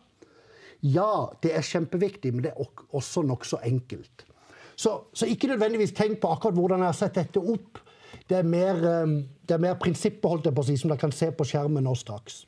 Ja, 0.80 1.28
det 1.44 1.52
er 1.56 1.66
kjempeviktig, 1.66 2.32
men 2.32 2.46
det 2.46 2.54
er 2.54 2.94
også 2.96 3.24
nokså 3.26 3.60
enkelt. 3.66 4.24
Så, 4.80 4.94
så 5.12 5.28
ikke 5.28 5.50
nødvendigvis 5.50 5.92
tenk 5.92 6.22
på 6.22 6.30
akkurat 6.32 6.56
hvordan 6.56 6.80
jeg 6.80 6.88
har 6.88 6.96
sett 6.96 7.18
dette 7.18 7.42
opp. 7.42 7.82
Det 8.30 8.38
er 8.38 8.46
mer, 8.48 8.80
det 9.44 9.56
er 9.56 9.60
mer 9.60 9.76
prinsippet, 9.82 10.24
holdt 10.24 10.48
jeg 10.48 10.56
på 10.56 10.64
å 10.64 10.68
si, 10.70 10.78
som 10.80 10.88
dere 10.88 11.02
kan 11.02 11.12
se 11.12 11.28
på 11.34 11.44
skjermen 11.44 11.84
nå 11.84 11.92
straks. 11.98 12.46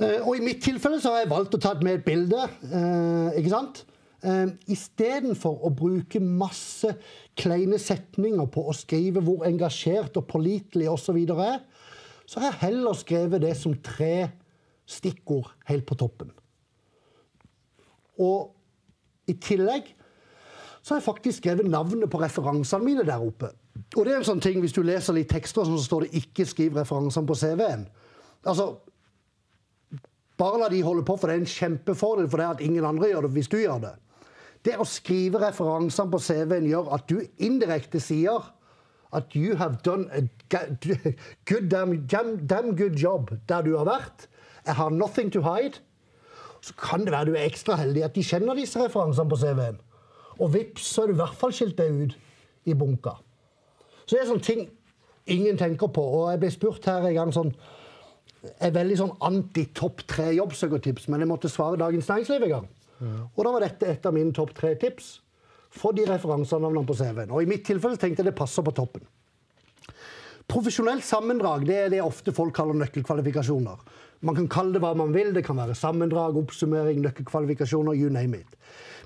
Eh, 0.00 0.20
Og 0.20 0.36
I 0.36 0.44
mitt 0.44 0.62
tilfelle 0.64 1.00
så 1.00 1.14
har 1.14 1.24
jeg 1.24 1.32
valgt 1.32 1.56
å 1.56 1.60
ta 1.62 1.74
med 1.80 2.00
et 2.00 2.04
bilde. 2.04 2.42
Eh, 2.68 3.38
ikke 3.40 3.52
sant? 3.52 3.84
Eh, 4.22 4.48
Istedenfor 4.72 5.64
å 5.64 5.72
bruke 5.76 6.20
masse 6.20 6.96
kleine 7.36 7.78
setninger 7.80 8.48
på 8.52 8.66
å 8.68 8.74
skrive 8.76 9.22
hvor 9.24 9.46
engasjert 9.48 10.16
og 10.16 10.28
pålitelig 10.28 10.90
osv. 10.92 11.16
er, 11.16 11.60
så 12.26 12.40
har 12.40 12.50
jeg 12.50 12.60
heller 12.66 12.98
skrevet 12.98 13.44
det 13.44 13.56
som 13.56 13.74
tre 13.74 14.30
stikkord 14.86 15.52
helt 15.66 15.86
på 15.86 15.96
toppen. 15.98 16.32
Og 18.18 18.52
i 19.28 19.34
tillegg 19.34 19.92
så 20.82 20.94
har 20.94 21.00
jeg 21.00 21.08
faktisk 21.08 21.42
skrevet 21.42 21.66
navnet 21.66 22.10
på 22.10 22.20
referansene 22.20 22.84
mine 22.84 23.04
der 23.04 23.22
oppe. 23.22 23.50
Og 23.96 24.04
det 24.06 24.12
er 24.12 24.20
en 24.20 24.28
sånn 24.28 24.40
ting, 24.40 24.60
Hvis 24.60 24.72
du 24.72 24.82
leser 24.82 25.14
litt 25.14 25.28
tekster, 25.28 25.64
så 25.64 25.76
står 25.82 26.00
det 26.06 26.10
'ikke 26.12 26.46
skriv 26.46 26.76
referansene 26.76 27.26
på 27.26 27.34
CV-en'. 27.34 27.86
Altså, 28.44 28.76
bare 30.36 30.60
la 30.60 30.68
de 30.72 30.82
holde 30.84 31.04
på, 31.06 31.16
for 31.16 31.28
det 31.28 31.36
er 31.36 31.44
en 31.44 31.54
kjempefordel 31.54 32.28
for 32.28 32.42
det 32.42 32.48
at 32.56 32.64
ingen 32.64 32.84
andre 32.84 33.08
gjør 33.12 33.26
det 33.26 33.32
hvis 33.36 33.48
du 33.52 33.56
gjør 33.60 33.80
det. 33.86 33.94
Det 34.66 34.76
å 34.80 34.86
skrive 34.88 35.40
referansene 35.40 36.10
på 36.12 36.20
CV-en 36.20 36.68
gjør 36.68 36.92
at 36.96 37.06
du 37.08 37.20
indirekte 37.38 38.00
sier 38.02 38.52
at 39.16 39.36
you 39.38 39.56
have 39.56 39.78
done 39.86 40.08
a 40.12 40.26
good 41.46 41.68
damn, 41.70 42.06
damn, 42.46 42.74
good 42.76 42.98
job 42.98 43.30
der 43.48 43.62
du 43.62 43.76
har 43.78 43.86
vært. 43.86 44.26
I 44.66 44.74
have 44.74 44.92
nothing 44.92 45.30
to 45.32 45.40
hide. 45.46 45.78
Så 46.60 46.74
kan 46.74 47.04
det 47.06 47.14
være 47.14 47.30
du 47.30 47.36
er 47.36 47.46
ekstra 47.46 47.76
heldig 47.78 48.02
at 48.04 48.16
de 48.16 48.24
kjenner 48.26 48.58
disse 48.58 48.80
referansene 48.80 49.30
på 49.30 49.38
CV-en. 49.38 49.78
Og 50.42 50.52
vips, 50.52 50.90
så 50.90 51.04
er 51.04 51.12
du 51.12 51.14
i 51.14 51.20
hvert 51.22 51.38
fall 51.38 51.54
skilt 51.54 51.78
deg 51.78 51.94
ut 51.94 52.16
i 52.66 52.74
bunka. 52.74 53.14
Så 54.04 54.16
det 54.16 54.24
er 54.24 54.28
sånne 54.32 54.44
ting 54.44 54.66
ingen 55.30 55.58
tenker 55.58 55.90
på. 55.94 56.02
Og 56.02 56.32
jeg 56.32 56.42
ble 56.42 56.50
spurt 56.52 56.90
her 56.90 57.06
en 57.06 57.16
gang 57.16 57.32
sånn 57.34 57.54
er 58.60 58.74
veldig 58.74 58.96
sånn 59.00 59.14
anti-topp 59.28 60.04
tre 60.10 60.30
jobbsøkertips, 60.36 61.08
men 61.12 61.22
jeg 61.22 61.30
måtte 61.30 61.50
svare 61.52 61.80
Dagens 61.80 62.08
Næringsliv 62.10 62.46
en 62.46 62.54
gang. 62.54 62.68
Og 63.36 63.44
da 63.44 63.52
var 63.52 63.64
dette 63.66 63.88
et 63.92 64.06
av 64.08 64.14
mine 64.16 64.32
topp 64.32 64.54
tre 64.56 64.74
tips. 64.80 65.20
Få 65.76 65.92
de 65.92 66.06
referansenavnene 66.08 66.88
på 66.88 66.96
CV-en. 66.96 67.32
Og 67.36 67.42
i 67.42 67.50
mitt 67.50 67.66
tilfelle 67.66 68.00
tenkte 68.00 68.22
jeg 68.22 68.30
det 68.30 68.38
passer 68.38 68.64
på 68.64 68.72
toppen. 68.76 69.04
Profesjonelt 70.46 71.04
sammendrag 71.04 71.64
det 71.66 71.76
er 71.76 71.88
det 71.90 72.02
ofte 72.04 72.32
folk 72.34 72.54
kaller 72.54 72.76
nøkkelkvalifikasjoner. 72.78 73.80
Man 74.26 74.36
kan 74.38 74.46
kalle 74.48 74.76
det 74.76 74.82
hva 74.82 74.92
man 74.96 75.12
vil. 75.14 75.32
Det 75.34 75.42
kan 75.44 75.58
være 75.58 75.74
sammendrag, 75.76 76.36
oppsummering, 76.38 77.00
nøkkelkvalifikasjoner, 77.04 77.96
you 77.98 78.10
name 78.12 78.38
it. 78.38 78.54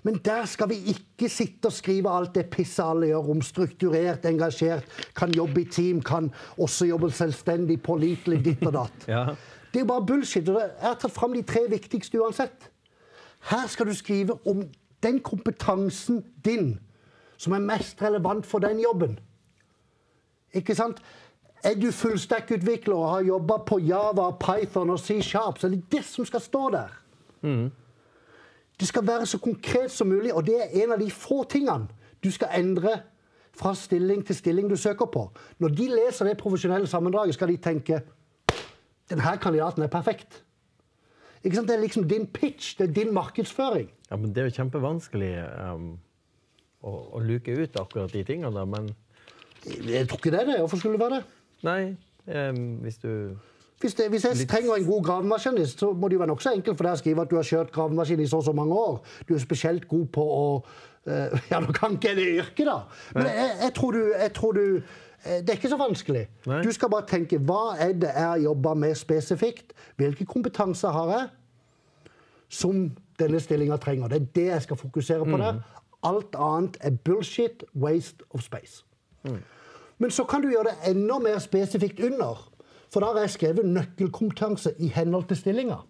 Men 0.03 0.21
der 0.25 0.47
skal 0.49 0.71
vi 0.71 0.79
ikke 0.95 1.29
sitte 1.29 1.69
og 1.69 1.77
skrive 1.77 2.13
alt 2.13 2.35
det 2.37 2.47
pisset 2.53 2.85
alle 2.85 3.11
gjør 3.11 3.31
om 3.35 3.41
strukturert, 3.45 4.25
engasjert, 4.29 4.85
kan 5.17 5.33
jobbe 5.37 5.61
i 5.61 5.69
team, 5.69 6.01
kan 6.01 6.31
også 6.57 6.89
jobbe 6.89 7.11
selvstendig, 7.13 7.83
pålitelig, 7.83 8.41
ditt 8.45 8.67
og 8.67 8.77
datt. 8.79 9.09
Ja. 9.17 9.25
Det 9.71 9.85
er 9.85 9.87
bare 9.87 10.03
bullshit. 10.03 10.49
og 10.49 10.57
Jeg 10.59 10.83
har 10.83 10.97
tatt 10.99 11.15
fram 11.15 11.35
de 11.37 11.45
tre 11.47 11.61
viktigste 11.71 12.19
uansett. 12.19 12.71
Her 13.53 13.69
skal 13.71 13.87
du 13.87 13.95
skrive 13.95 14.35
om 14.51 14.65
den 15.03 15.21
kompetansen 15.23 16.25
din 16.45 16.73
som 17.41 17.55
er 17.55 17.63
mest 17.63 18.03
relevant 18.03 18.47
for 18.47 18.59
den 18.59 18.81
jobben. 18.83 19.15
Ikke 20.59 20.75
sant? 20.75 20.99
Er 21.65 21.77
du 21.77 21.91
fullstack-utvikler 21.93 22.97
og 22.97 23.11
har 23.11 23.27
jobba 23.29 23.59
på 23.69 23.79
Java, 23.85 24.31
Python 24.41 24.91
og 24.95 25.01
C-sharp, 25.01 25.59
så 25.61 25.69
er 25.69 25.77
det 25.77 25.85
det 25.93 26.05
som 26.09 26.25
skal 26.25 26.41
stå 26.41 26.63
der. 26.73 26.95
Det 28.81 28.89
skal 28.89 29.07
være 29.07 29.27
så 29.27 29.39
konkret 29.39 29.93
som 29.93 30.09
mulig, 30.09 30.33
og 30.35 30.47
det 30.47 30.57
er 30.57 30.85
en 30.85 30.93
av 30.93 31.01
de 31.03 31.11
få 31.13 31.43
tingene 31.45 31.89
du 32.25 32.31
skal 32.33 32.49
endre 32.57 32.95
fra 33.57 33.75
stilling 33.75 34.23
til 34.27 34.37
stilling 34.37 34.71
du 34.71 34.77
søker 34.77 35.09
på. 35.13 35.27
Når 35.59 35.69
de 35.77 35.89
leser 35.89 36.31
det 36.31 36.39
profesjonelle 36.41 36.87
sammendraget, 36.89 37.35
skal 37.35 37.49
de 37.49 37.57
tenke 37.57 38.01
denne 39.11 39.37
kandidaten 39.43 39.83
er 39.83 39.91
perfekt. 39.91 40.45
Ikke 41.43 41.57
sant? 41.57 41.69
Det 41.69 41.77
er 41.77 41.83
liksom 41.83 42.09
din 42.09 42.27
pitch, 42.27 42.79
det 42.79 42.89
er 42.89 42.93
din 42.95 43.15
markedsføring. 43.15 43.91
Ja, 44.11 44.17
men 44.17 44.35
det 44.35 44.43
er 44.43 44.51
jo 44.51 44.57
kjempevanskelig 44.61 45.33
um, 45.75 45.91
å, 46.85 46.93
å 47.17 47.23
luke 47.25 47.55
ut 47.57 47.77
akkurat 47.81 48.13
de 48.13 48.23
tingene, 48.25 48.53
da. 48.55 48.65
Men 48.69 48.91
Jeg 49.65 50.09
tror 50.09 50.21
ikke 50.21 50.33
det 50.33 50.41
er 50.41 50.51
det. 50.53 50.59
Hvorfor 50.63 50.81
skulle 50.81 50.99
det 50.99 51.05
være 51.05 51.21
det? 51.21 51.40
Nei, 51.67 51.97
um, 52.27 52.77
hvis 52.85 52.99
du 52.99 53.37
Hvis, 53.81 53.95
det, 53.95 54.11
hvis 54.13 54.25
jeg 54.25 54.49
trenger 54.49 54.75
en 54.75 54.85
god 54.85 55.05
gravemaskinist, 55.05 55.79
så 55.81 55.93
må 55.93 56.09
det 56.09 56.15
jo 56.15 56.19
være 56.19 56.29
nokså 56.29 56.51
enkelt 56.53 56.77
for 56.77 56.85
deg 56.85 56.99
å 56.99 57.01
skrive 57.01 57.23
at 57.25 57.31
du 57.31 57.37
har 57.39 57.47
kjørt 57.49 57.71
gravemaskin 57.73 58.21
i 58.21 58.27
så 58.29 58.43
og 58.43 58.45
så 58.45 58.53
mange 58.53 58.77
år. 58.77 58.99
Du 59.29 59.33
er 59.35 59.41
spesielt 59.41 59.87
god 59.89 60.07
på 60.13 60.25
å 60.25 60.43
eh, 61.09 61.39
Ja, 61.53 61.63
nå 61.65 61.73
kan 61.73 61.97
ikke 61.97 62.11
jeg 62.11 62.19
det 62.19 62.27
yrket, 62.43 62.67
da. 62.69 62.75
Men 63.17 63.31
jeg, 63.33 63.55
jeg, 63.63 63.75
tror 63.79 63.97
du, 63.97 64.03
jeg 64.13 64.35
tror 64.37 64.53
du 64.59 64.65
eh, 64.77 65.39
Det 65.41 65.49
er 65.49 65.57
ikke 65.57 65.73
så 65.73 65.81
vanskelig. 65.81 66.27
Nei. 66.53 66.61
Du 66.67 66.69
skal 66.77 66.93
bare 66.93 67.09
tenke 67.09 67.41
hva 67.41 67.63
er 67.81 67.97
det 68.05 68.13
jeg 68.13 68.45
jobber 68.45 68.77
med 68.85 69.01
spesifikt? 69.01 69.73
Hvilke 69.97 70.29
kompetanser 70.29 70.93
har 70.93 71.15
jeg 71.17 71.31
som 72.61 72.85
denne 73.21 73.41
stillinga 73.41 73.81
trenger? 73.81 74.13
Det 74.13 74.21
er 74.21 74.29
det 74.35 74.49
jeg 74.51 74.67
skal 74.69 74.77
fokusere 74.77 75.25
på 75.25 75.41
der. 75.41 75.65
Alt 76.05 76.37
annet 76.37 76.77
er 76.85 76.91
bullshit, 76.91 77.65
waste 77.75 78.29
of 78.31 78.45
space. 78.45 78.85
Men 80.01 80.11
så 80.11 80.25
kan 80.25 80.43
du 80.43 80.49
gjøre 80.49 80.73
det 80.73 80.95
enda 80.95 81.19
mer 81.21 81.39
spesifikt 81.45 82.01
under. 82.01 82.47
For 82.91 83.05
da 83.05 83.13
har 83.13 83.27
jeg 83.27 83.37
skrevet 83.37 83.69
nøkkelkompetanse 83.69 84.75
i 84.83 84.89
henhold 84.95 85.29
til 85.31 85.39
stillinga. 85.39 85.83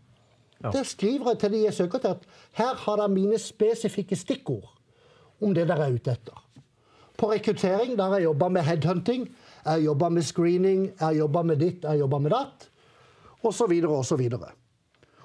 Der 0.61 0.83
skriver 0.85 1.31
jeg 1.31 1.39
til 1.41 1.53
de 1.53 1.63
jeg 1.65 1.75
søker 1.75 1.99
til, 1.99 2.09
at 2.09 2.27
her 2.59 2.75
har 2.75 2.97
dere 3.01 3.09
mine 3.09 3.39
spesifikke 3.39 4.17
stikkord 4.17 4.69
om 5.41 5.55
det 5.57 5.69
dere 5.69 5.87
er 5.87 5.95
ute 5.95 6.13
etter. 6.13 6.43
På 7.17 7.31
rekruttering 7.33 7.97
der 7.97 8.17
jeg 8.17 8.25
jobba 8.25 8.49
med 8.49 8.63
headhunting, 8.63 9.29
jeg 9.65 9.85
jobber 9.85 9.85
jobba 9.85 10.09
med 10.09 10.23
screening, 10.23 10.83
jeg 11.01 11.01
jobber 11.01 11.19
jobba 11.19 11.43
med 11.43 11.57
ditt, 11.57 11.85
jeg 11.85 11.99
jobber 11.99 11.99
jobba 11.99 12.19
med 12.19 12.31
datt, 12.31 12.69
osv., 13.43 13.73
osv. 13.89 14.29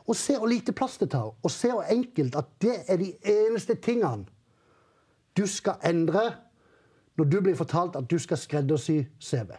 Og 0.08 0.15
se 0.15 0.38
hvor 0.38 0.48
lite 0.48 0.71
plass 0.71 0.98
det 0.98 1.10
tar, 1.12 1.34
og 1.43 1.52
se 1.52 1.71
hvor 1.71 1.84
enkelt 1.91 2.36
at 2.36 2.45
det 2.62 2.76
er 2.88 2.98
de 2.98 3.12
eneste 3.24 3.76
tingene 3.76 4.26
du 5.36 5.48
skal 5.48 5.82
endre 5.84 6.30
når 7.17 7.25
du 7.32 7.38
blir 7.41 7.56
fortalt 7.56 7.95
at 7.95 8.08
du 8.12 8.17
skal 8.19 8.38
skreddersy 8.38 9.01
CV. 9.23 9.51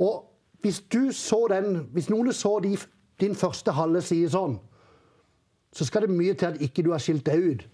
Og 0.00 0.26
hvis 0.60 0.80
du 0.92 1.10
så 1.16 1.46
den, 1.50 1.86
hvis 1.94 2.10
noen 2.12 2.32
så 2.36 2.58
de, 2.64 2.74
din 3.20 3.34
første 3.36 3.72
halve 3.76 4.02
side 4.04 4.30
sånn, 4.32 4.58
så 5.76 5.86
skal 5.86 6.06
det 6.06 6.10
mye 6.16 6.34
til 6.34 6.50
at 6.50 6.60
ikke 6.64 6.82
du 6.84 6.90
har 6.92 7.00
skilt 7.02 7.24
deg 7.28 7.44
ut. 7.52 7.66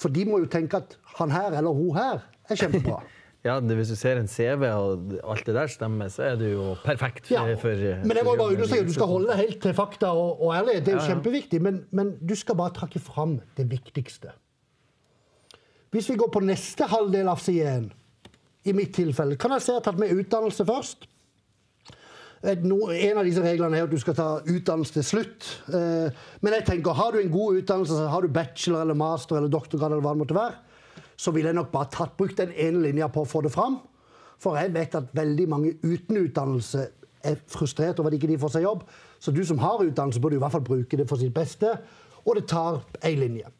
For 0.00 0.12
de 0.14 0.24
må 0.28 0.38
jo 0.42 0.48
tenke 0.50 0.78
at 0.80 0.96
han 1.18 1.32
her 1.34 1.52
eller 1.58 1.74
hun 1.76 1.92
her 1.98 2.22
er 2.48 2.62
kjempebra. 2.62 3.02
Ja, 3.42 3.56
det, 3.58 3.74
Hvis 3.74 3.88
du 3.90 3.96
ser 3.98 4.20
en 4.20 4.28
CV 4.30 4.68
og 4.70 5.16
alt 5.26 5.48
det 5.48 5.56
der 5.56 5.66
stemmer, 5.66 6.06
så 6.14 6.22
er 6.28 6.36
du 6.38 6.44
jo 6.46 6.66
perfekt. 6.84 7.26
Ja. 7.32 7.40
for- 7.58 7.74
Men 8.06 8.14
jeg 8.14 8.22
må 8.22 8.36
bare 8.38 8.52
understreke 8.54 8.84
at 8.84 8.86
du 8.86 8.92
skal 8.94 9.08
holde 9.10 9.32
deg 9.32 9.40
helt 9.40 9.56
til 9.64 9.72
fakta 9.74 10.12
og, 10.14 10.44
og 10.46 10.52
ærlighet. 10.54 10.84
Det 10.86 10.92
er 10.92 10.94
jo 10.94 11.00
Ja, 11.00 11.08
ja. 11.08 11.14
kjempeviktig. 11.16 11.58
Men, 11.66 11.80
men 11.90 12.12
du 12.22 12.36
skal 12.38 12.54
bare 12.60 12.70
trekke 12.76 13.00
fram 13.02 13.40
det 13.58 13.66
viktigste. 13.72 14.30
Hvis 15.92 16.08
vi 16.08 16.16
går 16.16 16.30
på 16.32 16.40
neste 16.40 16.86
halvdel 16.88 17.28
av 17.28 17.40
siden, 17.42 17.90
i 18.64 18.72
mitt 18.72 18.92
tilfelle, 18.94 19.36
kan 19.36 19.52
jeg 19.56 19.64
si 19.64 19.72
at 19.72 19.74
jeg 19.74 19.80
har 19.80 19.86
tatt 19.88 19.98
med 20.00 20.12
utdannelse 20.22 20.64
først. 20.64 21.08
En 22.42 23.18
av 23.18 23.26
disse 23.26 23.42
reglene 23.42 23.78
er 23.78 23.86
at 23.86 23.92
du 23.92 23.98
skal 24.00 24.16
ta 24.18 24.28
utdannelse 24.40 24.96
til 24.96 25.04
slutt. 25.06 25.48
Eh, 25.70 26.22
men 26.42 26.56
jeg 26.56 26.66
tenker, 26.66 26.96
har 26.98 27.12
du 27.14 27.20
en 27.20 27.30
god 27.30 27.58
utdannelse, 27.60 27.98
så 27.98 28.08
har 28.10 28.22
du 28.22 28.32
bachelor 28.34 28.82
eller 28.82 28.98
master 28.98 29.38
eller 29.38 29.52
doktorgrad, 29.52 29.92
eller 29.92 30.06
hva 30.06 30.14
det 30.14 30.22
måtte 30.22 30.38
være, 30.38 31.02
så 31.18 31.34
ville 31.34 31.52
jeg 31.52 31.58
nok 31.58 31.70
bare 31.74 31.90
tatt 31.92 32.16
brukt 32.18 32.40
den 32.40 32.54
ene 32.54 32.82
linja 32.86 33.10
på 33.12 33.22
å 33.22 33.28
få 33.28 33.44
det 33.44 33.52
fram. 33.54 33.80
For 34.42 34.58
jeg 34.58 34.72
vet 34.74 34.96
at 34.98 35.12
veldig 35.14 35.46
mange 35.50 35.74
uten 35.84 36.22
utdannelse 36.22 36.86
er 37.22 37.38
frustrert 37.50 38.00
over 38.00 38.10
at 38.10 38.18
ikke 38.18 38.32
de 38.32 38.40
får 38.42 38.56
seg 38.56 38.66
jobb. 38.66 38.82
Så 39.22 39.34
du 39.34 39.44
som 39.46 39.60
har 39.62 39.84
utdannelse, 39.84 40.22
burde 40.22 40.40
i 40.40 40.42
hvert 40.42 40.56
fall 40.56 40.66
bruke 40.66 40.98
det 40.98 41.06
for 41.10 41.20
sitt 41.20 41.34
beste. 41.34 41.76
Og 42.24 42.38
det 42.38 42.48
tar 42.50 42.80
ei 43.06 43.14
linje. 43.18 43.50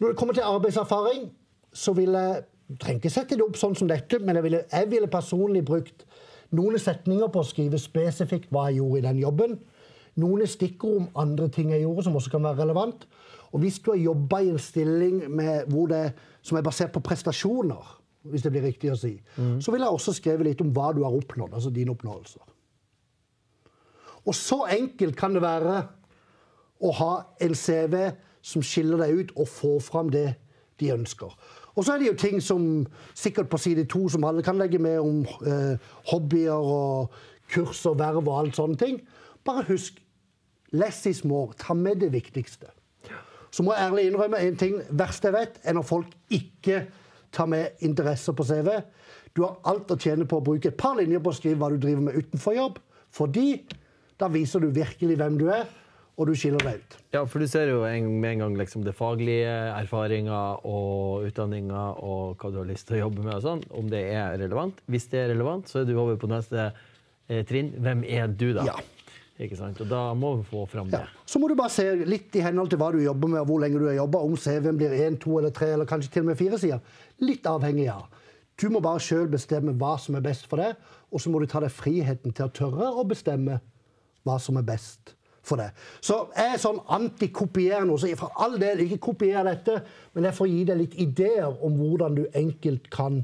Når 0.00 0.12
det 0.12 0.18
kommer 0.18 0.36
til 0.36 0.44
arbeidserfaring, 0.44 1.30
så 1.74 1.94
vil 1.96 2.14
jeg 2.16 2.44
trenger 2.80 3.02
ikke 3.02 3.12
sette 3.12 3.36
det 3.36 3.44
opp 3.44 3.58
sånn 3.60 3.76
som 3.76 3.90
dette, 3.90 4.20
men 4.22 4.38
jeg 4.38 4.46
ville, 4.46 4.62
jeg 4.70 4.90
ville 4.90 5.10
personlig 5.10 5.64
brukt 5.66 6.06
noen 6.54 6.78
setninger 6.80 7.30
på 7.32 7.42
å 7.42 7.46
skrive 7.46 7.80
spesifikt 7.82 8.52
hva 8.54 8.68
jeg 8.70 8.80
gjorde 8.80 9.00
i 9.00 9.06
den 9.08 9.20
jobben. 9.20 9.58
Noen 10.22 10.46
stikkord 10.46 11.00
om 11.00 11.08
andre 11.18 11.48
ting 11.52 11.72
jeg 11.74 11.82
gjorde 11.82 12.06
som 12.06 12.16
også 12.18 12.32
kan 12.36 12.46
være 12.46 12.62
relevant. 12.62 13.06
Og 13.54 13.62
hvis 13.62 13.80
du 13.82 13.90
har 13.92 14.00
jobba 14.00 14.40
i 14.42 14.50
en 14.52 14.62
stilling 14.62 15.20
med, 15.30 15.70
det, 15.90 16.04
som 16.42 16.58
er 16.58 16.66
basert 16.66 16.94
på 16.94 17.02
prestasjoner, 17.04 17.92
hvis 18.30 18.44
det 18.46 18.54
blir 18.54 18.64
riktig 18.64 18.92
å 18.92 18.98
si, 18.98 19.18
mm. 19.36 19.58
så 19.62 19.74
vil 19.74 19.84
jeg 19.84 19.98
også 19.98 20.14
skrive 20.16 20.46
litt 20.46 20.62
om 20.64 20.70
hva 20.74 20.92
du 20.96 21.02
har 21.04 21.14
oppnådd, 21.14 21.52
altså 21.52 21.72
dine 21.74 21.92
oppnåelser. 21.92 22.42
Og 24.24 24.34
så 24.34 24.62
enkelt 24.72 25.18
kan 25.18 25.34
det 25.36 25.42
være 25.44 25.82
å 26.84 26.92
ha 26.98 27.10
en 27.44 27.54
CV 27.58 27.98
som 28.44 28.64
skiller 28.64 29.02
deg 29.04 29.20
ut, 29.20 29.34
og 29.40 29.50
få 29.50 29.74
fram 29.84 30.10
det 30.12 30.30
de 30.80 30.90
ønsker. 30.94 31.34
Og 31.74 31.84
så 31.84 31.94
er 31.94 32.02
det 32.02 32.08
jo 32.08 32.18
ting 32.18 32.42
som 32.42 32.86
sikkert 33.18 33.50
på 33.50 33.58
side 33.58 33.86
to 33.90 34.06
som 34.08 34.24
alle 34.24 34.42
kan 34.46 34.58
legge 34.58 34.78
med 34.78 34.98
om 35.02 35.24
eh, 35.46 35.76
hobbyer 36.10 36.54
og 36.54 37.14
kurs 37.50 37.82
og 37.90 37.98
verv 37.98 38.22
og 38.28 38.38
alt 38.38 38.58
sånne 38.58 38.78
ting. 38.78 39.00
Bare 39.44 39.66
husk 39.68 39.98
less 40.74 41.06
is 41.06 41.24
more. 41.24 41.54
Ta 41.58 41.74
med 41.74 42.00
det 42.02 42.12
viktigste. 42.14 42.70
Så 43.54 43.62
må 43.62 43.74
jeg 43.74 43.86
ærlig 43.86 44.08
innrømme 44.08 44.40
en 44.42 44.56
ting 44.58 44.80
verst 44.90 45.24
jeg 45.24 45.34
vet, 45.34 45.60
er 45.62 45.76
når 45.76 45.86
folk 45.86 46.14
ikke 46.34 46.86
tar 47.34 47.46
med 47.50 47.82
interesser 47.86 48.34
på 48.34 48.46
CV. 48.46 48.70
Du 49.34 49.44
har 49.44 49.60
alt 49.70 49.90
å 49.90 49.98
tjene 49.98 50.26
på 50.30 50.38
å 50.38 50.46
bruke 50.46 50.70
et 50.70 50.78
par 50.78 50.96
linjer 50.98 51.22
på 51.22 51.30
å 51.30 51.36
skrive 51.36 51.60
hva 51.60 51.70
du 51.70 51.78
driver 51.82 52.06
med 52.08 52.18
utenfor 52.18 52.54
jobb. 52.54 52.80
Fordi 53.14 53.48
da 54.18 54.28
viser 54.30 54.62
du 54.62 54.70
virkelig 54.74 55.18
hvem 55.18 55.38
du 55.38 55.48
er 55.50 55.66
og 56.14 56.28
du 56.28 56.34
skiller 56.38 56.62
deg 56.62 56.78
ut. 56.78 56.96
Ja, 57.16 57.24
for 57.26 57.42
du 57.42 57.50
ser 57.50 57.70
jo 57.72 57.82
en, 57.88 58.06
med 58.22 58.36
en 58.36 58.44
gang 58.44 58.56
liksom, 58.58 58.84
det 58.86 58.94
faglige, 58.94 59.50
erfaringa 59.74 60.40
og 60.62 61.26
utdanninga 61.26 61.84
og 62.06 62.38
hva 62.38 62.50
du 62.54 62.60
har 62.62 62.68
lyst 62.70 62.86
til 62.88 63.00
å 63.00 63.04
jobbe 63.06 63.24
med 63.24 63.34
og 63.38 63.44
sånn, 63.44 63.64
om 63.74 63.88
det 63.90 64.04
er 64.14 64.36
relevant. 64.38 64.78
Hvis 64.90 65.08
det 65.10 65.24
er 65.24 65.32
relevant, 65.34 65.70
så 65.70 65.82
er 65.82 65.88
du 65.88 65.96
over 65.98 66.18
på 66.20 66.30
neste 66.30 66.68
eh, 66.68 67.42
trinn. 67.48 67.72
Hvem 67.82 68.04
er 68.06 68.30
du, 68.30 68.52
da? 68.54 68.68
Ja. 68.70 68.76
Ikke 69.42 69.58
sant? 69.58 69.80
Og 69.82 69.90
da 69.90 70.04
må 70.14 70.36
vi 70.38 70.46
få 70.46 70.62
fram 70.70 70.92
det. 70.92 71.00
Ja. 71.02 71.24
Så 71.26 71.40
må 71.42 71.48
du 71.50 71.56
bare 71.58 71.74
se 71.74 71.88
litt 72.06 72.36
i 72.38 72.44
henhold 72.44 72.70
til 72.70 72.78
hva 72.78 72.92
du 72.94 73.00
jobber 73.02 73.32
med, 73.32 73.40
og 73.42 73.50
hvor 73.50 73.64
lenge 73.64 73.80
du 73.82 73.88
har 73.88 73.96
jobba. 73.98 74.20
Om 74.22 74.36
CV-en 74.38 74.78
blir 74.78 74.94
én, 74.94 75.18
to 75.18 75.40
eller 75.40 75.50
tre, 75.54 75.72
eller 75.74 75.90
kanskje 75.90 76.14
til 76.14 76.22
og 76.22 76.30
med 76.30 76.38
fire 76.38 76.60
sider. 76.62 77.00
Litt 77.26 77.48
avhengig 77.50 77.88
av. 77.90 78.06
Du 78.54 78.68
må 78.70 78.78
bare 78.78 79.02
sjøl 79.02 79.26
bestemme 79.32 79.74
hva 79.80 79.96
som 79.98 80.14
er 80.14 80.22
best 80.22 80.46
for 80.46 80.62
deg, 80.62 80.78
og 81.10 81.18
så 81.18 81.32
må 81.34 81.42
du 81.42 81.48
ta 81.50 81.58
deg 81.64 81.74
friheten 81.74 82.30
til 82.30 82.46
å 82.46 82.54
tørre 82.54 82.92
å 82.94 83.02
bestemme 83.10 83.58
hva 84.22 84.38
som 84.38 84.60
er 84.60 84.66
best 84.68 85.16
for 85.44 85.60
det. 85.60 85.70
Så 86.00 86.18
jeg 86.36 86.54
er 86.54 86.60
sånn 86.62 86.80
antikopierer 86.96 87.86
noe. 87.88 88.00
Så 88.00 88.10
for 88.18 88.34
all 88.42 88.56
del, 88.60 88.84
ikke 88.84 89.02
kopier 89.10 89.44
dette, 89.46 89.80
men 90.14 90.28
jeg 90.28 90.38
får 90.38 90.50
gi 90.50 90.62
deg 90.70 90.80
litt 90.80 90.96
ideer 91.04 91.64
om 91.64 91.76
hvordan 91.80 92.16
du 92.18 92.24
enkelt 92.32 92.88
kan, 92.92 93.22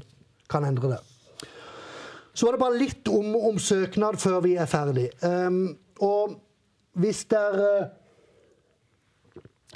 kan 0.51 0.67
endre 0.67 0.95
det. 0.95 1.01
Så 2.33 2.47
var 2.47 2.55
det 2.55 2.63
bare 2.63 2.79
litt 2.79 3.09
om, 3.11 3.33
om 3.35 3.57
søknad 3.59 4.19
før 4.21 4.39
vi 4.45 4.55
er 4.55 4.69
ferdig. 4.69 5.09
Um, 5.25 5.73
og 5.99 6.37
hvis 7.01 7.25
dere 7.31 7.89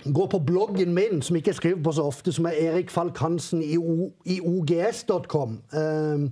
går 0.06 0.28
på 0.32 0.40
bloggen 0.40 0.94
min, 0.94 1.22
som 1.22 1.36
ikke 1.36 1.52
jeg 1.52 1.60
skriver 1.60 1.84
på 1.84 1.96
så 1.98 2.06
ofte, 2.08 2.32
som 2.32 2.48
er 2.48 2.58
Erik 2.70 2.92
Falk 2.94 3.20
i, 3.60 3.78
i 4.26 4.40
ogs.com 4.42 5.60
um, 5.74 6.30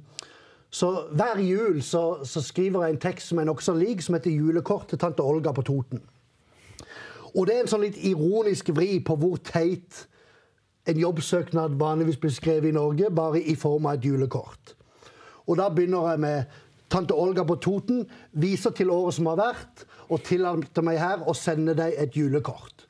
så 0.73 0.87
hver 1.13 1.37
jul 1.37 1.81
så, 1.85 2.23
så, 2.25 2.41
skriver 2.41 2.83
jeg 2.83 2.95
en 2.95 3.03
tekst 3.03 3.29
som 3.29 3.39
er 3.39 3.45
nokså 3.45 3.75
lik, 3.77 4.01
som 4.01 4.15
heter 4.17 4.31
'Julekort 4.31 4.87
til 4.89 4.97
tante 4.97 5.21
Olga 5.21 5.51
på 5.51 5.61
Toten'. 5.61 6.01
Og 7.35 7.47
det 7.47 7.55
er 7.55 7.61
en 7.61 7.69
sånn 7.69 7.85
litt 7.85 7.97
ironisk 8.01 8.71
vri 8.73 8.97
på 9.05 9.15
hvor 9.15 9.37
teit 9.37 10.07
en 10.89 10.99
jobbsøknad 10.99 11.77
vanligvis 11.79 12.17
blir 12.17 12.33
skrevet 12.33 12.69
i 12.69 12.75
Norge, 12.75 13.09
bare 13.09 13.41
i 13.41 13.55
form 13.55 13.85
av 13.85 13.93
et 13.99 14.05
julekort. 14.05 14.73
Og 15.47 15.57
da 15.57 15.69
begynner 15.69 16.09
jeg 16.09 16.19
med 16.19 16.57
tante 16.89 17.13
Olga 17.13 17.43
på 17.43 17.55
Toten, 17.55 18.05
viser 18.31 18.73
til 18.73 18.89
året 18.89 19.13
som 19.13 19.29
har 19.29 19.39
vært, 19.39 19.85
og 20.09 20.23
tillater 20.25 20.85
meg 20.85 20.97
her 20.99 21.21
å 21.25 21.33
sende 21.37 21.73
deg 21.77 21.93
et 21.97 22.17
julekort. 22.17 22.87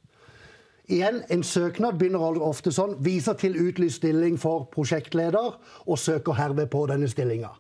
Igjen, 0.88 1.24
En 1.30 1.44
søknad 1.44 2.00
begynner 2.00 2.42
ofte 2.44 2.72
sånn. 2.72 2.98
Viser 3.00 3.34
til 3.40 3.56
utlyst 3.56 4.02
stilling 4.02 4.40
for 4.40 4.68
prosjektleder, 4.72 5.56
og 5.88 6.00
søker 6.00 6.34
herved 6.34 6.68
på 6.68 6.88
denne 6.88 7.08
stillinga. 7.08 7.54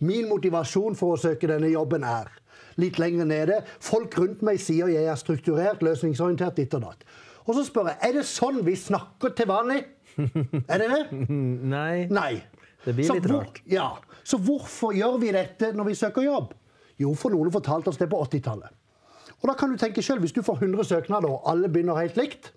Min 0.00 0.28
motivasjon 0.30 0.96
for 0.96 1.14
å 1.14 1.20
søke 1.20 1.48
denne 1.50 1.70
jobben 1.72 2.04
er 2.08 2.30
litt 2.80 2.98
lenger 3.00 3.28
nede. 3.28 3.58
Folk 3.84 4.16
rundt 4.18 4.44
meg 4.46 4.60
sier 4.62 4.90
jeg 4.92 5.08
er 5.08 5.18
strukturert, 5.20 5.82
løsningsorientert, 5.84 6.56
ditt 6.56 6.76
og 6.78 6.86
datt. 6.86 7.04
Og 7.46 7.56
så 7.56 7.64
spør 7.66 7.90
jeg 7.90 7.98
er 8.08 8.16
det 8.20 8.26
sånn 8.28 8.60
vi 8.66 8.76
snakker 8.78 9.34
til 9.36 9.48
vanlig. 9.50 9.82
Er 10.20 10.82
det 10.82 10.88
det? 10.92 11.02
Nei. 11.76 12.06
Nei. 12.12 12.32
Det 12.84 12.94
blir 12.96 13.10
litt 13.12 13.26
hvor, 13.26 13.42
rart. 13.42 13.60
Ja. 13.68 13.90
Så 14.24 14.40
hvorfor 14.40 14.94
gjør 14.96 15.18
vi 15.20 15.32
dette 15.36 15.72
når 15.76 15.90
vi 15.90 15.98
søker 15.98 16.24
jobb? 16.24 16.54
Jo, 17.00 17.12
for 17.16 17.32
noen 17.32 17.52
fortalte 17.52 17.92
oss 17.92 18.00
det 18.00 18.08
på 18.12 18.20
80-tallet. 18.26 18.76
Og 19.40 19.48
da 19.48 19.56
kan 19.56 19.72
du 19.72 19.80
tenke 19.80 20.02
selv, 20.04 20.20
Hvis 20.20 20.36
du 20.36 20.42
får 20.44 20.60
100 20.60 20.84
søknader, 20.84 21.28
og 21.28 21.46
alle 21.48 21.68
begynner 21.72 21.96
helt 21.96 22.16
likt 22.20 22.50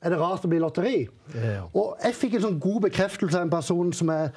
Er 0.00 0.14
det 0.14 0.20
rart 0.20 0.46
å 0.46 0.48
bli 0.48 0.60
lotteri? 0.62 1.08
Ja. 1.34 1.66
Og 1.76 2.00
jeg 2.00 2.16
fikk 2.16 2.38
en 2.38 2.46
sånn 2.46 2.60
god 2.60 2.86
bekreftelse 2.86 3.36
av 3.36 3.44
en 3.44 3.52
person 3.52 3.92
som 3.92 4.12
er 4.14 4.32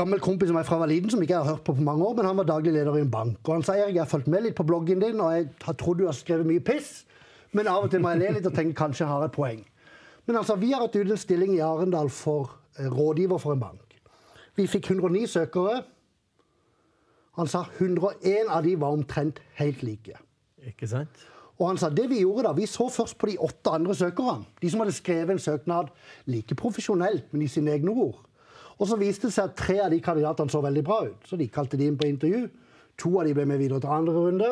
gammel 0.00 0.22
kompis 0.24 0.50
som 0.50 0.58
er 0.58 0.66
fra 0.66 0.80
var 0.80 0.90
liten, 0.90 1.12
som 1.12 1.20
ikke 1.22 1.34
jeg 1.36 1.44
har 1.44 1.54
hørt 1.54 1.64
på 1.66 1.74
på 1.76 1.84
mange 1.84 2.04
år, 2.06 2.16
men 2.18 2.28
han 2.30 2.40
var 2.40 2.48
daglig 2.48 2.72
leder 2.74 2.96
i 2.96 3.04
en 3.04 3.12
bank. 3.12 3.38
Og 3.44 3.58
han 3.58 3.64
sa 3.66 3.76
Erik, 3.76 3.94
jeg 3.94 4.02
har 4.02 4.10
fulgt 4.10 4.30
med 4.32 4.46
litt 4.46 4.56
på 4.58 4.66
bloggen 4.66 5.02
din, 5.02 5.20
og 5.20 5.34
jeg 5.36 5.50
har 5.66 5.76
trodd 5.80 6.00
du 6.00 6.06
har 6.08 6.16
skrevet 6.16 6.48
mye 6.48 6.64
piss, 6.64 7.04
men 7.52 7.68
av 7.68 7.84
og 7.84 7.92
til 7.92 8.02
må 8.02 8.14
jeg 8.14 8.22
le 8.22 8.32
litt 8.38 8.48
og 8.48 8.56
tenke 8.56 8.78
kanskje 8.78 9.04
jeg 9.04 9.12
har 9.12 9.26
et 9.26 9.34
poeng. 9.34 9.62
Men 10.26 10.38
altså, 10.40 10.56
vi 10.60 10.72
har 10.72 10.84
hatt 10.84 10.96
ut 10.96 11.10
en 11.10 11.18
stilling 11.18 11.56
i 11.56 11.64
Arendal 11.64 12.10
for 12.14 12.52
eh, 12.78 12.86
rådgiver 12.86 13.40
for 13.42 13.56
en 13.56 13.64
bank. 13.64 13.96
Vi 14.56 14.68
fikk 14.70 14.90
109 14.92 15.26
søkere. 15.26 15.82
Han 17.38 17.50
sa 17.50 17.64
101 17.78 18.50
av 18.50 18.64
de 18.66 18.76
var 18.78 18.94
omtrent 18.94 19.40
helt 19.58 19.82
like. 19.82 20.16
Ikke 20.66 20.88
sant? 20.90 21.26
Og 21.60 21.66
han 21.68 21.78
sa 21.80 21.90
det 21.92 22.06
vi 22.08 22.22
gjorde 22.22 22.46
da, 22.46 22.54
vi 22.56 22.68
så 22.68 22.86
først 22.88 23.18
på 23.20 23.28
de 23.28 23.36
åtte 23.42 23.72
andre 23.74 23.94
søkerne. 23.94 24.46
De 24.62 24.70
som 24.70 24.80
hadde 24.80 24.96
skrevet 24.96 25.34
en 25.34 25.42
søknad 25.42 25.90
like 26.30 26.56
profesjonelt, 26.56 27.26
men 27.32 27.44
i 27.44 27.50
sine 27.52 27.74
egne 27.74 27.92
ord. 27.92 28.22
Og 28.80 28.88
så 28.88 28.96
viste 29.00 29.28
det 29.28 29.34
seg 29.36 29.50
at 29.50 29.56
tre 29.60 29.78
av 29.84 29.92
de 29.92 30.00
kandidatene 30.00 30.52
så 30.52 30.62
veldig 30.64 30.82
bra 30.86 31.02
ut, 31.10 31.28
så 31.28 31.36
de 31.36 31.46
kalte 31.52 31.76
de 31.76 31.86
inn 31.90 31.98
på 32.00 32.08
intervju. 32.08 32.46
To 33.04 33.14
av 33.20 33.28
de 33.28 33.34
ble 33.36 33.44
med 33.48 33.60
videre 33.60 33.80
til 33.82 33.92
andre 33.92 34.14
runde. 34.16 34.50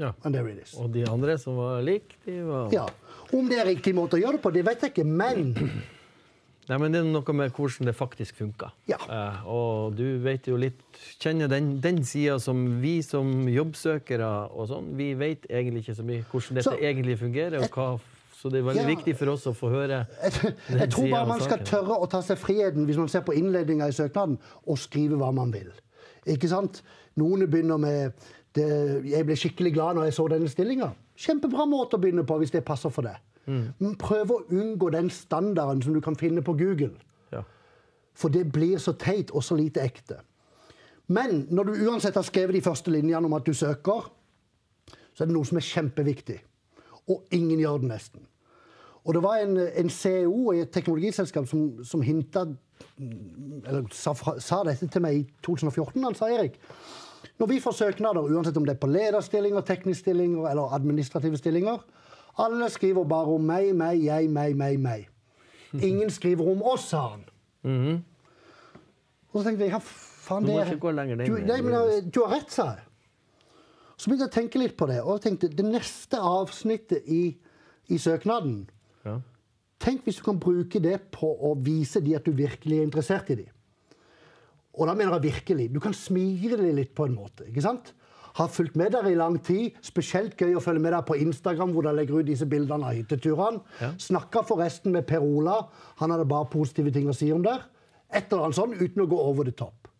Ja. 0.00 0.12
And 0.24 0.34
there 0.34 0.48
it 0.48 0.62
is. 0.64 0.72
Og 0.80 0.88
de 0.94 1.04
andre 1.08 1.36
som 1.38 1.58
var 1.60 1.82
like, 1.84 2.16
de 2.24 2.40
var 2.48 2.72
Ja. 2.72 2.86
Om 3.32 3.48
det 3.48 3.58
er 3.60 3.68
riktig 3.68 3.94
måte 3.96 4.16
å 4.16 4.20
gjøre 4.22 4.38
det 4.38 4.42
på, 4.44 4.52
det 4.52 4.64
vet 4.66 4.80
jeg 4.84 4.94
ikke, 4.94 5.04
men 5.08 5.52
Nei, 6.70 6.76
men 6.78 6.94
det 6.94 7.00
er 7.02 7.08
noe 7.10 7.34
med 7.34 7.50
hvordan 7.56 7.88
det 7.88 7.94
faktisk 7.98 8.36
funker. 8.38 8.70
Ja. 8.88 8.96
Uh, 9.10 9.46
og 9.50 9.96
du 9.98 10.04
vet 10.22 10.46
jo 10.46 10.54
litt 10.60 10.78
Kjenner 11.18 11.50
den, 11.50 11.74
den 11.82 11.98
sida 12.06 12.36
som 12.40 12.60
vi 12.80 13.00
som 13.02 13.48
jobbsøkere 13.50 14.28
og 14.54 14.68
sånn, 14.70 14.92
vi 14.96 15.10
vet 15.18 15.48
egentlig 15.50 15.82
ikke 15.82 15.96
så 15.98 16.06
mye 16.06 16.24
hvordan 16.30 16.58
dette 16.60 16.70
Så- 16.70 16.78
egentlig 16.78 17.18
fungerer, 17.18 17.58
og 17.66 17.74
hva 17.74 17.88
så 18.42 18.50
det 18.50 18.58
er 18.58 18.66
veldig 18.66 18.82
Ja. 18.82 18.88
viktig 18.88 19.14
for 19.16 19.30
oss 19.30 19.46
å 19.46 19.52
få 19.54 19.68
høre 19.70 20.00
jeg, 20.10 20.54
jeg 20.68 20.90
tror 20.90 21.10
bare 21.12 21.28
man 21.28 21.40
skal 21.40 21.60
tørre 21.64 21.98
å 22.02 22.08
ta 22.10 22.20
seg 22.26 22.40
friheten, 22.42 22.84
hvis 22.88 22.98
man 22.98 23.08
ser 23.08 23.22
på 23.22 23.34
innledninga 23.38 23.86
i 23.86 23.94
søknaden, 23.94 24.38
og 24.66 24.78
skrive 24.82 25.14
hva 25.20 25.28
man 25.34 25.52
vil. 25.54 25.70
Ikke 26.26 26.48
sant? 26.50 26.82
Noen 27.16 27.46
begynner 27.50 27.78
med 27.78 28.12
det, 28.54 29.04
'Jeg 29.04 29.26
ble 29.26 29.36
skikkelig 29.36 29.72
glad 29.74 29.94
når 29.96 30.04
jeg 30.04 30.14
så 30.14 30.28
denne 30.28 30.48
stillinga'. 30.48 30.92
Kjempebra 31.16 31.66
måte 31.68 31.94
å 31.96 32.00
begynne 32.00 32.26
på 32.26 32.38
hvis 32.38 32.50
det 32.50 32.64
passer 32.64 32.90
for 32.90 33.02
deg. 33.02 33.16
Men 33.46 33.96
prøv 33.96 34.30
å 34.30 34.44
unngå 34.50 34.90
den 34.92 35.10
standarden 35.10 35.82
som 35.82 35.94
du 35.94 36.00
kan 36.00 36.14
finne 36.16 36.42
på 36.42 36.56
Google. 36.58 36.94
Ja. 37.32 37.42
For 38.14 38.28
det 38.28 38.52
blir 38.52 38.78
så 38.78 38.92
teit 38.98 39.30
og 39.30 39.42
så 39.42 39.56
lite 39.56 39.80
ekte. 39.80 40.20
Men 41.08 41.46
når 41.50 41.64
du 41.64 41.72
uansett 41.90 42.14
har 42.14 42.22
skrevet 42.22 42.52
de 42.54 42.60
første 42.60 42.90
linjene 42.90 43.24
om 43.24 43.32
at 43.34 43.44
du 43.44 43.52
søker, 43.52 44.10
så 45.14 45.22
er 45.22 45.26
det 45.26 45.34
noe 45.34 45.44
som 45.44 45.56
er 45.58 45.60
kjempeviktig. 45.60 46.38
Og 47.08 47.24
ingen 47.30 47.58
gjør 47.58 47.80
det 47.80 47.88
nesten. 47.88 48.20
Og 49.04 49.14
det 49.16 49.22
var 49.24 49.40
en, 49.42 49.56
en 49.58 49.90
CEO 49.90 50.52
i 50.54 50.60
et 50.62 50.70
teknologiselskap 50.70 51.46
som, 51.50 51.84
som 51.84 52.02
hinta 52.06 52.44
Eller 53.66 53.86
sa, 53.94 54.12
sa 54.38 54.60
dette 54.66 54.86
til 54.90 55.02
meg 55.02 55.16
i 55.20 55.24
2014. 55.46 55.96
Han 56.04 56.14
sa 56.18 56.28
Erik, 56.30 56.56
når 57.38 57.46
vi 57.50 57.58
får 57.62 57.74
søknader, 57.78 58.26
uansett 58.30 58.56
om 58.58 58.64
det 58.66 58.74
er 58.76 58.80
på 58.82 58.90
lederstillinger, 58.90 59.64
tekniske 59.66 60.02
stillinger 60.04 60.48
eller 60.50 60.74
administrative 60.76 61.38
stillinger, 61.38 61.82
alle 62.42 62.68
skriver 62.70 63.04
bare 63.08 63.34
om 63.36 63.42
meg, 63.46 63.72
meg, 63.76 64.02
jeg, 64.04 64.30
meg, 64.30 64.54
meg, 64.58 64.78
meg. 64.82 65.08
Ingen 65.88 66.10
skriver 66.10 66.48
om 66.52 66.62
oss, 66.62 66.88
sa 66.92 67.02
han. 67.14 67.24
Og 69.32 69.38
så 69.40 69.44
tenkte 69.46 69.64
jeg 69.66 69.72
ja, 69.74 69.80
faen 69.82 70.44
Du 70.44 70.50
det 70.50 70.56
må 70.56 70.60
er- 70.62 70.72
ikke 70.74 70.82
gå 70.86 70.90
lenger 70.96 71.16
ned 71.20 71.30
Du, 71.30 71.38
nei, 71.48 71.60
men, 71.62 71.74
eh, 71.74 72.02
du 72.12 72.20
har 72.24 72.34
rett, 72.36 72.50
sa 72.52 72.66
jeg. 72.74 72.84
Så 73.96 74.10
begynte 74.10 74.26
jeg 74.26 74.32
å 74.32 74.36
tenke 74.40 74.58
litt 74.62 74.76
på 74.76 74.86
det, 74.90 75.00
og 75.02 75.14
jeg 75.16 75.24
tenkte 75.28 75.50
det 75.56 75.64
neste 75.68 76.18
avsnittet 76.18 77.06
i, 77.06 77.22
i 77.94 77.98
søknaden 78.02 78.64
Ja. 79.06 79.16
Tenk 79.82 80.04
hvis 80.06 80.20
du 80.20 80.26
kan 80.26 80.38
bruke 80.38 80.78
det 80.82 80.98
på 81.14 81.26
å 81.26 81.56
vise 81.58 82.00
de 82.04 82.14
at 82.14 82.26
du 82.26 82.30
virkelig 82.38 82.78
er 82.78 82.86
interessert 82.86 83.32
i 83.34 83.40
dem. 83.40 83.50
Og 84.78 84.88
da 84.88 84.94
mener 84.96 85.18
jeg 85.18 85.34
virkelig. 85.34 85.66
Du 85.74 85.80
kan 85.84 85.94
smigre 85.96 86.56
de 86.60 86.70
litt 86.76 86.94
på 86.96 87.04
en 87.08 87.16
måte. 87.16 87.44
ikke 87.48 87.64
sant? 87.64 87.92
Har 88.38 88.48
fulgt 88.48 88.78
med 88.80 88.94
dere 88.94 89.10
i 89.12 89.18
lang 89.18 89.36
tid. 89.44 89.76
Spesielt 89.84 90.38
gøy 90.40 90.54
å 90.56 90.62
følge 90.64 90.80
med 90.80 90.94
dere 90.94 91.04
på 91.04 91.18
Instagram, 91.20 91.74
hvor 91.74 91.84
dere 91.84 91.98
legger 91.98 92.22
ut 92.22 92.30
disse 92.30 92.48
bildene 92.48 92.88
av 92.88 92.96
hytteturene. 92.96 93.60
Ja. 93.82 93.90
Snakka 94.00 94.44
forresten 94.48 94.94
med 94.94 95.04
Per 95.10 95.20
Ola. 95.20 95.58
Han 96.00 96.14
hadde 96.14 96.28
bare 96.30 96.48
positive 96.52 96.94
ting 96.94 97.10
å 97.12 97.16
si 97.16 97.28
om 97.34 97.44
det. 97.44 97.58
Et 98.12 98.32
eller 98.32 98.46
annet 98.48 98.56
sånn, 98.56 98.72
uten 98.78 99.04
å 99.04 99.08
gå 99.10 99.18
over 99.20 99.44
the 99.48 99.52
top. 99.56 99.90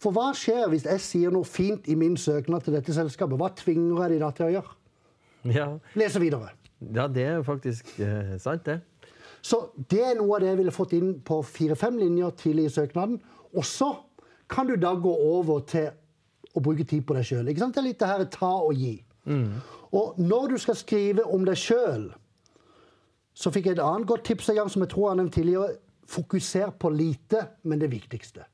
For 0.00 0.14
hva 0.14 0.30
skjer 0.36 0.66
hvis 0.72 0.88
jeg 0.88 1.02
sier 1.04 1.34
noe 1.34 1.46
fint 1.48 1.86
i 1.88 1.96
min 1.98 2.16
søknad 2.20 2.64
til 2.64 2.76
dette 2.76 2.96
selskapet? 2.96 3.38
Hva 3.40 3.52
tvinger 3.56 4.04
jeg 4.04 4.14
de 4.14 4.24
da 4.24 4.32
til 4.36 4.48
å 4.48 4.52
gjøre? 4.56 4.74
Ja, 5.52 5.68
Lese 6.00 6.22
videre. 6.22 6.54
Ja 6.94 7.06
det 7.08 7.22
er 7.24 7.36
jo 7.38 7.46
faktisk 7.46 7.94
eh, 8.02 8.34
sant, 8.42 8.66
det. 8.66 8.80
Så 9.44 9.60
det 9.90 10.00
er 10.00 10.16
noe 10.16 10.36
av 10.36 10.42
det 10.42 10.50
jeg 10.52 10.60
ville 10.62 10.74
fått 10.74 10.94
inn 10.96 11.18
på 11.24 11.42
fire-fem 11.44 11.98
linjer 12.00 12.32
tidlig 12.40 12.68
i 12.70 12.74
søknaden. 12.78 13.18
Og 13.52 13.64
så 13.68 13.90
kan 14.50 14.68
du 14.68 14.76
da 14.80 14.94
gå 14.96 15.12
over 15.12 15.60
til 15.68 15.90
å 16.54 16.62
bruke 16.64 16.86
tid 16.88 17.04
på 17.06 17.16
deg 17.16 17.26
sjøl. 17.28 17.50
Det 17.50 17.66
er 17.66 17.84
litt 17.84 18.00
det 18.00 18.08
her 18.08 18.24
ta 18.32 18.52
og 18.64 18.74
gi. 18.78 18.94
Og 19.94 20.18
når 20.18 20.54
du 20.54 20.58
skal 20.62 20.78
skrive 20.78 21.24
om 21.28 21.44
deg 21.46 21.58
sjøl, 21.60 22.08
så 23.34 23.50
fikk 23.50 23.68
jeg 23.68 23.76
et 23.76 23.84
annet 23.84 24.08
godt 24.08 24.24
tips 24.28 24.48
en 24.50 24.60
gang 24.62 24.70
som 24.70 24.84
jeg 24.84 24.92
tror 24.94 25.06
jeg 25.06 25.12
har 25.12 25.20
nevnt 25.20 25.34
tidligere. 25.34 25.76
Fokuser 26.08 26.72
på 26.78 26.90
lite, 26.92 27.40
men 27.64 27.80
det 27.80 27.90
viktigste. 27.92 28.44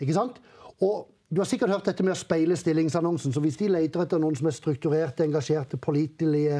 Ikke 0.00 0.16
sant? 0.16 0.38
Og 0.82 1.06
du 1.32 1.40
har 1.40 1.48
sikkert 1.48 1.70
hørt 1.72 1.86
dette 1.88 2.04
med 2.04 2.12
å 2.12 2.20
speile 2.20 2.56
stillingsannonsen. 2.60 3.32
Så 3.32 3.40
hvis 3.40 3.56
de 3.56 3.70
leter 3.72 4.02
etter 4.02 4.20
noen 4.20 4.34
som 4.36 4.50
er 4.50 4.52
strukturerte, 4.52 5.24
engasjerte, 5.24 5.78
pålitelige, 5.80 6.58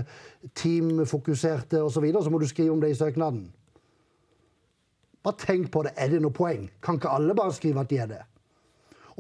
teamfokuserte 0.57 1.83
osv., 1.83 1.99
så, 1.99 2.01
videre, 2.01 2.23
så 2.25 2.33
må 2.33 2.41
du 2.41 2.47
skrive 2.49 2.73
om 2.73 2.81
det 2.81 2.95
i 2.95 2.97
søknaden. 2.97 3.51
Bare 5.23 5.39
tenk 5.45 5.69
på 5.75 5.83
det. 5.85 5.93
Er 6.01 6.15
det 6.15 6.23
noe 6.25 6.33
poeng? 6.33 6.65
Kan 6.81 6.97
ikke 6.97 7.13
alle 7.13 7.37
bare 7.37 7.53
skrive 7.53 7.85
at 7.85 7.93
de 7.93 8.01
er 8.01 8.09
det? 8.15 8.23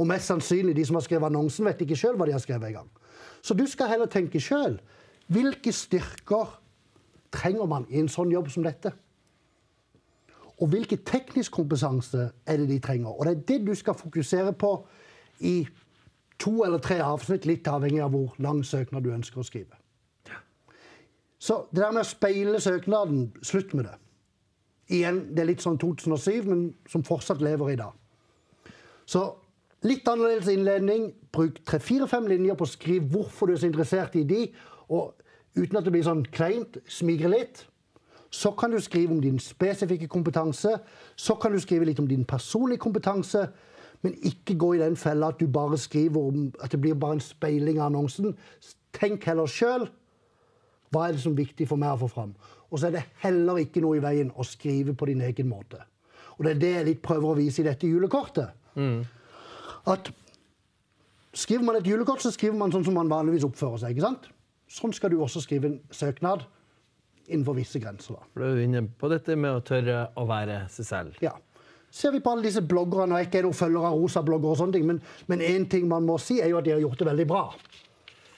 Og 0.01 0.09
mest 0.09 0.33
sannsynlig, 0.33 0.73
de 0.79 0.87
som 0.89 0.97
har 0.97 1.05
skrevet 1.05 1.29
annonsen, 1.29 1.69
vet 1.69 1.85
ikke 1.85 2.01
sjøl 2.01 2.17
hva 2.17 2.31
de 2.31 2.33
har 2.33 2.43
skrevet 2.43 2.73
engang. 2.73 2.89
Så 3.45 3.53
du 3.53 3.67
skal 3.69 3.93
heller 3.93 4.09
tenke 4.09 4.41
sjøl. 4.41 4.81
Hvilke 5.29 5.77
styrker 5.77 6.57
trenger 7.35 7.69
man 7.69 7.85
i 7.93 8.01
en 8.01 8.09
sånn 8.09 8.33
jobb 8.33 8.49
som 8.55 8.65
dette? 8.65 8.95
Og 10.63 10.73
hvilken 10.73 11.05
teknisk 11.05 11.61
kompetanse 11.61 12.31
er 12.47 12.61
det 12.61 12.71
de 12.73 12.81
trenger? 12.81 13.13
Og 13.13 13.29
det 13.29 13.37
er 13.37 13.47
det 13.53 13.61
du 13.69 13.75
skal 13.77 14.01
fokusere 14.01 14.57
på 14.57 14.75
i 15.41 15.67
to 16.43 16.63
eller 16.67 16.83
tre 16.83 16.99
avsnitt, 17.05 17.47
litt 17.47 17.69
avhengig 17.69 18.03
av 18.03 18.13
hvor 18.15 18.35
lang 18.43 18.63
søknad 18.67 19.05
du 19.05 19.13
ønsker 19.15 19.41
å 19.41 19.47
skrive. 19.47 19.79
Så 21.43 21.65
det 21.73 21.83
der 21.83 21.95
med 21.95 22.05
å 22.05 22.07
speile 22.07 22.61
søknaden, 22.63 23.33
slutt 23.43 23.75
med 23.75 23.89
det. 23.89 23.97
Igjen, 24.93 25.25
det 25.35 25.43
er 25.43 25.49
litt 25.49 25.65
sånn 25.65 25.79
2007, 25.81 26.45
men 26.47 26.61
som 26.91 27.03
fortsatt 27.07 27.43
lever 27.43 27.73
i 27.73 27.79
dag. 27.81 27.97
Så 29.07 29.25
litt 29.83 30.07
annerledes 30.07 30.51
innledning. 30.53 31.09
Bruk 31.35 31.63
tre-fire-fem 31.67 32.29
linjer 32.31 32.59
på 32.59 32.67
å 32.67 32.71
skrive 32.71 33.11
hvorfor 33.11 33.49
du 33.49 33.57
er 33.57 33.63
så 33.63 33.71
interessert 33.71 34.15
i 34.21 34.25
de, 34.29 34.45
og 34.93 35.17
uten 35.59 35.81
at 35.81 35.87
det 35.87 35.95
blir 35.95 36.07
sånn 36.07 36.23
kleint, 36.31 36.79
smigre 36.87 37.33
litt. 37.33 37.65
Så 38.33 38.55
kan 38.57 38.73
du 38.73 38.79
skrive 38.81 39.13
om 39.13 39.21
din 39.21 39.41
spesifikke 39.43 40.09
kompetanse. 40.09 40.79
Så 41.17 41.35
kan 41.41 41.53
du 41.53 41.61
skrive 41.61 41.89
litt 41.89 42.01
om 42.01 42.09
din 42.09 42.25
personlige 42.25 42.81
kompetanse. 42.81 43.49
Men 44.03 44.17
ikke 44.27 44.57
gå 44.59 44.73
i 44.75 44.81
den 44.83 44.97
fella 44.99 45.29
at 45.31 45.39
du 45.39 45.47
bare 45.47 45.79
skriver 45.79 46.21
om 46.29 46.47
at 46.63 46.73
det 46.75 46.81
blir 46.83 46.95
bare 46.99 47.19
en 47.19 47.23
speiling 47.23 47.79
av 47.79 47.91
annonsen. 47.93 48.33
Tenk 48.93 49.25
heller 49.31 49.47
sjøl. 49.47 49.87
Hva 50.93 51.07
er 51.09 51.15
det 51.17 51.23
som 51.23 51.33
er 51.37 51.45
viktig 51.45 51.69
for 51.71 51.81
meg 51.81 51.95
å 51.95 52.01
få 52.03 52.09
fram? 52.13 52.35
Og 52.73 52.81
så 52.81 52.89
er 52.89 52.97
det 52.97 53.05
heller 53.23 53.61
ikke 53.63 53.81
noe 53.85 53.97
i 53.99 54.03
veien 54.05 54.33
å 54.35 54.45
skrive 54.45 54.95
på 54.99 55.07
din 55.09 55.23
egen 55.25 55.49
måte. 55.49 55.79
Og 56.39 56.45
det 56.45 56.55
er 56.57 56.61
det 56.61 56.73
jeg 56.73 56.89
litt 56.89 57.03
prøver 57.05 57.31
å 57.31 57.39
vise 57.39 57.63
i 57.63 57.67
dette 57.69 57.87
julekortet. 57.89 58.51
At 59.87 60.11
skriver 61.37 61.65
man 61.65 61.79
et 61.79 61.87
julekort, 61.89 62.23
så 62.25 62.33
skriver 62.35 62.59
man 62.59 62.73
sånn 62.75 62.85
som 62.87 62.97
man 62.99 63.11
vanligvis 63.13 63.47
oppfører 63.47 63.85
seg. 63.85 63.95
ikke 63.95 64.07
sant? 64.09 64.29
Sånn 64.73 64.93
skal 64.97 65.13
du 65.13 65.19
også 65.21 65.43
skrive 65.45 65.69
en 65.69 65.79
søknad 65.93 66.45
innenfor 67.29 67.57
visse 67.57 67.81
grenser. 67.81 68.17
da. 68.19 68.27
For 68.33 68.41
Da 68.43 68.51
er 68.51 68.57
du 68.57 68.63
inne 68.65 68.83
på 68.99 69.09
dette 69.13 69.37
med 69.37 69.55
å 69.55 69.63
tørre 69.65 69.99
å 70.17 70.27
være 70.29 70.67
seg 70.73 70.89
selv. 70.89 71.21
Ja. 71.23 71.33
Ser 71.93 72.15
vi 72.15 72.23
på 72.25 72.33
alle 72.33 72.47
disse 72.47 72.63
bloggerne, 72.65 73.13
og 73.13 73.21
jeg 73.21 73.27
er 73.27 73.31
ikke 73.31 73.43
noen 73.45 73.59
følger 73.59 73.85
av 73.85 73.99
rosa-blogger, 74.01 74.55
og 74.55 74.61
sånne 74.63 74.73
ting, 74.79 74.87
men, 74.89 75.01
men 75.29 75.43
én 75.45 75.67
ting 75.69 75.85
man 75.91 76.07
må 76.09 76.17
si, 76.23 76.39
er 76.41 76.49
jo 76.49 76.59
at 76.63 76.65
de 76.65 76.73
har 76.73 76.81
gjort 76.81 77.03
det 77.03 77.09
veldig 77.11 77.27
bra. 77.29 77.43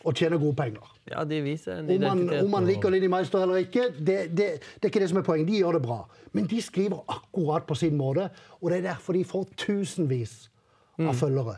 Og 0.05 0.17
tjener 0.19 0.41
gode 0.43 0.57
penger. 0.59 0.89
Ja, 1.09 1.23
de 1.29 1.39
viser 1.45 1.79
en 1.79 1.89
Om 1.95 2.03
man, 2.03 2.23
om 2.43 2.51
man 2.53 2.67
liker 2.69 2.91
Linni 2.93 3.09
Meister 3.13 3.45
eller 3.45 3.63
ikke, 3.63 3.87
det, 3.97 4.17
det, 4.37 4.49
det 4.81 4.89
er 4.89 4.91
ikke 4.91 5.01
det 5.05 5.09
som 5.13 5.21
er 5.21 5.25
poenget. 5.25 5.49
De 5.53 5.61
gjør 5.63 5.79
det 5.79 5.83
bra. 5.87 6.01
Men 6.37 6.49
de 6.51 6.59
skriver 6.65 7.05
akkurat 7.09 7.65
på 7.69 7.77
sin 7.79 7.97
måte, 7.97 8.27
og 8.61 8.73
det 8.73 8.81
er 8.83 8.89
derfor 8.91 9.17
de 9.17 9.23
får 9.29 9.47
tusenvis 9.67 10.35
Mm. 10.95 11.09
av 11.11 11.17
følgere. 11.19 11.57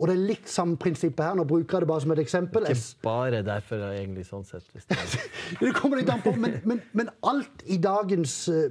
Og 0.00 0.08
det 0.08 0.14
er 0.14 0.20
litt 0.30 0.46
samme 0.48 0.78
prinsippet 0.80 1.20
her. 1.20 1.34
Nå 1.36 1.44
bruker 1.44 1.76
jeg 1.76 1.84
det 1.84 1.88
bare 1.90 2.00
som 2.00 2.12
et 2.14 2.20
eksempel. 2.22 2.64
Ikke 2.72 3.02
bare 3.04 3.42
derfor, 3.44 3.82
egentlig, 3.92 4.22
sånn 4.24 4.46
sett. 4.48 4.64
Hvis 4.72 4.86
det 4.88 4.96
det 5.60 5.72
kommer 5.76 6.00
litt 6.00 6.08
an 6.08 6.22
på, 6.24 6.32
men, 6.40 6.54
men, 6.64 6.80
men 6.96 7.10
alt 7.28 7.60
i 7.68 7.76
dagens 7.84 8.36
eh, 8.48 8.70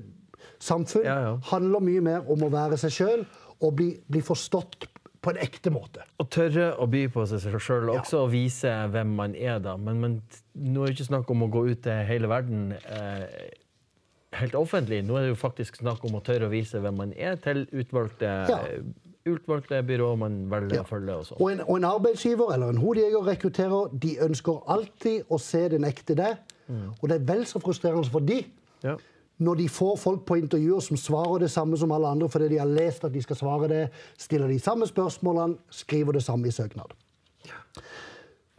samfunn 0.59 1.05
Ja, 1.05 1.17
ja. 1.21 1.33
handler 1.51 1.79
mye 1.83 2.01
mer 2.01 2.29
om 2.29 2.43
å 2.43 2.49
være 2.53 2.77
seg 2.77 2.91
sjøl 2.91 3.25
og 3.61 3.75
bli, 3.75 3.91
bli 4.09 4.21
forstått 4.21 4.87
på 5.21 5.31
en 5.33 5.37
ekte 5.41 5.71
måte. 5.73 6.03
Å 6.21 6.25
tørre 6.29 6.75
å 6.79 6.85
by 6.87 7.07
på 7.11 7.25
seg 7.27 7.41
sjøl, 7.59 7.89
også 7.89 8.23
å 8.25 8.27
vise 8.31 8.69
hvem 8.93 9.15
man 9.17 9.33
er, 9.35 9.57
da. 9.59 9.75
Men, 9.77 9.99
men 9.99 10.21
nå 10.55 10.83
er 10.83 10.91
det 10.91 10.97
ikke 10.99 11.07
snakk 11.09 11.31
om 11.33 11.43
å 11.43 11.49
gå 11.51 11.65
ut 11.71 11.81
til 11.83 12.03
hele 12.07 12.29
verden 12.31 12.69
eh, 12.77 13.25
helt 14.37 14.55
offentlig. 14.55 15.01
Nå 15.07 15.17
er 15.17 15.25
det 15.27 15.33
jo 15.33 15.39
faktisk 15.41 15.81
snakk 15.81 16.05
om 16.05 16.19
å 16.19 16.23
tørre 16.23 16.45
å 16.47 16.53
vise 16.53 16.79
hvem 16.83 16.95
man 17.01 17.13
er, 17.17 17.35
til 17.41 17.65
utvalgte, 17.73 18.29
Ja. 18.51 18.59
utvalgte 19.27 19.81
byråer 19.83 20.17
man 20.21 20.37
velger 20.53 20.77
Ja. 20.77 20.83
å 20.85 20.87
følge. 20.87 21.17
og 21.17 21.25
sånn. 21.25 21.41
Og 21.41 21.51
en, 21.51 21.61
og 21.65 21.75
en 21.81 21.83
arbeidsgiver 21.89 22.53
eller 22.53 22.69
en 22.69 22.77
hodejeger 22.77 23.25
rekrutterer, 23.27 23.89
de 23.99 24.13
ønsker 24.23 24.61
alltid 24.67 25.25
å 25.29 25.39
se 25.41 25.67
den 25.73 25.83
ekte 25.83 26.15
deg. 26.15 26.37
Og 27.01 27.09
det 27.09 27.21
er 27.21 27.25
vel 27.33 27.45
så 27.49 27.59
frustrerende 27.63 28.09
for 28.11 28.19
de 28.21 28.45
Ja. 28.83 28.95
Når 29.37 29.55
de 29.55 29.69
får 29.69 29.97
folk 30.01 30.23
på 30.25 30.39
intervjuer 30.41 30.81
som 30.81 30.97
svarer 30.97 31.43
det 31.43 31.51
samme 31.53 31.77
som 31.77 31.91
alle 31.93 32.09
andre 32.09 32.29
fordi 32.29 32.49
de 32.53 32.61
har 32.61 32.69
lest 32.69 33.05
at 33.05 33.13
de 33.13 33.21
skal 33.21 33.37
svare 33.37 33.69
det, 33.69 33.83
stiller 34.17 34.49
de 34.49 34.59
samme 34.59 34.87
spørsmålene, 34.87 35.57
skriver 35.69 36.17
det 36.17 36.23
samme 36.25 36.47
i 36.47 36.51
søknad. 36.51 36.95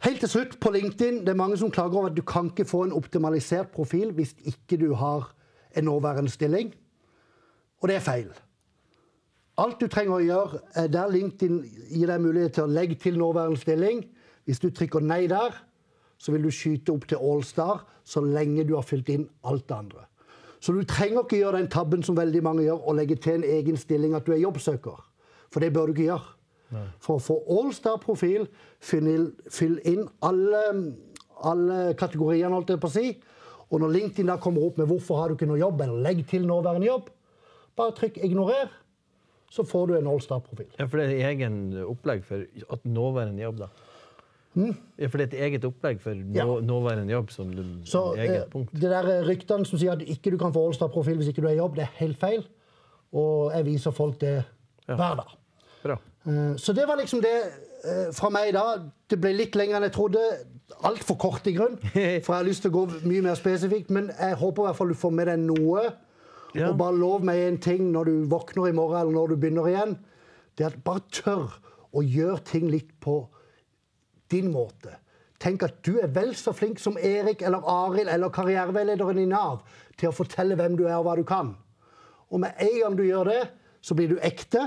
Helt 0.06 0.20
til 0.20 0.30
slutt, 0.30 0.60
på 0.60 0.70
LinkedIn, 0.70 1.24
det 1.26 1.32
er 1.32 1.40
mange 1.40 1.56
som 1.58 1.70
klager 1.74 1.98
over 1.98 2.10
at 2.10 2.16
du 2.16 2.22
kan 2.22 2.52
ikke 2.52 2.68
få 2.68 2.84
en 2.86 2.92
optimalisert 2.94 3.72
profil 3.74 4.12
hvis 4.14 4.36
ikke 4.46 4.78
du 4.78 4.92
har 4.94 5.32
en 5.76 5.84
nåværende 5.84 6.30
stilling. 6.30 6.70
Og 7.82 7.88
det 7.88 7.96
er 7.96 8.04
feil. 8.06 8.28
Alt 9.58 9.80
du 9.80 9.88
trenger 9.90 10.14
å 10.14 10.22
gjøre, 10.22 10.60
er 10.78 10.86
der 10.86 11.10
LinkedIn 11.10 11.58
gir 11.90 12.06
deg 12.06 12.22
mulighet 12.22 12.54
til 12.54 12.68
å 12.68 12.70
legge 12.70 12.94
til 13.02 13.18
nåværende 13.18 13.58
stilling. 13.58 14.04
Hvis 14.46 14.62
du 14.62 14.70
trykker 14.70 15.02
nei 15.02 15.24
der, 15.26 15.56
så 16.18 16.30
vil 16.34 16.46
du 16.46 16.52
skyte 16.54 16.94
opp 16.94 17.08
til 17.10 17.18
Allstar 17.18 17.82
så 18.06 18.22
lenge 18.22 18.66
du 18.66 18.76
har 18.76 18.86
fylt 18.86 19.10
inn 19.10 19.26
alt 19.42 19.66
det 19.66 19.76
andre. 19.76 20.06
Så 20.60 20.72
du 20.74 20.82
trenger 20.84 21.22
ikke 21.22 21.38
gjøre 21.38 21.58
den 21.58 21.70
tabben 21.70 22.02
som 22.02 22.16
veldig 22.16 22.42
mange 22.42 22.64
gjør, 22.66 22.80
og 22.88 22.98
legge 22.98 23.16
til 23.16 23.38
en 23.38 23.44
egen 23.44 23.76
stilling 23.76 24.14
at 24.14 24.26
du 24.26 24.32
er 24.32 24.42
jobbsøker. 24.42 24.98
For 25.52 25.60
det 25.60 25.72
bør 25.72 25.86
du 25.86 25.94
ikke 25.94 26.08
gjøre. 26.10 26.34
For 27.00 27.16
å 27.16 27.22
få 27.22 27.36
Allstar-profil, 27.48 28.48
fyll 28.84 29.78
inn 29.88 30.02
alle, 30.22 30.62
alle 31.40 31.94
kategoriene, 31.96 32.52
holdt 32.52 32.74
jeg 32.74 32.82
på 32.82 32.90
å 32.90 32.96
si. 32.98 33.14
Og 33.68 33.80
når 33.80 33.94
LinkedIn 33.94 34.28
da 34.28 34.36
kommer 34.40 34.66
opp 34.66 34.78
med 34.78 34.88
'hvorfor 34.88 35.16
har 35.16 35.28
du 35.28 35.34
ikke 35.34 35.48
noe 35.48 35.60
jobb', 35.60 35.80
eller 35.80 36.02
'legg 36.02 36.26
til 36.26 36.46
nåværende 36.46 36.88
jobb', 36.88 37.08
bare 37.76 37.92
trykk 37.92 38.18
'ignorer', 38.18 38.68
så 39.50 39.62
får 39.62 39.86
du 39.86 39.94
en 39.96 40.06
Allstar-profil. 40.06 40.66
Ja, 40.78 40.84
for 40.84 40.98
det 40.98 41.06
er 41.08 41.28
egen 41.30 41.72
opplegg 41.84 42.24
for 42.24 42.44
at 42.72 42.84
nåværende 42.84 43.42
jobb, 43.42 43.58
da. 43.58 43.68
Ja, 44.98 45.06
for 45.06 45.18
det 45.20 45.26
er 45.28 45.36
et 45.36 45.44
eget 45.46 45.64
opplegg 45.68 46.00
for 46.02 46.14
nå, 46.18 46.34
Ja. 46.34 46.44
nåværende 46.66 47.12
jobb 47.12 47.30
som 47.30 47.50
du, 47.54 47.62
Så 47.84 48.14
eget 48.16 48.42
eh, 48.42 48.48
punkt. 48.50 48.72
det 48.72 48.90
der 48.90 49.22
ryktene 49.28 49.66
som 49.66 49.78
sier 49.78 49.92
at 49.92 50.02
ikke 50.02 50.30
du 50.34 50.38
kan 50.38 50.52
få 50.52 50.66
Olstad-profil 50.68 51.16
hvis 51.20 51.28
ikke 51.32 51.42
du 51.42 51.48
er 51.48 51.56
i 51.56 51.60
jobb, 51.62 51.76
det 51.76 51.84
er 51.86 51.92
helt 52.02 52.18
feil. 52.18 52.44
Og 53.12 53.52
jeg 53.54 53.64
viser 53.64 53.90
folk 53.94 54.18
det 54.20 54.44
hver 54.86 55.16
dag. 55.22 55.36
Bra. 55.84 55.96
Eh, 56.26 56.56
Så 56.56 56.72
det 56.74 56.86
var 56.88 56.96
liksom 56.96 57.20
det 57.22 57.36
eh, 57.84 58.12
fra 58.12 58.28
meg 58.30 58.52
da. 58.54 58.64
Det 59.08 59.20
ble 59.20 59.32
litt 59.36 59.54
lenger 59.56 59.76
enn 59.76 59.82
jeg 59.88 59.92
trodde. 59.92 60.18
Altfor 60.84 61.16
kort 61.18 61.46
i 61.46 61.52
grunn. 61.56 61.78
For 62.24 62.34
jeg 62.34 62.36
har 62.36 62.44
lyst 62.44 62.62
til 62.62 62.70
å 62.70 62.74
gå 62.74 63.06
mye 63.08 63.22
mer 63.22 63.34
spesifikt. 63.38 63.90
Men 63.90 64.10
jeg 64.18 64.34
håper 64.36 64.62
i 64.62 64.66
hvert 64.66 64.76
fall 64.76 64.88
du 64.88 64.94
får 64.98 65.12
med 65.14 65.26
deg 65.30 65.38
noe. 65.46 65.86
Ja. 66.54 66.70
Og 66.70 66.78
bare 66.78 66.96
lov 66.96 67.24
meg 67.24 67.38
en 67.46 67.58
ting 67.58 67.92
når 67.92 68.04
du 68.04 68.24
våkner 68.28 68.68
i 68.68 68.72
morgen, 68.72 69.00
eller 69.00 69.12
når 69.12 69.28
du 69.28 69.36
begynner 69.36 69.68
igjen. 69.70 69.96
Det 70.56 70.64
er 70.66 70.70
at 70.74 70.84
bare 70.84 71.00
tør 71.12 71.52
å 71.94 72.02
gjøre 72.02 72.42
ting 72.44 72.68
litt 72.70 72.90
på 73.00 73.20
din 74.32 74.50
måte. 74.52 74.96
Tenk 75.38 75.62
at 75.62 75.78
du 75.86 76.00
er 76.02 76.10
vel 76.10 76.32
så 76.34 76.52
flink 76.56 76.80
som 76.82 76.98
Erik 76.98 77.44
eller 77.46 77.62
Arild 77.70 78.10
eller 78.10 78.32
karriereveilederen 78.34 79.20
i 79.22 79.28
Nav 79.30 79.62
til 79.98 80.10
å 80.10 80.16
fortelle 80.16 80.58
hvem 80.58 80.74
du 80.78 80.84
er 80.88 80.96
og 80.96 81.06
hva 81.06 81.14
du 81.18 81.24
kan. 81.26 81.54
Og 82.28 82.42
med 82.42 82.58
en 82.64 82.76
gang 82.82 82.98
du 82.98 83.04
gjør 83.06 83.30
det, 83.30 83.42
så 83.80 83.94
blir 83.94 84.10
du 84.10 84.18
ekte. 84.24 84.66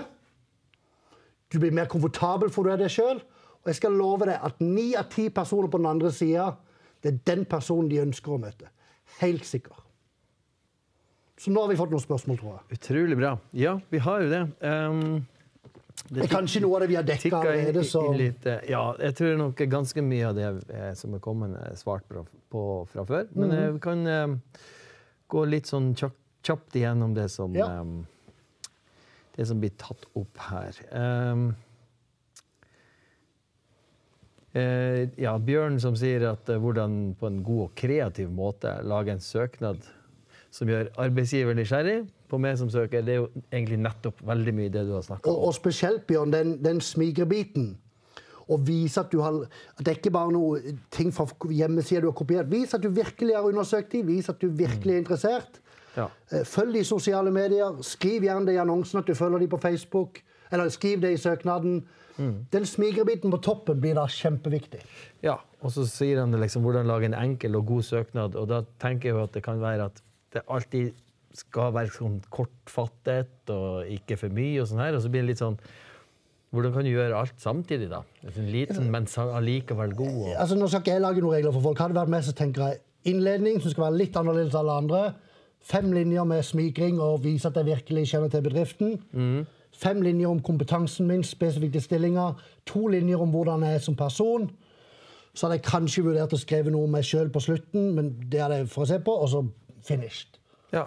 Du 1.51 1.59
blir 1.59 1.76
mer 1.76 1.91
komfortabel 1.91 2.49
for 2.53 2.64
du 2.64 2.72
er 2.72 2.80
deg 2.80 2.91
sjøl. 2.93 3.20
Og 3.62 3.70
jeg 3.70 3.78
skal 3.78 3.97
love 3.99 4.26
deg 4.30 4.39
at 4.41 4.64
ni 4.64 4.91
av 4.97 5.12
ti 5.12 5.28
personer 5.34 5.70
på 5.70 5.82
den 5.82 5.91
andre 5.91 6.09
sida, 6.16 6.53
det 7.03 7.12
er 7.12 7.22
den 7.34 7.45
personen 7.49 7.91
de 7.91 8.01
ønsker 8.01 8.34
å 8.34 8.39
møte. 8.41 8.72
Helt 9.20 9.45
sikker. 9.45 9.76
Så 11.41 11.51
nå 11.51 11.62
har 11.64 11.72
vi 11.72 11.78
fått 11.78 11.91
noen 11.93 12.03
spørsmål, 12.03 12.38
tror 12.38 12.51
jeg. 12.53 12.78
Utrolig 12.78 13.18
bra. 13.18 13.36
Ja, 13.57 13.76
vi 13.89 14.01
har 14.05 14.24
jo 14.24 14.30
det. 14.30 14.41
Ehm, 14.66 15.24
Det 16.12 16.26
er 16.26 16.28
kanskje 16.28 16.59
noe 16.66 16.76
av 16.76 16.82
det 16.84 16.89
vi 16.91 16.95
har 16.99 17.05
dekka 17.07 17.38
allerede, 17.39 17.84
så 17.88 18.01
litt 18.20 18.45
eh, 18.45 18.59
Ja, 18.70 18.82
jeg 18.99 19.16
tror 19.16 19.38
nok 19.39 19.62
ganske 19.72 20.01
mye 20.03 20.28
av 20.28 20.36
det 20.36 20.47
eh, 20.76 20.93
som 20.99 21.14
er 21.16 21.20
kommet, 21.24 21.55
er 21.55 21.76
svart 21.80 22.03
på, 22.51 22.64
fra 22.91 23.05
før. 23.07 23.28
Men 23.34 23.49
Mhm. 23.49 23.57
eh, 23.62 23.72
vi 23.72 23.80
kan 23.80 24.07
eh, 24.07 24.36
gå 25.32 25.45
litt 25.47 25.66
sånn 25.72 25.93
kjapt, 25.95 26.76
igjennom 26.76 27.14
det 27.16 27.30
som 27.32 27.55
Ja. 27.55 27.68
eh, 27.80 28.03
Det 29.38 29.45
som 29.47 29.59
blir 29.62 29.72
tatt 29.78 30.05
opp 30.16 30.38
her. 30.38 30.76
Um, 30.91 31.55
Eh, 34.53 35.07
ja, 35.16 35.38
Bjørn 35.39 35.78
som 35.80 35.95
sier 35.95 36.26
at 36.28 36.43
hvordan 36.45 37.16
på 37.16 37.28
en 37.30 37.38
god 37.41 37.62
og 37.70 37.76
kreativ 37.80 38.28
måte 38.36 38.74
lage 38.84 39.14
en 39.14 39.22
søknad 39.24 39.86
som 40.52 40.70
gjør 40.70 40.89
arbeidsgiver 40.99 41.56
nysgjerrig 41.56 42.02
på 42.32 42.39
meg 42.41 42.58
som 42.60 42.70
søker. 42.72 43.04
Det 43.06 43.14
er 43.14 43.22
jo 43.22 43.30
egentlig 43.52 43.80
nettopp 43.82 44.20
veldig 44.28 44.54
mye 44.58 44.72
det 44.74 44.84
du 44.88 44.93
har 44.97 45.06
snakka 45.06 45.32
om. 45.32 45.47
og 45.47 45.56
spesielt, 45.56 46.06
Bjørn, 46.08 46.34
den, 46.34 46.58
den 46.64 46.82
smigrebiten. 46.84 47.74
Å 48.52 48.58
vise 48.68 48.99
at 48.99 49.12
du 49.14 49.22
har 49.22 49.45
At 49.78 49.84
det 49.86 49.93
ikke 49.99 50.12
bare 50.12 50.28
er 50.28 50.36
noe 50.36 50.74
ting 50.91 51.12
fra 51.16 51.24
hjemmesida 51.47 52.02
du 52.04 52.10
har 52.10 52.18
kopiert. 52.18 52.49
Vis 52.52 52.74
at 52.76 52.84
du 52.84 52.89
virkelig 52.91 53.36
har 53.38 53.47
undersøkt 53.47 53.93
dem. 53.93 54.08
Vis 54.10 54.28
at 54.30 54.41
du 54.41 54.49
virkelig 54.49 54.95
er 54.97 55.04
interessert. 55.06 55.62
Ja. 55.95 56.10
Eh, 56.32 56.43
Følg 56.47 56.76
de 56.76 56.84
i 56.84 56.88
sosiale 56.88 57.32
medier. 57.32 57.80
Skriv 57.86 58.26
gjerne 58.28 58.49
det 58.49 58.58
i 58.58 58.62
annonsen 58.64 58.99
at 58.99 59.08
du 59.08 59.16
følger 59.16 59.39
de 59.39 59.47
på 59.47 59.62
Facebook. 59.62 60.20
Eller 60.52 60.70
skriv 60.70 60.99
det 61.02 61.14
i 61.16 61.22
søknaden. 61.22 61.82
Den 62.52 62.66
smigrebiten 62.68 63.32
på 63.32 63.39
toppen 63.41 63.80
blir 63.82 63.95
da 63.97 64.04
kjempeviktig. 64.12 64.82
Ja, 65.24 65.38
og 65.64 65.72
så 65.74 65.88
sier 65.89 66.20
han 66.22 66.36
liksom 66.38 66.62
hvordan 66.66 66.89
lage 66.89 67.08
en 67.08 67.16
enkel 67.18 67.56
og 67.58 67.66
god 67.72 67.88
søknad. 67.88 68.36
Og 68.36 68.49
da 68.52 68.62
tenker 68.84 69.10
jeg 69.10 69.16
jo 69.16 69.24
at 69.24 69.34
det 69.34 69.43
kan 69.45 69.62
være 69.62 69.88
at 69.89 70.02
det 70.34 70.43
alltid 70.47 70.91
skal 71.36 71.71
være 71.75 71.93
sånn 71.95 72.17
kortfattet 72.34 73.51
og 73.53 73.88
ikke 73.88 74.17
for 74.19 74.34
mye 74.36 74.59
og 74.61 74.67
sånn 74.67 74.82
her. 74.84 74.97
Og 74.97 75.03
så 75.03 75.11
blir 75.11 75.23
det 75.25 75.34
litt 75.34 75.43
sånn 75.43 75.59
Hvordan 76.51 76.73
kan 76.75 76.84
du 76.84 76.89
gjøre 76.91 77.15
alt 77.15 77.38
samtidig, 77.39 77.86
da? 77.88 78.01
En 78.27 78.49
liten, 78.51 78.89
men 78.91 79.05
allikevel 79.07 79.93
god. 79.95 80.15
Og, 80.19 80.32
Altså, 80.36 80.57
nå 80.59 80.67
skal 80.67 80.82
ikke 80.84 80.91
jeg 80.97 81.01
lage 81.05 81.21
noen 81.23 81.38
regler 81.38 81.53
for 81.55 81.63
folk. 81.63 81.79
Hadde 81.79 81.93
det 81.95 82.01
vært 82.01 82.11
med, 82.11 82.25
så 82.27 82.34
tenker 82.36 82.65
jeg 82.65 82.82
innledning 83.13 83.61
som 83.63 83.71
skal 83.71 83.86
være 83.86 83.99
litt 84.01 84.17
annerledes 84.19 84.51
enn 84.51 84.59
alle 84.59 84.75
andre. 84.82 84.99
Fem 85.63 85.88
linjer 85.95 86.27
med 86.27 86.43
smigring 86.43 86.99
og 86.99 87.21
vise 87.23 87.47
at 87.47 87.55
jeg 87.55 87.69
virkelig 87.69 88.03
kjenner 88.11 88.34
til 88.34 88.43
bedriften. 88.43 88.97
Fem 89.79 90.01
linjer 90.03 90.27
om 90.27 90.41
kompetansen 90.43 91.07
min, 91.07 91.23
spesifikt 91.23 91.79
stillinger. 91.86 92.36
To 92.67 92.84
linjer 92.91 93.23
om 93.23 93.32
hvordan 93.32 93.63
jeg 93.63 93.79
er 93.79 93.86
som 93.88 93.95
person. 93.95 94.49
Så 95.32 95.47
hadde 95.47 95.61
jeg 95.61 95.67
kanskje 95.71 96.03
vurdert 96.03 96.36
å 96.36 96.41
skrive 96.41 96.75
noe 96.75 96.84
om 96.84 96.91
meg 96.91 97.07
sjøl 97.07 97.32
på 97.32 97.39
slutten, 97.47 97.93
men 97.95 98.11
det 98.27 98.43
hadde 98.43 98.59
jeg 98.59 98.71
for 98.73 98.84
å 98.84 98.89
se 98.91 98.99
på, 98.99 99.15
og 99.23 99.32
så 99.32 99.45
finished. 99.88 100.39
ja. 100.73 100.86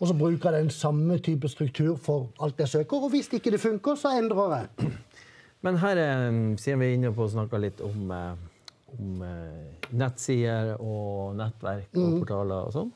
Og 0.00 0.08
så 0.08 0.14
bruker 0.16 0.50
jeg 0.50 0.62
den 0.62 0.70
samme 0.70 1.18
type 1.20 1.48
struktur 1.48 1.96
for 2.00 2.30
alt 2.40 2.58
jeg 2.58 2.68
søker, 2.68 3.02
og 3.04 3.10
hvis 3.12 3.28
ikke 3.36 3.50
det 3.50 3.60
funker, 3.60 3.94
så 3.94 4.14
endrer 4.16 4.54
jeg. 4.56 4.92
Men 5.64 5.76
her 5.76 5.98
er, 6.00 6.30
siden 6.56 6.80
vi 6.80 6.86
er 6.86 6.94
inne 6.96 7.10
på 7.12 7.26
å 7.26 7.28
snakke 7.28 7.60
litt 7.60 7.82
om, 7.84 8.14
eh, 8.16 8.94
om 8.96 9.20
eh, 9.26 9.90
nettsider 9.92 10.72
og 10.80 11.36
nettverk 11.36 11.98
og 12.00 12.14
portaler 12.22 12.70
og 12.70 12.72
sånn, 12.78 12.94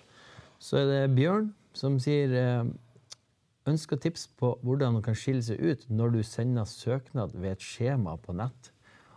så 0.57 0.81
er 0.81 0.89
det 0.89 1.03
Bjørn 1.19 1.51
som 1.77 1.99
sier 2.01 2.33
eh, 2.41 2.73
ønsker 3.69 4.01
tips 4.01 4.31
på 4.41 4.55
hvordan 4.65 4.97
man 4.97 5.05
kan 5.05 5.19
skille 5.19 5.45
seg 5.45 5.61
ut 5.61 5.85
når 5.93 6.17
du 6.17 6.23
sender 6.25 6.69
søknad 6.69 7.37
ved 7.37 7.59
et 7.59 7.65
skjema 7.65 8.17
på 8.17 8.33
nett. 8.37 8.71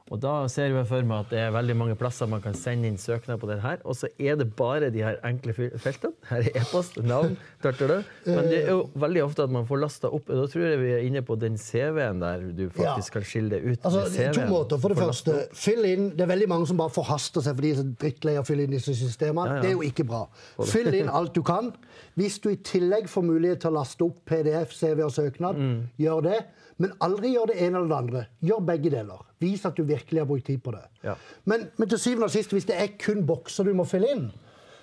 Og 0.08 0.22
da 0.24 0.34
ser 0.52 0.72
jeg 0.72 0.88
for 0.88 1.04
meg 1.08 1.26
at 1.26 1.32
det 1.34 1.40
er 1.44 1.56
veldig 1.56 1.76
mange 1.76 1.96
plasser 2.00 2.30
man 2.32 2.44
kan 2.44 2.56
sende 2.56 2.88
inn 2.88 3.00
søknad 3.02 3.42
på 3.42 3.50
den 3.50 3.60
her, 3.64 3.82
og 3.84 3.98
så 4.00 4.08
er 4.20 4.38
det 4.40 4.54
bare 4.56 4.92
de 4.94 5.04
her 5.04 5.20
enkle 5.28 5.56
feltene. 5.56 6.14
Her 6.30 6.46
er 6.48 6.62
e-post, 6.62 6.96
navn, 7.04 7.36
tartere. 7.64 8.04
Men 8.26 8.48
det 8.50 8.58
er 8.66 8.72
jo 8.74 8.90
veldig 9.00 9.24
ofte 9.26 9.44
at 9.48 9.54
man 9.54 9.66
får 9.70 9.80
lasta 9.82 10.12
opp. 10.14 10.28
Da 10.28 10.46
tror 10.52 10.66
jeg 10.68 10.80
vi 10.82 10.92
er 10.96 11.06
inne 11.08 11.22
på 11.26 11.38
den 11.40 11.58
CV-en 11.58 12.20
der 12.22 12.44
du 12.58 12.68
faktisk 12.70 13.14
Ja. 13.14 13.20
kan 13.20 13.26
skille 13.28 13.50
det 13.50 13.62
ut. 13.64 13.80
Altså, 13.86 14.04
det 14.18 14.34
to 14.36 14.42
måter. 14.52 14.78
For 14.80 14.90
det 14.94 14.98
første, 14.98 15.36
fyll 15.54 15.86
inn. 15.86 16.10
Det 16.18 16.22
er 16.22 16.32
veldig 16.34 16.48
mange 16.50 16.68
som 16.68 16.78
bare 16.78 16.90
forhaster 16.94 17.42
seg 17.42 17.56
fordi 17.56 17.72
de 17.74 17.80
er 17.80 17.82
så 17.84 17.96
drittlei 18.04 18.36
av 18.38 18.44
å 18.44 18.48
fylle 18.48 18.64
inn 18.68 18.72
disse 18.78 18.94
systemene. 18.96 19.48
Ja, 19.48 19.56
ja. 19.56 19.62
Det 19.62 19.70
er 19.70 19.74
jo 19.74 19.82
ikke 19.90 20.06
bra. 20.08 20.28
Fyll 20.66 20.94
inn 20.94 21.10
alt 21.10 21.34
du 21.34 21.42
kan. 21.44 21.74
Hvis 22.18 22.40
du 22.42 22.50
i 22.50 22.56
tillegg 22.58 23.08
får 23.10 23.24
mulighet 23.24 23.60
til 23.62 23.72
å 23.72 23.80
laste 23.80 24.02
opp 24.06 24.24
PDF, 24.26 24.72
CV 24.74 25.04
og 25.04 25.12
søknad, 25.12 25.56
Mm. 25.58 25.88
gjør 26.00 26.22
det. 26.24 26.46
Men 26.80 26.92
aldri 27.02 27.34
gjør 27.34 27.48
det 27.48 27.56
ene 27.62 27.78
eller 27.80 27.88
det 27.90 27.98
andre. 27.98 28.28
Gjør 28.44 28.66
begge 28.66 28.90
deler. 28.92 29.22
Vis 29.42 29.66
at 29.66 29.76
du 29.76 29.84
virkelig 29.84 30.20
har 30.20 30.26
brukt 30.30 30.46
tid 30.46 30.62
på 30.64 30.72
det. 30.72 30.84
Ja. 31.04 31.16
Men, 31.46 31.70
men 31.78 31.90
til 31.90 31.98
syvende 31.98 32.26
og 32.26 32.32
sist, 32.32 32.52
hvis 32.54 32.66
det 32.68 32.76
er 32.78 32.88
kun 33.00 33.26
bokser 33.26 33.64
du 33.66 33.74
må 33.74 33.84
fylle 33.86 34.12
inn, 34.14 34.32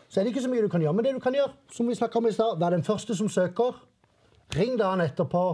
så 0.08 0.20
er 0.20 0.24
det 0.26 0.34
ikke 0.34 0.44
så 0.44 0.52
mye 0.52 0.64
du 0.64 0.70
kan 0.72 0.82
gjøre. 0.84 0.94
Men 0.96 1.06
det 1.06 1.14
du 1.16 1.22
kan 1.22 1.36
gjøre, 1.36 1.52
som 1.72 1.88
vi 1.88 1.96
om 1.98 2.26
i 2.26 2.32
stad, 2.32 2.58
vær 2.60 2.74
den 2.74 2.86
første 2.86 3.16
som 3.18 3.28
søker. 3.28 3.78
Ring 4.54 4.78
dagen 4.78 5.02
etterpå. 5.04 5.44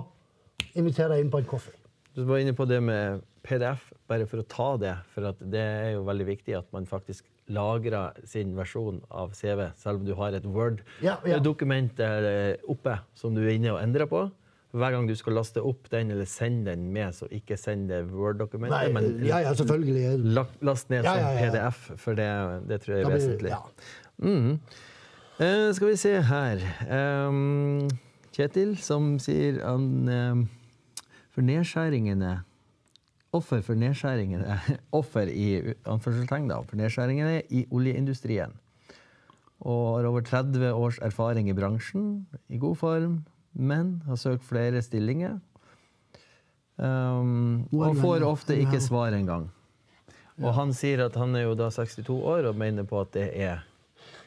Inviter 0.77 1.09
deg 1.09 1.25
inn 1.25 1.31
på 1.33 1.41
en 1.41 1.49
kaffe. 1.49 1.73
Du 2.15 2.25
var 2.29 2.43
inne 2.43 2.53
på 2.57 2.67
det 2.69 2.83
med 2.83 3.23
PDF, 3.47 3.93
bare 4.11 4.27
for 4.29 4.43
å 4.43 4.47
ta 4.51 4.71
det. 4.81 4.97
For 5.15 5.31
at 5.31 5.41
det 5.41 5.63
er 5.63 5.93
jo 5.95 6.05
veldig 6.09 6.27
viktig 6.29 6.57
at 6.59 6.69
man 6.75 6.89
faktisk 6.91 7.25
lagrer 7.51 8.19
sin 8.29 8.53
versjon 8.59 9.01
av 9.11 9.33
CV, 9.35 9.71
selv 9.79 10.03
om 10.03 10.07
du 10.07 10.13
har 10.19 10.37
et. 10.37 10.47
Word-dokument 10.51 11.99
ja, 12.03 12.19
ja. 12.21 12.53
oppe 12.71 13.01
som 13.19 13.35
du 13.35 13.43
er 13.45 13.57
inne 13.57 13.75
og 13.75 13.81
endrer 13.83 14.11
på. 14.11 14.29
Hver 14.71 14.95
gang 14.95 15.07
du 15.09 15.17
skal 15.19 15.35
laste 15.35 15.63
opp 15.67 15.89
den 15.91 16.13
eller 16.15 16.29
sende 16.31 16.71
den 16.71 16.93
med, 16.95 17.11
så 17.17 17.27
ikke 17.35 17.57
send 17.59 17.89
det 17.91 18.05
Word-dokumentet, 18.13 18.93
men 18.95 19.09
ja, 19.27 19.41
last 20.63 20.93
ned 20.93 21.09
som. 21.09 21.41
PDF, 21.41 21.81
for 21.99 22.19
det, 22.19 22.29
det 22.71 22.79
tror 22.85 22.95
jeg 22.95 23.09
er 23.09 23.17
vesentlig. 23.17 23.57
Mhm. 24.21 24.61
Eh, 25.41 25.73
skal 25.73 25.89
vi 25.89 25.97
se 25.97 26.11
her 26.21 26.61
um, 27.29 27.89
Kjetil, 28.37 28.75
som 28.77 29.15
sier 29.17 29.63
han 29.65 30.09
um, 30.13 30.43
For 31.33 31.41
nedskjæringene 31.41 32.35
Offer 33.33 33.63
for 33.65 33.79
nedskjæringene 33.81 34.59
Offer 35.01 35.31
i 35.33 35.75
anførselstegn, 35.89 36.51
da. 36.51 36.59
For 36.67 36.77
nedskjæringene 36.77 37.41
i 37.49 37.63
oljeindustrien. 37.71 38.53
Og 39.61 40.01
har 40.01 40.09
over 40.09 40.25
30 40.27 40.73
års 40.73 40.99
erfaring 40.99 41.49
i 41.49 41.55
bransjen, 41.55 42.27
i 42.49 42.59
god 42.59 42.77
form, 42.81 43.21
men 43.53 44.03
har 44.07 44.19
søkt 44.19 44.45
flere 44.45 44.83
stillinger. 44.83 45.39
Um, 46.77 47.69
og 47.77 47.97
får 48.01 48.25
ofte 48.27 48.57
ikke 48.57 48.81
svar 48.83 49.15
engang. 49.15 49.51
Og 50.41 50.55
han 50.57 50.73
sier 50.75 51.05
at 51.07 51.17
han 51.21 51.37
er 51.37 51.45
jo 51.45 51.57
da 51.59 51.69
62 51.71 52.09
år 52.19 52.49
og 52.51 52.59
mener 52.59 52.89
på 52.89 53.03
at 53.05 53.13
det 53.15 53.29
er 53.37 53.61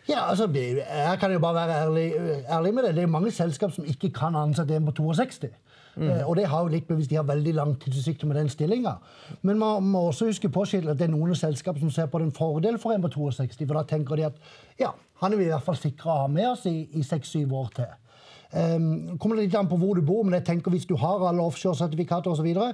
Ja, 0.09 0.29
altså, 0.29 0.47
Jeg 0.53 1.17
kan 1.19 1.31
jo 1.31 1.39
bare 1.39 1.55
være 1.55 1.81
ærlig, 1.85 2.13
ærlig 2.49 2.73
med 2.73 2.83
det. 2.83 2.95
Det 2.95 3.03
er 3.03 3.07
mange 3.07 3.31
selskap 3.31 3.71
som 3.71 3.85
ikke 3.85 4.09
kan 4.09 4.35
ansette 4.35 4.75
en 4.75 4.85
på 4.85 4.91
62. 4.91 5.49
Eh, 5.97 6.29
og 6.29 6.35
det 6.35 6.47
har 6.49 6.63
jo 6.63 6.71
litt 6.73 6.87
bevisst, 6.89 7.11
de 7.11 7.19
har 7.19 7.25
veldig 7.27 7.53
lang 7.53 7.73
tidsutsikt 7.81 8.23
med 8.25 8.37
den 8.39 8.49
stillinga. 8.49 8.95
Men 9.41 9.59
man 9.59 9.83
må 9.83 10.07
også 10.09 10.25
huske 10.25 10.49
på 10.49 10.65
at 10.65 10.97
det 10.97 11.07
er 11.07 11.13
noen 11.13 11.35
selskap 11.35 11.79
som 11.79 11.91
ser 11.91 12.09
på 12.09 12.19
det 12.19 12.27
en 12.27 12.35
fordel 12.35 12.79
for 12.81 12.95
en 12.95 13.03
på 13.03 13.11
62. 13.13 13.59
For 13.67 13.77
da 13.77 13.83
tenker 13.83 14.15
de 14.15 14.25
at 14.25 14.39
ja, 14.79 14.89
han 15.21 15.33
er 15.33 15.37
vi 15.37 15.45
i 15.45 15.51
hvert 15.53 15.65
fall 15.65 15.77
sikra 15.77 16.15
å 16.15 16.21
ha 16.23 16.27
med 16.27 16.49
oss 16.49 16.65
i, 16.65 16.87
6-7 16.95 17.53
år 17.53 17.69
til. 17.75 17.91
Um, 18.53 19.17
kommer 19.17 19.37
det 19.37 19.47
litt 19.47 19.55
an 19.57 19.69
på 19.69 19.79
hvor 19.81 19.97
du 19.97 20.03
bor, 20.05 20.23
men 20.23 20.35
jeg 20.37 20.45
tenker 20.45 20.73
hvis 20.73 20.85
du 20.85 20.95
har 21.01 21.23
alle 21.25 21.41
offshore-sertifikater 21.41 22.29
osv., 22.29 22.41
så, 22.41 22.45
videre, 22.45 22.73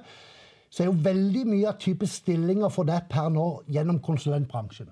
så 0.69 0.83
er 0.83 0.89
jo 0.89 0.95
veldig 1.03 1.45
mye 1.47 1.69
av 1.71 1.77
type 1.79 2.07
stillinger 2.07 2.71
for 2.71 2.87
deg 2.87 3.07
per 3.11 3.29
nå 3.31 3.45
gjennom 3.71 4.01
konsulentbransjen. 4.03 4.89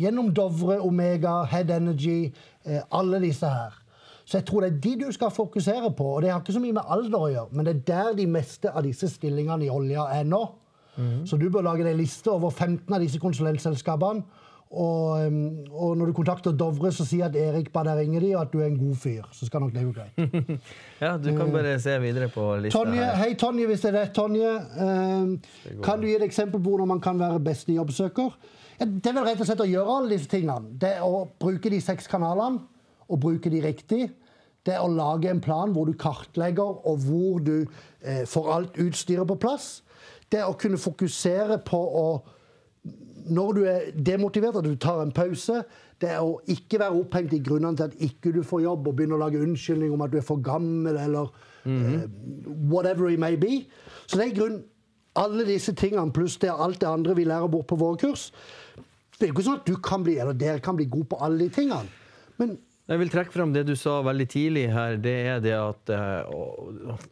Gjennom 0.00 0.32
Dovre, 0.34 0.78
Omega, 0.80 1.42
Head 1.50 1.70
Energy, 1.76 2.32
eh, 2.64 2.80
alle 2.90 3.20
disse 3.20 3.46
her. 3.46 3.76
Så 4.24 4.38
jeg 4.38 4.46
tror 4.46 4.62
det 4.64 4.72
er 4.72 4.80
de 4.84 4.94
du 5.04 5.12
skal 5.12 5.30
fokusere 5.34 5.90
på. 5.96 6.04
Og 6.16 6.22
det 6.22 6.30
har 6.30 6.40
ikke 6.40 6.54
så 6.54 6.62
mye 6.62 6.76
med 6.76 6.86
alder 6.88 7.18
å 7.18 7.30
gjøre, 7.32 7.48
men 7.52 7.66
det 7.66 7.74
er 7.76 7.86
der 7.90 8.12
de 8.20 8.26
meste 8.30 8.70
av 8.70 8.84
disse 8.86 9.08
stillingene 9.10 9.66
i 9.66 9.72
olja 9.72 10.06
er 10.14 10.24
nå. 10.28 10.44
Så 11.24 11.38
du 11.40 11.46
bør 11.48 11.64
lage 11.64 11.84
deg 11.86 11.96
liste 11.96 12.28
over 12.28 12.50
15 12.52 12.92
av 12.92 13.00
disse 13.00 13.18
konsulentselskapene. 13.22 14.22
Og, 14.70 15.32
og 15.72 15.96
når 15.98 16.10
du 16.10 16.14
kontakter 16.14 16.52
Dovre, 16.54 16.92
så 16.94 17.02
si 17.08 17.18
at 17.26 17.34
Erik 17.34 17.72
ba 17.74 17.82
deg 17.88 18.04
ringe 18.04 18.20
de, 18.22 18.28
og 18.36 18.44
at 18.44 18.52
du 18.52 18.60
er 18.60 18.68
en 18.68 18.76
god 18.78 19.00
fyr. 19.02 19.24
Så 19.34 19.48
skal 19.48 19.64
nok 19.64 19.72
det 19.74 19.82
gå 19.88 19.94
greit. 19.96 20.60
Ja, 21.02 21.16
du 21.18 21.32
kan 21.34 21.50
bare 21.50 21.72
se 21.82 21.96
videre 22.02 22.28
på 22.30 22.44
lista 22.62 22.78
Tonje, 22.78 23.00
her. 23.02 23.16
hei 23.18 23.34
Tonje, 23.40 23.66
hvis 23.66 23.82
det 23.82 23.90
er 23.90 23.96
det, 23.96 24.04
Tonje. 24.14 24.52
Eh, 24.84 25.80
kan 25.82 25.98
du 25.98 26.06
gi 26.06 26.14
et 26.20 26.26
eksempel 26.28 26.62
på 26.62 26.70
hvordan 26.76 26.92
man 26.92 27.00
kan 27.02 27.18
være 27.18 27.40
beste 27.42 27.74
jobbsøker? 27.74 28.36
Det 28.80 29.10
er 29.10 29.12
vel 29.12 29.26
rett 29.26 29.40
og 29.42 29.48
slett 29.48 29.60
å 29.60 29.68
gjøre 29.68 29.94
alle 29.98 30.14
disse 30.14 30.30
tingene. 30.32 30.72
Det 30.80 30.94
er 30.96 31.04
å 31.04 31.26
bruke 31.40 31.68
de 31.72 31.82
seks 31.84 32.08
kanalene, 32.08 32.62
og 33.10 33.20
bruke 33.20 33.50
de 33.52 33.60
riktig. 33.60 34.06
Det 34.64 34.72
er 34.72 34.80
å 34.84 34.92
lage 34.92 35.28
en 35.28 35.42
plan 35.42 35.72
hvor 35.74 35.88
du 35.88 35.96
kartlegger, 36.00 36.80
og 36.88 37.04
hvor 37.04 37.40
du 37.44 37.56
eh, 37.60 38.24
får 38.28 38.52
alt 38.54 38.80
utstyret 38.80 39.28
på 39.28 39.36
plass. 39.42 39.82
Det 40.32 40.40
er 40.40 40.48
å 40.48 40.56
kunne 40.56 40.80
fokusere 40.80 41.60
på 41.66 41.80
å 41.80 42.06
når 43.30 43.52
du 43.52 43.60
er 43.68 43.90
demotivert, 43.94 44.56
at 44.56 44.64
du 44.64 44.74
tar 44.80 45.02
en 45.02 45.12
pause. 45.12 45.60
Det 46.00 46.08
er 46.08 46.24
å 46.24 46.38
ikke 46.48 46.80
være 46.80 46.96
opphengt 47.02 47.34
i 47.36 47.42
grunnene 47.44 47.76
til 47.76 47.90
at 47.90 48.02
ikke 48.06 48.32
du 48.32 48.40
får 48.46 48.64
jobb, 48.64 48.88
og 48.88 48.96
begynne 48.96 49.18
å 49.18 49.20
lage 49.20 49.42
unnskyldning 49.44 49.92
om 49.92 50.04
at 50.06 50.12
du 50.12 50.18
er 50.18 50.26
for 50.26 50.40
gammel, 50.42 50.96
eller 50.96 51.28
eh, 51.68 52.08
whatever 52.72 53.12
it 53.12 53.20
may 53.20 53.36
be. 53.36 53.66
Så 54.06 54.16
det 54.16 54.24
er 54.24 54.32
i 54.32 54.38
grunnen 54.40 54.62
alle 55.20 55.44
disse 55.44 55.74
tingene, 55.76 56.12
pluss 56.14 56.38
det 56.40 56.52
alt 56.52 56.80
det 56.80 56.88
andre 56.88 57.16
vi 57.18 57.26
lærer 57.26 57.50
bort 57.50 57.68
på 57.70 57.78
våre 57.80 57.98
kurs. 58.00 58.30
Det 59.20 59.26
er 59.28 59.30
jo 59.30 59.36
ikke 59.36 59.44
sånn 59.50 59.58
at 59.60 59.66
du 59.68 59.76
kan 59.84 60.02
bli, 60.06 60.14
eller 60.22 60.32
dere 60.40 60.62
kan 60.64 60.78
bli 60.78 60.86
gode 60.88 61.10
på 61.12 61.18
alle 61.20 61.36
de 61.44 61.48
tingene. 61.52 61.84
Men 62.40 62.54
Jeg 62.90 62.98
vil 62.98 63.10
trekke 63.12 63.30
fram 63.34 63.52
det 63.54 63.66
du 63.68 63.74
sa 63.78 63.98
veldig 64.02 64.24
tidlig 64.32 64.64
her. 64.72 64.96
Det 64.98 65.12
er 65.34 65.42
det 65.44 65.52
at 65.54 65.92
uh, 65.94 66.32
å, 66.32 66.40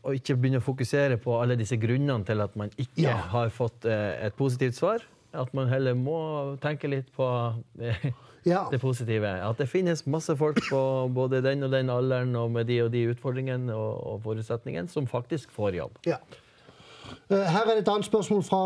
å, 0.02 0.14
ikke 0.16 0.34
begynne 0.40 0.58
å 0.58 0.64
fokusere 0.64 1.20
på 1.22 1.36
alle 1.38 1.54
disse 1.60 1.76
grunnene 1.78 2.24
til 2.26 2.40
at 2.42 2.56
man 2.58 2.72
ikke 2.80 3.04
Ja. 3.04 3.12
har 3.34 3.52
fått 3.54 3.84
uh, 3.86 4.16
et 4.26 4.34
positivt 4.34 4.74
svar. 4.80 5.04
At 5.36 5.52
man 5.54 5.68
heller 5.70 5.94
må 5.94 6.56
tenke 6.64 6.88
litt 6.90 7.12
på 7.14 7.28
uh, 7.28 8.08
Ja. 8.48 8.64
det 8.72 8.80
positive. 8.80 9.28
At 9.44 9.58
det 9.60 9.68
finnes 9.70 10.02
masse 10.10 10.34
folk 10.40 10.58
på 10.70 10.80
både 11.14 11.42
den 11.44 11.62
og 11.62 11.70
den 11.76 11.90
alderen 11.92 12.34
og 12.40 12.50
med 12.56 12.66
de 12.66 12.80
og 12.86 12.90
de 12.96 13.04
utfordringene 13.12 13.70
og, 13.76 14.00
og 14.14 14.22
forutsetningene 14.24 14.88
som 14.90 15.06
faktisk 15.06 15.52
får 15.54 15.76
jobb. 15.78 15.98
Ja. 16.08 16.16
Eh, 17.30 17.44
Her 17.54 17.68
er 17.68 17.80
et 17.82 17.88
annet 17.88 18.08
spørsmål 18.08 18.42
fra, 18.48 18.60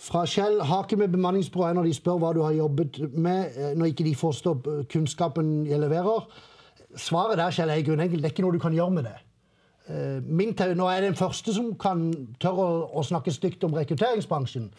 fra 0.00 0.24
Kjell. 0.26 0.60
Hake 0.64 0.96
med 0.96 1.08
bemanningsbyrået 1.08 1.76
når 1.76 1.88
de 1.88 1.94
spør 1.94 2.20
hva 2.20 2.32
du 2.34 2.42
har 2.44 2.54
jobbet 2.56 3.00
med, 3.12 3.56
eh, 3.56 3.72
når 3.76 3.92
ikke 3.92 4.04
de 4.04 4.14
forstår 4.16 4.60
eh, 4.68 4.84
kunnskapen 4.92 5.66
jeg 5.68 5.80
leverer? 5.80 6.28
Svaret 6.96 7.38
der 7.38 7.50
Kjell, 7.50 7.70
er 7.70 7.82
grunnenkelt. 7.82 8.22
Det 8.22 8.30
er 8.30 8.34
ikke 8.34 8.46
noe 8.46 8.56
du 8.56 8.62
kan 8.62 8.74
gjøre 8.74 8.90
med 8.90 9.04
det. 9.08 9.18
Eh, 9.90 10.22
Min 10.24 10.54
nå 10.76 10.86
er 10.88 10.92
jeg 10.92 11.02
den 11.02 11.18
første 11.20 11.54
som 11.54 11.74
kan 11.78 12.06
tørre 12.40 12.68
å, 12.88 13.02
snakke 13.04 13.32
stygt 13.34 13.64
om 13.64 13.74
rekrutteringsbransjen. 13.76 14.70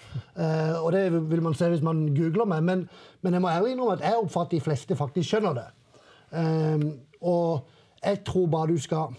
Og 0.82 0.92
det 0.92 1.04
vil 1.14 1.42
man 1.42 1.54
se 1.54 1.70
hvis 1.70 1.84
man 1.86 2.08
googler 2.16 2.46
meg. 2.46 2.64
Men, 2.64 2.90
men 3.22 3.34
jeg 3.34 3.42
må 3.42 3.50
ærlig 3.50 3.76
innrømme 3.76 4.00
at 4.00 4.08
jeg 4.08 4.24
oppfatter 4.24 4.58
de 4.58 4.64
fleste 4.66 4.96
faktisk 4.96 5.30
skjønner 5.30 5.54
det. 5.60 5.68
Og 7.22 7.68
jeg 8.04 8.24
tror 8.26 8.48
bare 8.48 8.74
du 8.74 8.82
skal 8.82 9.14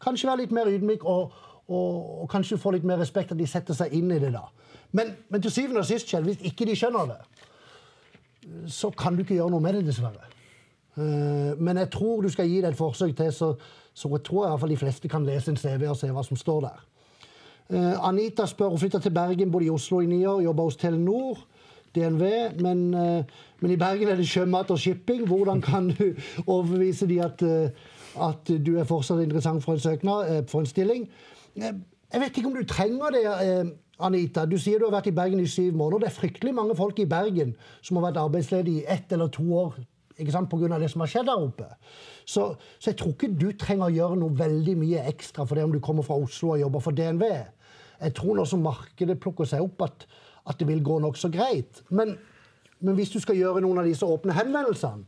kanskje 0.00 0.28
være 0.28 0.44
litt 0.44 0.54
mer 0.54 0.70
ydmyk 0.70 1.04
og, 1.04 1.32
og, 1.68 2.22
og 2.22 2.30
kanskje 2.30 2.60
få 2.60 2.76
litt 2.76 2.86
mer 2.86 3.00
respekt 3.00 3.32
at 3.32 3.38
de 3.38 3.46
setter 3.46 3.74
seg 3.74 3.92
inn 3.98 4.12
i 4.14 4.20
det 4.22 4.30
da. 4.36 4.46
Men, 4.92 5.16
men 5.28 5.42
til 5.42 5.52
syvende 5.52 5.82
og 5.82 5.86
sist, 5.86 6.08
Kjell, 6.08 6.24
hvis 6.24 6.40
ikke 6.48 6.66
de 6.68 6.76
skjønner 6.76 7.10
det, 7.12 7.20
så 8.72 8.90
kan 8.90 9.16
du 9.16 9.24
ikke 9.24 9.36
gjøre 9.36 9.52
noe 9.52 9.60
med 9.60 9.76
det, 9.78 9.86
dessverre. 9.90 10.28
Eh, 10.98 11.58
Men 11.60 11.76
jeg 11.76 11.90
tror 11.90 12.22
du 12.22 12.28
skal 12.28 12.48
gi 12.48 12.60
det 12.62 12.72
et 12.72 12.78
forsøk 12.78 13.16
til, 13.16 13.32
så, 13.32 13.54
så 13.94 14.08
jeg 14.08 14.24
tror 14.24 14.46
i 14.46 14.48
hvert 14.48 14.60
fall 14.60 14.72
de 14.74 14.80
fleste 14.80 15.08
kan 15.08 15.26
lese 15.26 15.52
en 15.52 15.60
CV 15.60 15.88
og 15.88 15.96
se 15.96 16.10
hva 16.12 16.24
som 16.24 16.36
står 16.36 16.60
der. 16.66 16.86
Eh, 17.68 18.08
Anita 18.08 18.46
spør 18.46 18.72
hun 18.72 18.80
flytta 18.80 18.98
til 19.04 19.14
Bergen, 19.14 19.52
bodde 19.52 19.68
i 19.68 19.70
Oslo 19.70 20.00
i 20.00 20.08
ni 20.08 20.24
år, 20.26 20.42
jobba 20.46 20.68
hos 20.70 20.76
Telenor. 20.80 21.44
DNV, 21.96 22.24
men, 22.60 22.94
eh, 22.94 23.24
men 23.60 23.70
i 23.72 23.76
Bergen 23.80 24.08
er 24.08 24.16
det 24.16 24.28
sjømat 24.28 24.70
og 24.70 24.78
shipping. 24.78 25.26
Hvordan 25.26 25.60
kan 25.64 25.88
du 25.88 26.14
overbevise 26.46 27.08
de 27.08 27.20
at, 27.24 27.42
at 27.42 28.52
du 28.66 28.76
er 28.76 28.84
fortsatt 28.84 29.22
interessant 29.24 29.64
for 29.64 29.72
en 29.72 29.80
søknad, 29.80 30.48
for 30.48 30.60
en 30.60 30.66
stilling? 30.66 31.08
Jeg 31.56 32.20
vet 32.20 32.36
ikke 32.36 32.48
om 32.48 32.54
du 32.54 32.64
trenger 32.68 33.10
det, 33.16 33.72
Anita. 33.98 34.44
Du 34.46 34.58
sier 34.60 34.78
du 34.78 34.86
har 34.86 34.94
vært 34.98 35.10
i 35.10 35.16
Bergen 35.16 35.40
i 35.42 35.50
syv 35.50 35.76
måneder. 35.76 36.06
Det 36.06 36.10
er 36.12 36.20
fryktelig 36.20 36.54
mange 36.54 36.76
folk 36.78 36.98
i 37.02 37.08
Bergen 37.10 37.54
som 37.82 37.98
har 37.98 38.08
vært 38.08 38.20
arbeidsledige 38.22 38.82
i 38.82 38.90
ett 38.96 39.12
eller 39.12 39.30
to 39.34 39.46
år 39.58 39.78
ikke 40.18 40.34
sant, 40.34 40.50
pga. 40.50 40.78
det 40.78 40.90
som 40.90 41.02
har 41.04 41.10
skjedd 41.10 41.28
der 41.28 41.42
oppe. 41.42 41.66
Så, 42.26 42.48
så 42.78 42.90
jeg 42.90 42.98
tror 42.98 43.14
ikke 43.14 43.30
du 43.38 43.52
trenger 43.58 43.86
å 43.86 43.94
gjøre 43.94 44.18
noe 44.18 44.34
veldig 44.38 44.74
mye 44.80 45.04
ekstra 45.12 45.46
for 45.46 45.54
det 45.54 45.66
om 45.68 45.74
du 45.74 45.80
kommer 45.84 46.06
fra 46.06 46.18
Oslo 46.18 46.54
og 46.54 46.62
jobber 46.62 46.82
for 46.82 46.96
DNV. 46.96 47.24
Jeg 48.02 48.14
tror 48.18 48.38
nå 48.38 48.46
som 48.46 48.64
markedet 48.66 49.18
plukker 49.22 49.48
seg 49.48 49.62
opp, 49.62 49.86
at, 49.86 50.08
at 50.50 50.58
det 50.58 50.66
vil 50.68 50.82
gå 50.84 50.98
nokså 51.02 51.30
greit. 51.34 51.82
Men, 51.94 52.16
men 52.82 52.98
hvis 52.98 53.14
du 53.14 53.20
skal 53.22 53.38
gjøre 53.38 53.62
noen 53.64 53.82
av 53.82 53.88
disse 53.88 54.06
åpne 54.06 54.34
henvendelsene, 54.36 55.06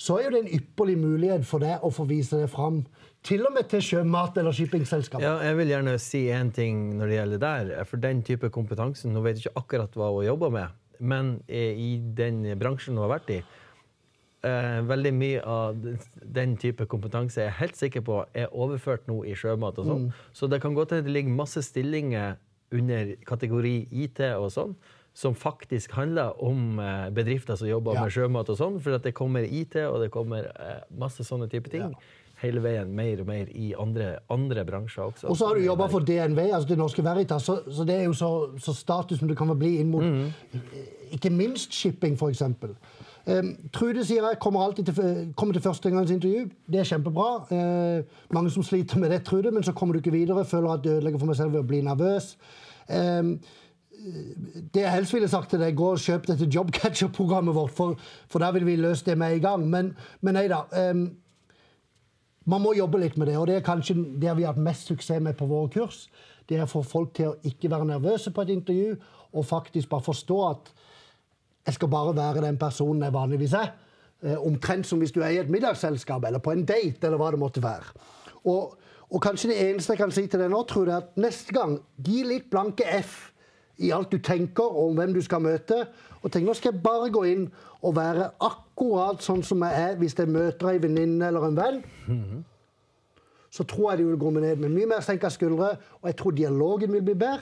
så 0.00 0.16
er 0.16 0.24
jo 0.26 0.30
det 0.32 0.40
en 0.46 0.54
ypperlig 0.56 0.96
mulighet 0.96 1.44
for 1.44 1.60
deg 1.60 1.82
å 1.84 1.90
få 1.92 2.06
vise 2.08 2.38
det 2.40 2.48
fram 2.48 2.78
til 3.26 3.42
og 3.44 3.52
med 3.52 3.66
til 3.68 3.82
sjømat- 3.84 4.38
eller 4.40 4.54
shippingselskap. 4.56 5.20
Ja, 5.20 5.34
jeg 5.44 5.58
vil 5.58 5.68
gjerne 5.74 5.98
si 6.00 6.22
én 6.32 6.48
ting 6.56 6.94
når 6.96 7.10
det 7.12 7.18
gjelder 7.18 7.42
der. 7.42 7.84
For 7.84 8.00
den 8.00 8.22
type 8.24 8.48
kompetansen 8.54 9.12
Nå 9.12 9.20
vet 9.26 9.36
jeg 9.36 9.50
ikke 9.50 9.60
akkurat 9.60 9.98
hva 10.00 10.08
hun 10.14 10.24
jobber 10.24 10.54
med, 10.54 10.68
men 11.00 11.34
eh, 11.48 11.76
i 11.76 11.90
den 12.16 12.40
bransjen 12.58 12.96
hun 12.96 13.04
har 13.04 13.18
vært 13.18 13.28
i 13.36 13.42
eh, 14.42 14.80
Veldig 14.88 15.12
mye 15.14 15.42
av 15.44 15.76
den- 16.24 16.56
type 16.56 16.86
kompetanse 16.88 17.36
er 17.42 17.50
jeg 17.50 17.58
helt 17.60 17.76
sikker 17.76 18.00
på 18.06 18.22
er 18.34 18.48
overført 18.56 19.04
nå 19.06 19.20
i 19.28 19.34
sjømat 19.36 19.78
og 19.78 19.84
sånn. 19.86 20.06
Så 20.32 20.48
det 20.48 20.62
kan 20.62 20.72
godt 20.74 20.90
hende 20.96 21.04
det 21.04 21.12
ligger 21.12 21.36
masse 21.36 21.60
stillinger 21.62 22.38
under 22.72 23.16
kategori 23.26 23.88
IT 23.92 24.20
og 24.38 24.48
sånn. 24.54 24.74
Som 25.14 25.34
faktisk 25.34 25.92
handler 25.92 26.36
om 26.42 26.78
eh, 26.78 27.10
bedrifter 27.10 27.56
som 27.58 27.68
jobber 27.68 27.94
Ja. 27.94 28.04
med 28.04 28.14
sjømat 28.14 28.48
og 28.48 28.56
sånn. 28.58 28.80
For 28.80 28.94
at 28.94 29.02
det 29.02 29.14
kommer 29.14 29.42
IT, 29.42 29.76
og 29.88 30.00
det 30.04 30.10
kommer 30.14 30.46
eh, 30.54 30.80
masse 30.96 31.24
sånne 31.26 31.50
type 31.50 31.70
ting. 31.70 31.82
Ja. 31.90 32.16
Hele 32.40 32.62
veien 32.64 32.94
mer 32.96 33.20
og 33.20 33.26
mer 33.28 33.50
i 33.52 33.74
andre, 33.76 34.18
andre 34.30 34.64
bransjer 34.64 35.02
også. 35.10 35.28
Og 35.28 35.36
så 35.36 35.46
har 35.50 35.58
du 35.58 35.66
jobba 35.66 35.90
for 35.92 36.00
DNV, 36.00 36.38
altså 36.54 36.68
Det 36.68 36.78
Norske 36.78 37.04
Veritas, 37.04 37.42
så, 37.44 37.58
så 37.68 37.84
det 37.84 37.98
er 37.98 38.06
jo 38.06 38.14
så, 38.16 38.30
så 38.58 38.72
status 38.72 39.18
som 39.18 39.28
det 39.28 39.36
kan 39.36 39.50
bli 39.58 39.74
inn 39.82 39.90
mot 39.92 40.06
ikke 41.12 41.30
minst 41.30 41.74
shipping, 41.74 42.16
f.eks. 42.16 42.42
Um, 43.26 43.50
Trude 43.72 44.04
sier 44.08 44.24
jeg 44.24 44.38
kommer 44.40 44.64
alltid 44.64 44.88
til, 44.88 45.32
kommer 45.36 45.52
til 45.52 45.62
førstegangsintervju. 45.62 46.46
Det 46.72 46.80
er 46.80 46.88
kjempebra. 46.88 47.28
Uh, 47.50 48.20
mange 48.34 48.50
som 48.54 48.64
sliter 48.64 48.98
med 48.98 49.10
det, 49.12 49.22
Trude, 49.28 49.50
men 49.52 49.62
så 49.66 49.74
kommer 49.76 49.94
du 49.94 50.00
ikke 50.00 50.14
videre. 50.14 50.44
Føler 50.48 50.72
at 50.72 50.84
det 50.84 50.96
ødelegger 50.96 51.18
for 51.20 51.30
meg 51.30 51.36
selv 51.36 51.52
ved 51.52 51.60
å 51.60 51.68
bli 51.68 51.82
nervøs. 51.84 52.32
Um, 52.88 53.34
det 54.74 54.82
jeg 54.82 54.92
helst 54.92 55.14
ville 55.14 55.28
sagt 55.28 55.50
til 55.52 55.60
deg, 55.62 55.76
gå 55.76 55.90
og 55.94 56.00
kjøp 56.00 56.28
dette 56.30 56.48
Jobcatcher-programmet 56.50 57.54
vårt, 57.56 57.74
for, 57.76 57.98
for 58.30 58.42
der 58.42 58.54
vil 58.56 58.66
vi 58.68 58.76
løse 58.80 59.06
det 59.06 59.16
med 59.18 59.36
en 59.36 59.44
gang. 59.44 59.66
Men, 59.70 59.92
men 60.24 60.38
nei 60.38 60.46
da. 60.50 60.62
Um, 60.90 61.06
man 62.50 62.64
må 62.64 62.72
jobbe 62.74 63.00
litt 63.02 63.18
med 63.20 63.28
det, 63.28 63.36
og 63.38 63.46
det 63.50 63.58
er 63.58 63.66
kanskje 63.66 63.98
det 63.98 64.34
vi 64.38 64.46
har 64.46 64.54
hatt 64.54 64.64
mest 64.64 64.88
suksess 64.90 65.20
med 65.22 65.36
på 65.38 65.48
våre 65.50 65.70
kurs. 65.74 66.06
Det 66.48 66.58
er 66.58 66.64
å 66.64 66.70
få 66.70 66.82
folk 66.86 67.12
til 67.14 67.30
å 67.30 67.36
ikke 67.46 67.70
være 67.70 67.88
nervøse 67.92 68.32
på 68.34 68.42
et 68.46 68.54
intervju, 68.56 68.96
og 69.36 69.46
faktisk 69.46 69.90
bare 69.90 70.08
forstå 70.08 70.38
at 70.48 70.72
jeg 71.68 71.76
skal 71.76 71.90
bare 71.92 72.16
være 72.16 72.46
den 72.46 72.58
personen 72.58 73.04
jeg 73.04 73.14
vanligvis 73.14 73.54
er. 73.58 73.74
Eh, 74.24 74.36
omtrent 74.36 74.88
som 74.88 74.98
hvis 75.00 75.12
du 75.14 75.20
er 75.22 75.34
i 75.36 75.42
et 75.42 75.52
middagsselskap 75.52 76.24
eller 76.26 76.42
på 76.42 76.54
en 76.54 76.64
date, 76.66 77.04
eller 77.06 77.20
hva 77.20 77.30
det 77.34 77.42
måtte 77.42 77.62
være. 77.62 77.92
Og, 78.50 78.74
og 79.10 79.22
kanskje 79.22 79.52
det 79.52 79.60
eneste 79.68 79.94
jeg 79.94 80.00
kan 80.00 80.14
si 80.14 80.24
til 80.26 80.42
deg 80.42 80.50
nå, 80.50 80.64
tror 80.68 80.88
jeg, 80.90 81.04
at 81.04 81.20
neste 81.20 81.54
gang, 81.54 81.76
gi 82.00 82.24
litt 82.26 82.48
blanke 82.50 82.88
F 82.98 83.28
i 83.80 83.90
alt 83.96 84.10
du 84.12 84.18
tenker 84.18 84.76
om 84.76 84.94
hvem 84.98 85.14
du 85.16 85.20
skal 85.24 85.40
møte. 85.40 85.86
Og 86.22 86.30
tenk, 86.30 86.44
nå 86.46 86.54
skal 86.54 86.72
jeg 86.74 86.82
bare 86.84 87.08
gå 87.12 87.22
inn 87.30 87.46
og 87.80 87.94
være 87.96 88.30
akkurat 88.44 89.22
sånn 89.24 89.42
som 89.46 89.62
jeg 89.64 89.72
er 89.90 89.96
hvis 90.00 90.14
jeg 90.18 90.28
møter 90.28 90.68
ei 90.74 90.78
venninne 90.82 91.30
eller 91.30 91.46
en 91.48 91.56
venn. 91.56 91.80
Så 93.50 93.64
tror 93.66 93.90
jeg 93.92 93.98
de 94.02 94.10
vil 94.12 94.20
gå 94.20 94.30
med 94.30 94.44
ned 94.46 94.60
med 94.62 94.70
mye 94.76 94.86
mer 94.92 95.00
senka 95.02 95.30
skuldre, 95.32 95.72
og 96.02 96.06
jeg 96.06 96.16
tror 96.20 96.36
dialogen 96.36 96.92
vil 96.94 97.02
bli 97.02 97.16
bedre. 97.18 97.40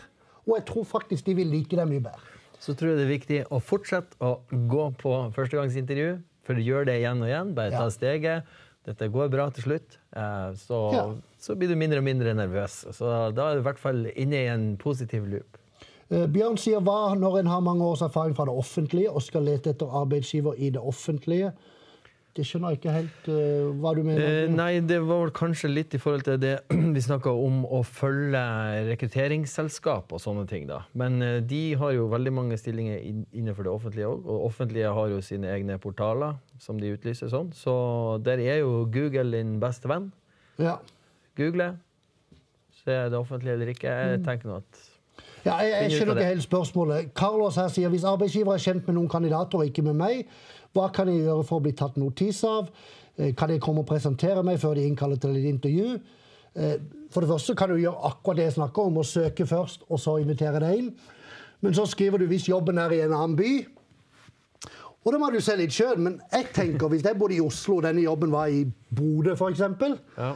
Og 0.49 0.55
jeg 0.57 0.65
tror 0.71 0.87
faktisk 0.89 1.27
de 1.27 1.35
vil 1.37 1.51
like 1.53 1.77
deg 1.77 1.89
mye 1.91 2.01
bedre. 2.07 2.37
Så 2.59 2.73
tror 2.75 2.95
jeg 2.95 2.99
det 2.99 3.05
er 3.05 3.13
viktig 3.13 3.41
å 3.55 3.59
fortsette 3.63 4.17
å 4.25 4.39
gå 4.73 4.87
på 5.03 5.13
førstegangsintervju. 5.37 6.15
For 6.49 6.57
du 6.57 6.63
gjør 6.65 6.87
det 6.89 6.95
igjen 7.03 7.21
og 7.21 7.29
igjen. 7.29 7.51
Bare 7.55 7.71
ta 7.71 7.85
Ja. 7.85 7.91
steget. 7.93 8.45
Dette 8.87 9.09
går 9.13 9.29
bra 9.29 9.51
til 9.51 9.63
slutt. 9.65 9.99
Eh, 10.17 10.55
Så, 10.57 10.93
Ja. 10.95 11.15
så 11.39 11.55
blir 11.55 11.69
du 11.69 11.77
mindre 11.77 11.99
og 11.99 12.05
mindre 12.05 12.33
nervøs. 12.35 12.87
Så 12.97 13.35
da 13.35 13.51
er 13.51 13.55
du 13.57 13.61
i 13.61 13.63
hvert 13.69 13.79
fall 13.79 14.07
inne 14.17 14.33
i 14.35 14.47
en 14.49 14.77
positiv 14.79 15.29
loop. 15.29 15.58
Eh, 16.09 16.29
Bjørn 16.33 16.57
sier 16.61 16.85
hva 16.85 17.15
når 17.19 17.43
en 17.43 17.51
har 17.53 17.65
mange 17.65 17.85
års 17.85 18.05
erfaring 18.05 18.37
fra 18.37 18.47
det 18.49 18.55
offentlige 18.57 19.11
og 19.13 19.25
skal 19.25 19.45
lete 19.49 19.75
etter 19.75 19.99
arbeidsgiver 20.03 20.57
i 20.57 20.71
det 20.73 20.81
offentlige? 20.81 21.53
Det 22.39 22.45
skjønner 22.47 22.71
jeg 22.71 22.79
ikke 22.79 22.93
helt 22.95 23.29
uh, 23.33 23.71
hva 23.83 23.91
du 23.97 24.05
mener. 24.07 24.27
Uh, 24.47 24.53
nei, 24.55 24.79
det 24.87 25.01
var 25.03 25.25
vel 25.25 25.33
kanskje 25.35 25.73
litt 25.73 25.97
i 25.97 25.99
forhold 25.99 26.23
til 26.29 26.37
det 26.39 26.53
vi 26.95 27.03
snakka 27.03 27.33
om 27.35 27.65
å 27.67 27.81
følge 27.83 28.43
rekrutteringsselskap 28.93 30.15
og 30.15 30.23
sånne 30.23 30.45
ting, 30.47 30.69
da. 30.71 30.85
Men 30.99 31.19
uh, 31.25 31.41
de 31.43 31.63
har 31.81 31.97
jo 31.97 32.07
veldig 32.13 32.33
mange 32.37 32.59
stillinger 32.61 33.01
innenfor 33.03 33.67
det 33.67 33.73
offentlige 33.73 34.13
òg. 34.13 34.23
Og 34.23 34.47
offentlige 34.53 34.93
har 35.01 35.11
jo 35.11 35.19
sine 35.25 35.51
egne 35.51 35.81
portaler 35.83 36.39
som 36.63 36.79
de 36.79 36.93
utlyser 36.95 37.33
sånn. 37.33 37.51
Så 37.59 37.75
der 38.23 38.45
er 38.45 38.63
jo 38.63 38.85
Google 38.87 39.33
din 39.35 39.57
beste 39.63 39.91
venn. 39.91 40.13
Ja. 40.63 40.77
Google. 41.41 41.73
Se 42.85 42.95
er 42.95 43.11
det 43.11 43.19
offentlige 43.19 43.59
eller 43.59 43.75
ikke. 43.75 43.99
Jeg 44.13 44.23
tenker 44.29 44.53
nå 44.53 44.61
at 44.63 44.87
Ja, 45.47 45.57
jeg, 45.63 45.71
jeg 45.83 45.91
skjønner 45.97 46.17
ikke 46.19 46.29
helt 46.33 46.43
spørsmålet. 46.45 47.11
Carlos 47.17 47.57
her 47.61 47.69
sier 47.73 47.89
hvis 47.93 48.05
arbeidsgiver 48.09 48.55
er 48.57 48.63
kjent 48.63 48.87
med 48.89 48.97
noen 48.99 49.09
kandidater 49.13 49.59
og 49.63 49.67
ikke 49.71 49.85
med 49.87 49.95
meg, 50.01 50.25
hva 50.77 50.89
kan 50.93 51.09
jeg 51.09 51.23
gjøre 51.25 51.45
for 51.49 51.61
å 51.61 51.65
bli 51.65 51.73
tatt 51.79 51.97
notis 52.01 52.43
av? 52.45 52.69
Eh, 53.19 53.33
Kan 53.39 53.51
jeg 53.51 53.61
komme 53.65 53.81
og 53.83 53.87
presentere 53.89 54.43
meg 54.47 54.59
før 54.63 54.75
de 54.79 54.85
innkaller 54.87 55.17
til 55.23 55.37
et 55.39 55.47
intervju? 55.49 55.99
Eh, 56.59 56.77
For 57.11 57.25
det 57.25 57.31
første 57.31 57.55
kan 57.57 57.71
du 57.73 57.79
gjøre 57.81 58.05
akkurat 58.11 58.37
det 58.37 58.45
jeg 58.51 58.57
snakker 58.59 58.83
om, 58.91 58.99
å 59.01 59.07
søke 59.07 59.47
først, 59.49 59.87
og 59.89 59.99
så 60.03 60.19
invitere 60.21 60.61
deg 60.61 60.79
inn. 60.83 60.91
Men 61.65 61.75
så 61.75 61.87
skriver 61.89 62.19
du 62.21 62.27
hvis 62.29 62.49
jobben 62.51 62.79
er 62.79 62.93
i 62.93 63.01
en 63.07 63.15
annen 63.17 63.37
by. 63.39 63.53
Og 65.07 65.13
da 65.15 65.19
må 65.23 65.31
du 65.33 65.39
se 65.41 65.55
litt 65.57 65.73
sjøl, 65.73 65.97
men 66.05 66.19
jeg 66.35 66.51
tenker 66.53 66.91
hvis 66.93 67.07
jeg 67.07 67.17
bodde 67.19 67.39
i 67.39 67.41
Oslo 67.41 67.79
og 67.79 67.87
denne 67.87 68.03
jobben 68.05 68.31
var 68.35 68.51
i 68.53 68.65
Bodø 68.95 69.33
f.eks., 69.39 69.63
Ja. 70.19 70.35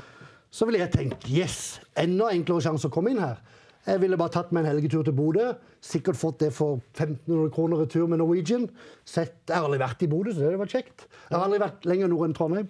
så 0.50 0.64
ville 0.68 0.78
jeg 0.80 0.92
tenkt 0.94 1.26
yes, 1.28 1.80
enda 1.98 2.30
enklere 2.32 2.62
sjanse 2.64 2.88
å 2.88 2.94
komme 2.94 3.12
inn 3.12 3.20
her. 3.20 3.42
Jeg 3.86 3.98
ville 3.98 4.16
bare 4.18 4.30
tatt 4.30 4.52
meg 4.54 4.62
en 4.62 4.70
helgetur 4.70 5.02
til 5.02 5.14
Bodø. 5.16 5.48
Sikkert 5.82 6.18
fått 6.18 6.38
det 6.44 6.52
for 6.54 6.78
1500 6.94 7.48
kroner 7.54 7.80
retur 7.82 8.06
med 8.06 8.20
Norwegian. 8.20 8.68
Sett, 9.04 9.40
jeg 9.48 9.56
har 9.56 9.66
aldri 9.66 9.80
vært 9.82 10.04
i 10.06 10.08
Bodø, 10.10 10.34
så 10.36 10.44
det 10.44 10.60
var 10.60 10.70
kjekt. 10.70 11.08
Jeg 11.26 11.34
har 11.34 11.42
aldri 11.48 11.58
vært 11.64 11.88
lenger 11.90 12.12
nord 12.12 12.28
enn 12.28 12.36
Trondheim. 12.38 12.68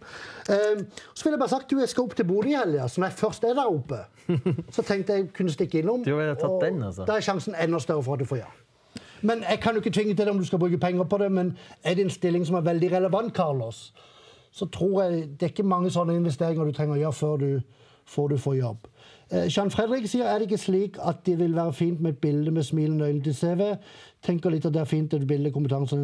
Eh, 0.48 0.80
så 1.12 1.26
ville 1.26 1.36
jeg 1.36 1.42
bare 1.42 1.52
sagt 1.52 1.68
du, 1.68 1.76
jeg 1.82 1.92
skal 1.92 2.08
opp 2.08 2.16
til 2.16 2.28
Bodø 2.30 2.48
i 2.48 2.56
helga, 2.56 2.88
så 2.88 3.02
når 3.02 3.12
jeg 3.12 3.18
først 3.20 3.44
er 3.44 3.58
der 3.58 3.76
oppe, 3.76 4.00
så 4.78 4.86
tenkte 4.88 5.18
jeg 5.18 5.28
kunne 5.36 5.52
stikke 5.52 5.82
innom. 5.82 6.06
Du 6.06 6.14
ville 6.16 6.38
tatt 6.40 6.56
den, 6.64 6.80
altså? 6.88 7.04
Da 7.08 7.18
er 7.18 7.28
sjansen 7.28 7.58
enda 7.60 7.82
større 7.84 8.06
for 8.08 8.16
at 8.16 8.24
du 8.24 8.30
får 8.32 8.40
ja. 8.46 8.48
Men 9.22 9.44
jeg 9.44 9.60
kan 9.62 9.76
jo 9.76 9.84
ikke 9.84 9.92
tvinge 9.94 10.16
til 10.16 10.24
det 10.24 10.32
om 10.32 10.40
du 10.40 10.48
skal 10.48 10.58
bruke 10.58 10.80
penger 10.80 11.04
på 11.04 11.20
det, 11.20 11.28
men 11.32 11.52
er 11.84 11.94
det 11.94 12.08
en 12.08 12.10
stilling 12.10 12.46
som 12.48 12.56
er 12.58 12.64
veldig 12.66 12.88
relevant, 12.96 13.34
Carlos, 13.36 13.92
så 14.52 14.66
tror 14.66 15.02
jeg 15.02 15.28
det 15.36 15.46
er 15.46 15.52
ikke 15.52 15.68
mange 15.68 15.92
sånne 15.92 16.16
investeringer 16.18 16.64
du 16.64 16.72
trenger 16.76 16.96
å 16.96 17.02
gjøre 17.04 17.18
før 17.20 17.36
du, 17.44 17.50
før 18.12 18.34
du 18.34 18.36
få 18.40 18.54
jobb. 18.58 18.86
Eh, 19.32 19.48
Jean 19.48 19.72
Fredrik 19.72 20.06
sier 20.10 20.28
er 20.28 20.38
det 20.38 20.50
ikke 20.50 20.60
slik 20.60 21.00
at 21.00 21.24
det 21.26 21.38
vil 21.40 21.56
være 21.56 21.72
fint 21.76 22.00
med 22.04 22.14
et 22.14 22.22
bilde 22.22 22.52
med 22.54 22.66
smilende 22.68 23.08
øyne 23.08 23.24
til 23.24 23.36
CV. 23.36 23.72
Tenker 24.22 24.52
litt 24.52 24.68
at 24.68 24.76
det 24.76 24.84
er 24.84 24.90
fint 24.90 25.14
et 25.16 25.26
bilde 25.26 25.52
kompetanse 25.54 25.98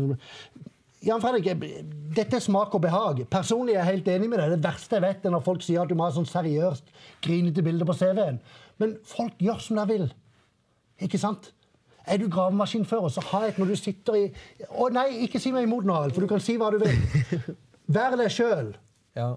Jan 1.06 1.20
Fredrik, 1.22 1.46
dette 2.16 2.36
er 2.36 2.42
smak 2.42 2.72
og 2.74 2.82
behag. 2.82 3.20
Personlig 3.30 3.76
er 3.76 3.84
jeg 3.84 3.92
helt 3.92 4.08
enig 4.16 4.30
med 4.32 4.40
deg. 4.42 4.56
Det 4.56 4.64
verste 4.64 4.96
jeg 4.96 5.04
vet, 5.04 5.26
er 5.28 5.30
når 5.30 5.44
folk 5.46 5.62
sier 5.62 5.84
at 5.84 5.90
du 5.90 5.94
må 5.94 6.08
ha 6.08 6.14
sånn 6.14 6.26
seriøst, 6.26 6.90
grinete 7.22 7.62
bilde 7.62 7.86
på 7.86 7.94
CV-en. 7.94 8.40
Men 8.82 8.96
folk 9.06 9.38
gjør 9.38 9.62
som 9.62 9.78
de 9.78 9.84
vil. 9.92 10.08
Ikke 11.06 11.20
sant? 11.22 11.52
Er 12.08 12.18
du 12.18 12.26
gravemaskinfører, 12.32 13.12
så 13.14 13.22
ha 13.30 13.44
et 13.46 13.60
når 13.60 13.70
du 13.70 13.76
sitter 13.78 14.16
i 14.16 14.24
Å 14.80 14.88
nei, 14.90 15.06
ikke 15.26 15.38
si 15.42 15.52
meg 15.54 15.68
imot 15.68 15.86
nå, 15.86 15.94
Harald, 15.94 16.16
for 16.16 16.24
du 16.24 16.30
kan 16.30 16.42
si 16.42 16.56
hva 16.58 16.72
du 16.74 16.80
vil. 16.82 17.46
Vær 17.94 18.16
deg 18.18 18.32
sjøl. 18.32 18.72
Ja. 19.14 19.34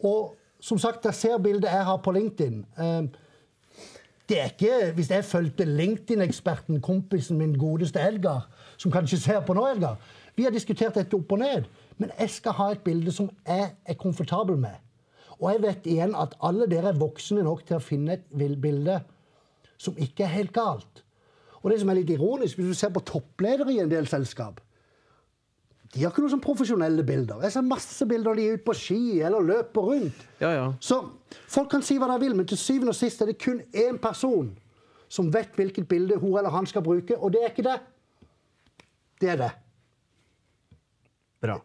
Og 0.00 0.32
som 0.64 0.80
sagt, 0.80 1.04
jeg 1.04 1.14
ser 1.14 1.40
bildet 1.44 1.68
jeg 1.68 1.84
har 1.84 2.00
på 2.00 2.12
LinkedIn. 2.14 2.64
Eh, 2.78 3.20
Det 4.28 4.40
er 4.40 4.44
ikke 4.44 4.92
Hvis 4.94 5.10
jeg 5.10 5.24
fulgte 5.24 5.64
LinkedIn-eksperten, 5.64 6.80
kompisen 6.80 7.38
min 7.38 7.58
godeste 7.58 8.00
Edgar, 8.00 8.48
som 8.76 8.92
kanskje 8.92 9.18
ser 9.20 9.40
på 9.40 9.52
nå, 9.52 9.66
Edgar 9.66 9.98
Vi 10.36 10.42
har 10.42 10.50
diskutert 10.50 10.94
dette 10.94 11.14
opp 11.14 11.32
og 11.32 11.38
ned, 11.38 11.64
men 11.98 12.10
jeg 12.18 12.30
skal 12.30 12.52
ha 12.52 12.70
et 12.72 12.80
bilde 12.80 13.12
som 13.12 13.30
jeg 13.46 13.74
er 13.86 13.94
komfortabel 13.94 14.56
med. 14.56 14.80
Og 15.38 15.52
jeg 15.52 15.62
vet 15.62 15.86
igjen 15.86 16.14
at 16.14 16.34
alle 16.42 16.66
dere 16.66 16.88
er 16.88 16.98
voksne 16.98 17.42
nok 17.42 17.66
til 17.66 17.76
å 17.76 17.84
finne 17.84 18.16
et 18.16 18.24
bilde 18.32 19.00
som 19.78 19.94
ikke 19.98 20.24
er 20.24 20.32
helt 20.32 20.52
galt. 20.52 21.04
Og 21.62 21.70
det 21.70 21.80
som 21.80 21.88
er 21.88 22.00
litt 22.00 22.10
ironisk, 22.10 22.56
hvis 22.56 22.72
du 22.72 22.74
ser 22.74 22.88
på 22.88 23.04
toppledere 23.04 23.72
i 23.72 23.78
en 23.78 23.90
del 23.90 24.08
selskap 24.08 24.60
De 25.94 26.02
har 26.02 26.10
ikke 26.10 26.24
noen 26.24 26.32
sånn 26.32 26.42
profesjonelle 26.42 27.04
bilder. 27.06 27.42
Jeg 27.46 27.54
ser 27.54 27.66
masse 27.66 28.06
bilder 28.10 28.34
de 28.34 28.48
er 28.48 28.56
ute 28.58 28.66
på 28.66 28.74
ski 28.74 29.00
eller 29.22 29.44
løper 29.46 29.90
rundt. 29.92 30.24
ja, 30.42 30.50
ja. 30.50 30.64
Så 30.82 31.00
folk 31.46 31.70
kan 31.70 31.84
si 31.86 31.98
hva 32.02 32.08
de 32.10 32.18
vil, 32.24 32.34
men 32.34 32.48
til 32.50 32.58
syvende 32.58 32.90
og 32.90 32.98
sist 32.98 33.22
er 33.22 33.30
det 33.30 33.38
kun 33.38 33.60
én 33.70 34.00
person 34.02 34.50
som 35.08 35.28
vet 35.30 35.54
hvilket 35.54 35.86
bilde 35.88 36.18
hun 36.18 36.38
eller 36.38 36.50
han 36.50 36.66
skal 36.66 36.82
bruke, 36.82 37.14
og 37.18 37.30
det 37.32 37.44
er 37.44 37.52
ikke 37.52 37.66
det. 37.68 37.76
Det 39.22 39.30
er 39.30 39.38
det. 39.38 39.52
Bra. 41.44 41.60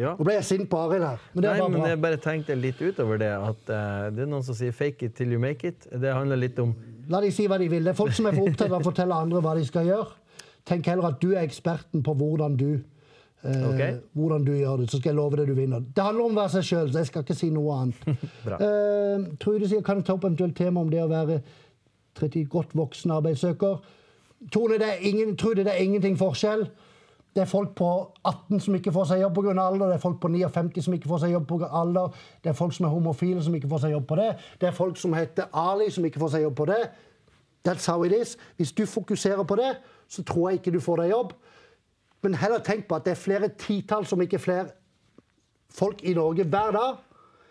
Ja. 0.00 0.14
Nå 0.16 0.24
ble 0.24 0.34
jeg 0.38 0.46
sint 0.48 0.70
på 0.72 0.78
Arild 0.80 1.04
her, 1.04 1.20
men 1.34 1.44
det 1.44 1.52
Nei, 1.52 1.66
men 1.68 1.84
jeg 1.86 2.00
bare 2.02 2.18
tenkte 2.18 2.56
litt 2.56 2.80
utover 2.80 3.20
det. 3.20 3.28
At 3.30 3.68
uh, 3.68 4.08
det 4.10 4.24
er 4.24 4.30
noen 4.30 4.42
som 4.42 4.56
sier 4.56 4.72
'fake 4.72 5.06
it 5.06 5.14
till 5.14 5.30
you 5.30 5.38
make 5.38 5.68
it'. 5.68 5.86
Det 5.92 6.14
handler 6.14 6.40
litt 6.40 6.58
om 6.58 6.74
La 7.10 7.20
de 7.20 7.30
si 7.34 7.46
hva 7.46 7.58
de 7.58 7.68
vil. 7.68 7.84
Det 7.84 7.92
er 7.92 7.98
folk 7.98 8.14
som 8.14 8.26
er 8.26 8.34
for 8.34 8.48
opptatt 8.48 8.70
av 8.70 8.80
å 8.80 8.86
fortelle 8.86 9.14
andre 9.14 9.40
hva 9.42 9.54
de 9.58 9.66
skal 9.66 9.86
gjøre. 9.86 10.08
Tenk 10.64 10.86
heller 10.86 11.08
at 11.10 11.20
du 11.20 11.32
er 11.34 11.42
eksperten 11.42 12.02
på 12.02 12.14
hvordan 12.14 12.56
du 12.56 12.80
eh, 13.44 13.64
Ok. 13.68 13.80
hvordan 14.14 14.44
du 14.44 14.52
gjør 14.52 14.76
det, 14.82 14.90
så 14.90 14.98
skal 14.98 15.10
jeg 15.10 15.16
love 15.16 15.36
deg 15.36 15.46
du 15.46 15.54
vinner. 15.54 15.80
Det 15.96 16.04
handler 16.04 16.24
om 16.24 16.36
å 16.36 16.40
være 16.42 16.50
seg 16.58 16.62
sjøl, 16.68 16.92
så 16.92 16.98
jeg 17.02 17.06
skal 17.10 17.22
ikke 17.26 17.34
si 17.38 17.50
noe 17.50 17.74
annet. 17.80 18.06
Eh, 18.62 19.26
Trude 19.40 19.68
sier 19.68 19.82
kan 19.82 19.96
jeg 20.00 20.04
ta 20.06 20.14
opp 20.14 20.24
eventuelt 20.24 20.56
tema 20.56 20.80
om 20.80 20.90
det 20.90 21.02
å 21.02 21.08
være 21.10 21.40
30 22.18 22.44
godt 22.52 22.74
voksen 22.76 23.10
arbeidssøker. 23.10 23.78
Tone, 24.52 24.78
det 24.78 24.88
er 24.88 25.04
ingen, 25.08 25.36
Trude, 25.36 25.64
det 25.64 25.72
er 25.72 25.82
ingenting 25.84 26.16
forskjell. 26.18 26.66
Det 27.32 27.40
er 27.40 27.48
folk 27.48 27.70
på 27.78 27.86
18 28.28 28.60
som 28.60 28.74
ikke 28.76 28.92
får 28.92 29.06
seg 29.08 29.22
jobb 29.22 29.34
pga. 29.38 29.52
alder. 29.62 29.86
Det 29.88 29.94
er 29.94 30.02
folk 30.02 30.18
på 30.20 30.28
59 30.28 30.82
som 30.84 30.92
ikke 30.94 31.08
får 31.08 31.18
seg 31.22 31.30
jobb 31.32 31.46
pga. 31.48 31.68
alder. 31.72 32.10
Det 32.44 32.50
er 32.50 32.56
folk 32.58 32.74
som 32.76 32.84
er 32.86 32.90
homofile 32.92 33.42
som 33.42 33.54
ikke 33.56 33.70
får 33.70 33.80
seg 33.86 33.94
jobb 33.94 34.04
på 34.10 34.16
det. 34.20 34.26
Det 34.60 34.68
er 34.68 34.72
folk 34.76 34.96
som 35.00 35.14
heter 35.16 35.48
Ali 35.56 35.86
som 35.90 36.04
ikke 36.04 36.20
får 36.20 36.28
seg 36.34 36.42
jobb 36.42 36.56
på 36.58 36.66
det. 36.68 36.82
That's 37.64 37.86
how 37.86 38.02
it 38.04 38.12
is. 38.12 38.36
Hvis 38.58 38.72
du 38.72 38.84
fokuserer 38.86 39.44
på 39.48 39.56
det, 39.56 39.76
så 40.08 40.22
tror 40.22 40.50
jeg 40.50 40.58
ikke 40.60 40.74
du 40.76 40.80
får 40.80 40.96
deg 41.04 41.10
jobb. 41.14 41.32
Men 42.22 42.34
heller 42.34 42.58
tenk 42.62 42.86
på 42.88 42.94
at 42.94 43.04
det 43.04 43.10
er 43.16 43.20
flere 43.20 43.48
titalls, 43.58 44.12
om 44.12 44.20
ikke 44.22 44.38
flere, 44.38 44.66
folk 45.72 46.02
i 46.04 46.14
Norge 46.14 46.44
hver 46.44 46.70
dag 46.72 46.96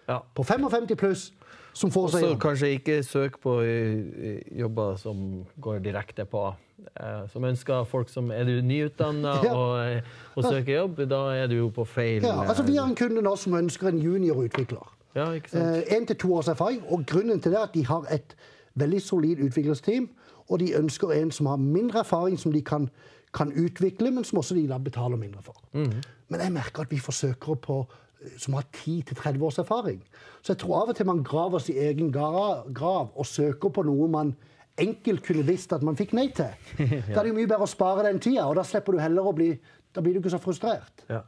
ja. 0.07 0.19
på 0.35 0.43
55 0.43 0.95
pluss 0.97 1.31
som 1.73 1.91
får 1.91 2.09
seg 2.11 2.19
Så 2.21 2.27
Også 2.27 2.39
kanskje 2.43 2.69
ikke 2.75 2.97
søk 3.03 3.39
på 3.41 3.61
eh, 3.63 4.41
jobber 4.59 4.95
som 4.99 5.45
går 5.61 5.79
direkte 5.79 6.25
på. 6.25 6.53
eh, 6.99 7.27
Som 7.31 7.43
ønsker 7.47 7.83
folk 7.83 8.09
som 8.09 8.31
Er 8.31 8.43
du 8.43 8.61
nyutdanna 8.61 9.35
Ja. 9.47 9.53
og, 9.55 9.79
eh, 9.95 10.01
og 10.35 10.43
søker 10.43 10.73
jobb, 10.75 10.99
da 11.09 11.21
er 11.35 11.47
du 11.47 11.55
jo 11.55 11.69
på 11.69 11.85
feil 11.85 12.23
Ja, 12.23 12.43
altså 12.43 12.63
Vi 12.63 12.75
har 12.75 12.85
eh, 12.85 12.89
en 12.89 12.95
kunde 12.95 13.21
nå 13.21 13.35
som 13.35 13.53
ønsker 13.53 13.87
en 13.87 13.99
juniorutvikler. 13.99 14.97
Ja. 15.15 15.25
Én 15.91 16.05
til 16.05 16.15
to 16.15 16.33
års 16.35 16.47
erfaring. 16.47 16.83
Og 16.87 17.05
grunnen 17.07 17.41
til 17.41 17.51
det 17.51 17.59
er 17.59 17.63
at 17.63 17.73
de 17.73 17.85
har 17.85 18.05
et 18.11 18.35
veldig 18.75 19.01
solid 19.01 19.39
utviklingsteam. 19.43 20.09
Og 20.49 20.59
de 20.59 20.73
ønsker 20.75 21.11
en 21.11 21.31
som 21.31 21.45
har 21.45 21.55
mindre 21.57 21.99
erfaring, 21.99 22.39
som 22.39 22.51
de 22.51 22.61
kan, 22.61 22.89
kan 23.33 23.51
utvikle, 23.55 24.11
men 24.11 24.25
som 24.27 24.41
også 24.41 24.55
de 24.57 24.67
da 24.67 24.77
betaler 24.81 25.19
mindre 25.19 25.43
for. 25.45 25.57
Men 25.73 26.39
jeg 26.43 26.53
merker 26.55 26.85
at 26.85 26.91
vi 26.91 26.99
forsøker 26.99 27.59
på 27.63 27.81
eh, 27.83 28.37
som 28.39 28.55
har 28.57 28.67
10-30 28.71 29.43
års 29.47 29.59
erfaring. 29.59 29.99
Så 30.41 30.53
jeg 30.53 30.61
tror 30.63 30.81
av 30.81 30.93
og 30.93 30.97
til 30.97 31.09
man 31.09 31.23
graver 31.23 31.63
sin 31.63 31.79
egen 31.79 32.11
grav 32.11 33.11
og 33.15 33.25
søker 33.27 33.69
på 33.69 33.83
noe 33.87 34.07
man 34.11 34.33
enkelt 34.79 35.25
kunne 35.25 35.43
visst 35.45 35.73
at 35.75 35.83
man 35.83 35.99
fikk 35.99 36.15
nei 36.17 36.29
til. 36.35 36.51
Da 37.11 37.19
er 37.19 37.23
det 37.23 37.33
jo 37.33 37.37
mye 37.37 37.49
bedre 37.49 37.67
å 37.67 37.71
spare 37.71 38.07
den 38.07 38.21
tida, 38.23 38.47
og 38.47 38.57
da 38.59 38.65
slipper 38.67 38.95
du 38.95 39.03
heller 39.03 39.27
å 39.27 39.35
bli 39.35 39.53
Da 39.91 39.99
blir 39.99 40.15
du 40.15 40.21
ikke 40.21 40.31
så 40.31 40.39
frustrert. 40.39 41.01
Ja. 41.11 41.25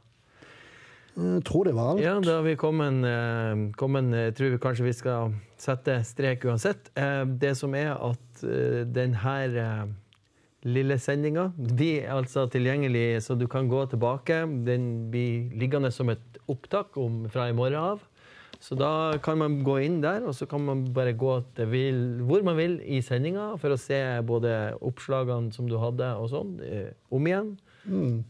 Jeg 1.13 1.43
tror 1.45 1.67
det 1.67 1.73
var 1.75 1.91
alt. 1.91 2.01
Ja, 2.01 2.13
da 2.23 2.37
har 2.39 2.45
vi 2.45 2.55
kommet, 2.57 3.03
eh, 3.05 3.71
kommet 3.77 4.13
Jeg 4.15 4.35
tror 4.35 4.53
vi 4.53 4.57
kanskje 4.57 4.85
vi 4.85 4.93
skal 4.93 5.33
sette 5.57 5.99
strek 6.03 6.45
uansett. 6.45 6.89
Eh, 6.95 7.25
det 7.25 7.57
som 7.57 7.75
er 7.75 7.91
at 7.93 8.43
eh, 8.43 8.81
den 8.87 9.13
her 9.21 9.57
eh, 9.59 9.83
lille 10.65 10.97
sendinga 11.01 11.49
er 11.83 12.09
altså 12.13 12.45
tilgjengelig, 12.51 13.21
så 13.25 13.35
du 13.35 13.47
kan 13.51 13.67
gå 13.71 13.85
tilbake. 13.91 14.43
Den 14.67 15.11
blir 15.11 15.53
liggende 15.59 15.91
som 15.91 16.09
et 16.13 16.41
opptak 16.51 16.97
om, 16.97 17.25
fra 17.31 17.49
i 17.49 17.55
morgen 17.55 17.79
av. 17.79 18.01
Så 18.63 18.77
da 18.79 19.17
kan 19.19 19.41
man 19.41 19.57
gå 19.65 19.75
inn 19.83 19.97
der, 20.03 20.23
og 20.23 20.35
så 20.37 20.47
kan 20.47 20.63
man 20.63 20.85
bare 20.95 21.11
gå 21.19 21.35
vil, 21.67 22.21
hvor 22.23 22.45
man 22.47 22.55
vil 22.55 22.77
i 22.79 23.01
sendinga 23.03 23.57
for 23.59 23.75
å 23.75 23.79
se 23.79 23.99
både 24.23 24.77
oppslagene 24.79 25.51
som 25.51 25.67
du 25.67 25.75
hadde, 25.81 26.13
og 26.15 26.29
sånn, 26.31 26.53
eh, 26.63 26.93
om 27.11 27.27
igjen. 27.27 27.57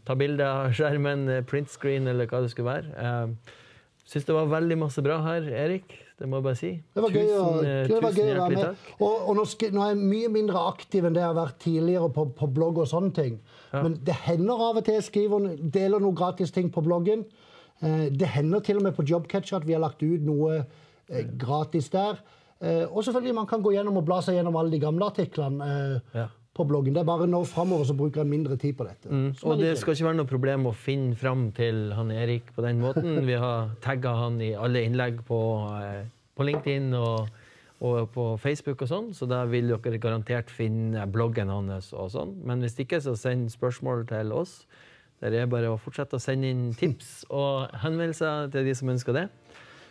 Ta 0.04 0.16
bilde 0.18 0.42
av 0.42 0.72
skjermen, 0.74 1.28
eh, 1.30 1.44
print 1.46 1.70
screen 1.70 2.08
eller 2.10 2.26
hva 2.26 2.42
det 2.42 2.50
skulle 2.50 2.72
være. 2.72 2.90
Eh, 2.98 3.60
Syns 4.04 4.26
det 4.26 4.34
var 4.36 4.50
veldig 4.50 4.76
masse 4.76 5.00
bra 5.00 5.16
her, 5.24 5.46
Erik. 5.48 5.94
Det 6.18 6.28
må 6.30 6.38
jeg 6.38 6.44
bare 6.46 6.58
si. 6.58 6.68
Det 6.94 7.02
var 7.02 7.10
gøy, 7.10 7.30
å, 7.34 7.46
Tusen, 7.50 7.66
eh, 7.66 7.86
det 7.90 8.00
var 8.04 8.12
gøy 8.14 8.28
å 8.30 8.34
være 8.38 8.54
med. 8.54 8.66
takk. 8.68 8.90
Og, 9.02 9.14
og 9.28 9.38
nå, 9.40 9.44
skal, 9.50 9.72
nå 9.74 9.82
er 9.82 9.88
jeg 9.94 10.10
mye 10.12 10.28
mindre 10.36 10.60
aktiv 10.70 11.08
enn 11.08 11.16
det 11.16 11.24
jeg 11.24 11.30
har 11.32 11.38
vært 11.40 11.58
tidligere 11.64 12.10
på, 12.14 12.26
på 12.38 12.48
blogg 12.54 12.78
og 12.84 12.86
sånne 12.90 13.10
ting. 13.16 13.40
Men 13.74 13.96
det 14.06 14.14
hender 14.28 14.62
av 14.68 14.78
og 14.78 14.84
til 14.86 14.94
jeg 15.00 15.08
skriver, 15.08 15.48
deler 15.74 15.98
noen 16.04 16.14
gratis 16.14 16.54
ting 16.54 16.68
på 16.70 16.84
bloggen. 16.86 17.24
Eh, 17.82 18.06
det 18.14 18.30
hender 18.36 18.62
til 18.62 18.78
og 18.78 18.86
med 18.86 18.94
på 18.94 19.02
Jobcatcher 19.10 19.58
at 19.58 19.66
vi 19.66 19.74
har 19.74 19.82
lagt 19.82 20.04
ut 20.06 20.22
noe 20.22 20.60
eh, 20.62 21.26
gratis 21.40 21.90
der. 21.90 22.22
Eh, 22.62 22.84
og 22.86 23.02
selvfølgelig 23.02 23.34
man 23.40 23.50
kan 23.50 23.64
gå 23.66 23.74
gjennom 23.74 23.98
og 23.98 24.06
bla 24.06 24.20
seg 24.22 24.38
gjennom 24.38 24.54
alle 24.60 24.70
de 24.76 24.82
gamle 24.86 25.10
artiklene 25.10 25.70
eh, 25.74 26.18
Ja. 26.22 26.28
På 26.54 26.66
bloggen. 26.68 26.94
Det 26.94 27.02
er 27.02 27.08
bare 27.08 27.26
nå 27.30 27.40
framover 27.50 27.88
så 27.88 27.96
bruker 27.98 28.22
jeg 28.22 28.30
mindre 28.30 28.56
tid 28.60 28.76
på 28.78 28.86
dette. 28.86 29.10
Er 29.10 29.46
Og 29.48 29.58
det 29.58 29.72
skal 29.80 29.96
ikke 29.96 30.08
være 30.08 30.20
noe 30.20 30.30
problem 30.30 30.68
å 30.70 30.74
finne 30.76 31.16
fram 31.18 31.48
til 31.56 31.88
han 31.96 32.12
Erik 32.14 32.52
på 32.54 32.62
den 32.64 32.82
måten. 32.82 33.18
Vi 33.28 33.38
har 33.40 33.74
tagga 33.84 34.14
han 34.20 34.38
i 34.44 34.52
alle 34.54 34.84
innlegg 34.86 35.24
på, 35.26 35.40
eh, 35.82 36.04
på 36.38 36.46
LinkedIn 36.46 36.94
og, 36.98 37.28
og 37.84 38.00
på 38.14 38.28
Facebook 38.42 38.86
og 38.86 38.90
sånn, 38.90 39.12
så 39.16 39.26
da 39.30 39.42
vil 39.50 39.72
dere 39.74 40.00
garantert 40.02 40.52
finne 40.52 41.06
bloggen 41.10 41.50
hans 41.50 41.90
og 41.92 42.12
sånn. 42.14 42.36
Men 42.46 42.62
hvis 42.62 42.78
ikke, 42.78 43.02
så 43.02 43.16
send 43.18 43.50
spørsmål 43.54 44.06
til 44.12 44.34
oss. 44.34 44.62
Der 45.22 45.34
er 45.40 45.46
bare 45.48 45.70
å 45.72 45.80
fortsette 45.80 46.18
å 46.18 46.22
sende 46.22 46.50
inn 46.52 46.68
tips 46.78 47.24
og 47.34 47.74
henvendelser 47.82 48.50
til 48.54 48.70
de 48.70 48.78
som 48.78 48.94
ønsker 48.94 49.16
det. 49.16 49.28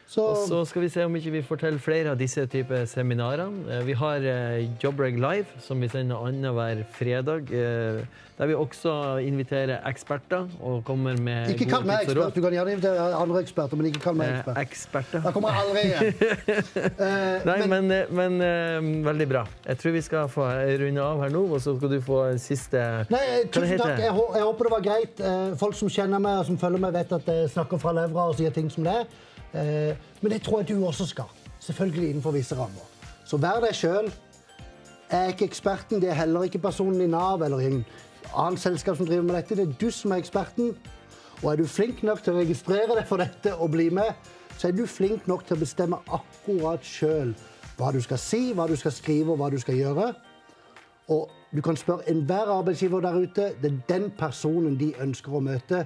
Så, 0.07 0.21
Og 0.29 0.37
så 0.47 0.59
skal 0.69 0.83
vi 0.83 0.89
se 0.93 1.05
om 1.07 1.15
ikke 1.15 1.31
vi 1.33 1.41
får 1.41 1.59
til 1.63 1.77
flere 1.81 2.11
av 2.13 2.17
disse 2.19 2.43
typer 2.51 2.83
seminarene. 2.85 3.63
Eh, 3.71 3.85
Vi 3.87 3.93
har 3.97 4.21
eh, 4.21 4.67
Jobreg 4.83 5.15
Live, 5.17 5.47
som 5.63 5.79
vi 5.81 5.87
sender 5.89 6.19
annenhver 6.27 6.83
fredag. 6.93 7.49
eh, 7.49 8.03
Der 8.37 8.47
vi 8.49 8.53
også 8.57 8.91
inviterer 9.21 9.79
eksperter 9.85 10.47
og 10.61 10.83
kommer 10.85 11.13
med 11.21 11.51
ikke 11.53 11.67
kall 11.69 11.83
meg 11.85 12.01
ekspert. 12.01 12.33
Du 12.35 12.41
kan 12.41 12.51
gjerne 12.55 12.71
invitere 12.73 13.03
andre 13.15 13.41
eksperter, 13.43 13.77
men 13.77 13.85
ikke 13.91 14.01
kall 14.01 14.15
meg 14.17 14.31
ekspert. 14.39 14.57
Eksperter. 14.63 15.21
Da 15.21 15.31
kommer 15.31 15.53
jeg 15.53 15.61
aldri 15.61 15.83
igjen. 15.85 16.63
Nei, 17.49 17.57
men, 17.69 17.87
men, 18.09 18.37
men 18.39 19.05
veldig 19.05 19.27
bra. 19.29 19.43
Jeg 19.67 19.77
tror 19.83 19.91
vi 19.93 20.01
skal 20.01 20.31
få 20.33 20.47
runde 20.81 21.01
av 21.05 21.21
her 21.23 21.29
nå, 21.33 21.43
og 21.53 21.61
så 21.61 21.75
skal 21.77 21.93
du 21.93 21.99
få 22.01 22.23
en 22.31 22.41
siste 22.41 22.81
Nei, 23.13 23.21
tusen 23.53 23.77
takk. 23.79 24.01
Jeg, 24.01 24.13
håper 24.17 24.69
det 24.69 24.73
var 24.73 24.87
greit. 24.89 25.23
Folk 25.61 25.77
som 25.77 25.93
kjenner 25.93 26.19
meg 26.25 26.41
og 26.41 26.49
som 26.49 26.57
følger 26.57 26.81
meg, 26.87 26.97
vet 26.97 27.13
at 27.21 27.29
jeg 27.35 27.53
snakker 27.53 27.81
fra 27.85 27.93
levra 28.01 28.27
og 28.33 28.35
sier 28.41 28.49
ting 28.55 28.69
som 28.73 28.83
det 28.89 28.97
er. 29.03 29.05
Eh, 29.53 29.95
Men 30.21 30.31
det 30.31 30.41
tror 30.41 30.61
jeg 30.61 30.69
du 30.69 30.85
også 30.85 31.05
skal. 31.05 31.29
Selvfølgelig 31.59 32.09
innenfor 32.09 32.31
visse 32.31 32.55
rammer. 32.55 32.87
Så 33.25 33.37
vær 33.37 33.61
deg 33.63 33.75
sjøl. 33.75 34.11
Jeg 35.11 35.19
er 35.19 35.27
ikke 35.33 35.45
eksperten, 35.45 36.01
det 36.01 36.09
er 36.09 36.17
heller 36.17 36.43
ikke 36.43 36.59
personen 36.59 37.01
i 37.01 37.07
Nav 37.07 37.41
eller 37.41 37.59
i 37.59 37.65
en 37.69 37.85
annen 38.33 38.57
selskap 38.57 38.97
som 38.97 39.05
driver 39.05 39.23
med 39.23 39.35
dette. 39.35 39.55
Det 39.55 39.67
er 39.67 39.75
du 39.81 39.91
som 39.91 40.11
er 40.11 40.23
eksperten. 40.23 40.73
Og 41.43 41.51
er 41.51 41.59
du 41.59 41.67
flink 41.67 42.03
nok 42.03 42.23
til 42.23 42.33
å 42.33 42.39
registrere 42.39 42.95
deg 42.95 43.07
for 43.07 43.21
dette 43.21 43.53
og 43.55 43.71
bli 43.71 43.89
med, 43.93 44.13
så 44.57 44.69
er 44.69 44.77
du 44.77 44.85
flink 44.87 45.27
nok 45.27 45.43
til 45.45 45.57
å 45.57 45.59
bestemme 45.59 45.99
akkurat 46.07 46.85
sjøl 46.87 47.33
hva 47.77 47.91
du 47.91 47.99
skal 48.01 48.21
si, 48.21 48.53
hva 48.53 48.67
du 48.69 48.75
skal 48.79 48.93
skrive 48.95 49.33
og 49.33 49.41
hva 49.41 49.49
du 49.51 49.59
skal 49.59 49.75
gjøre. 49.75 50.13
Og 51.11 51.29
du 51.51 51.61
kan 51.61 51.77
spørre 51.77 52.07
enhver 52.09 52.53
arbeidsgiver 52.53 53.03
der 53.03 53.19
ute. 53.19 53.49
Det 53.61 53.71
er 53.71 53.81
den 53.89 54.09
personen 54.17 54.77
de 54.79 54.93
ønsker 55.03 55.35
å 55.35 55.43
møte, 55.43 55.83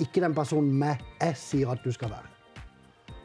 ikke 0.00 0.22
den 0.24 0.34
personen 0.34 0.72
med 0.72 1.04
jeg 1.20 1.36
sier 1.36 1.74
at 1.74 1.84
du 1.84 1.92
skal 1.92 2.14
være. 2.16 2.37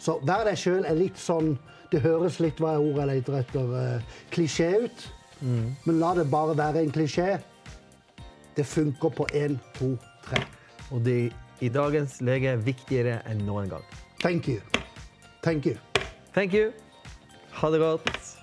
Så 0.04 0.18
vær 0.28 0.44
deg 0.48 0.60
sjøl 0.60 0.84
er 0.84 0.98
litt 1.00 1.20
sånn 1.20 1.54
Det 1.94 2.02
høres 2.04 2.40
litt 2.44 2.60
hva 2.60 2.74
er 2.76 2.84
ordet 2.84 3.04
jeg 3.04 3.10
leter 3.12 3.36
etter 3.40 3.74
uh, 3.78 4.16
klisjé 4.34 4.70
ut. 4.88 5.04
Men 5.86 6.00
la 6.02 6.14
det 6.18 6.26
bare 6.32 6.56
være 6.58 6.82
en 6.82 6.92
klisjé. 6.96 7.38
Det 8.58 8.66
funker 8.66 9.14
på 9.14 9.28
én, 9.38 9.60
to, 9.78 9.94
tre. 10.26 10.42
Og 10.90 11.04
det 11.06 11.34
i 11.62 11.70
dagens 11.70 12.20
lege 12.26 12.54
er 12.56 12.64
viktigere 12.64 13.20
enn 13.30 13.44
noen 13.48 13.70
gang. 13.70 13.86
Thank 14.24 14.50
you. 14.50 14.62
Thank 15.44 15.68
you. 15.70 15.78
Thank 16.34 16.56
you. 16.58 16.72
Ha 17.60 17.70
det 17.70 17.84
godt. 17.84 18.43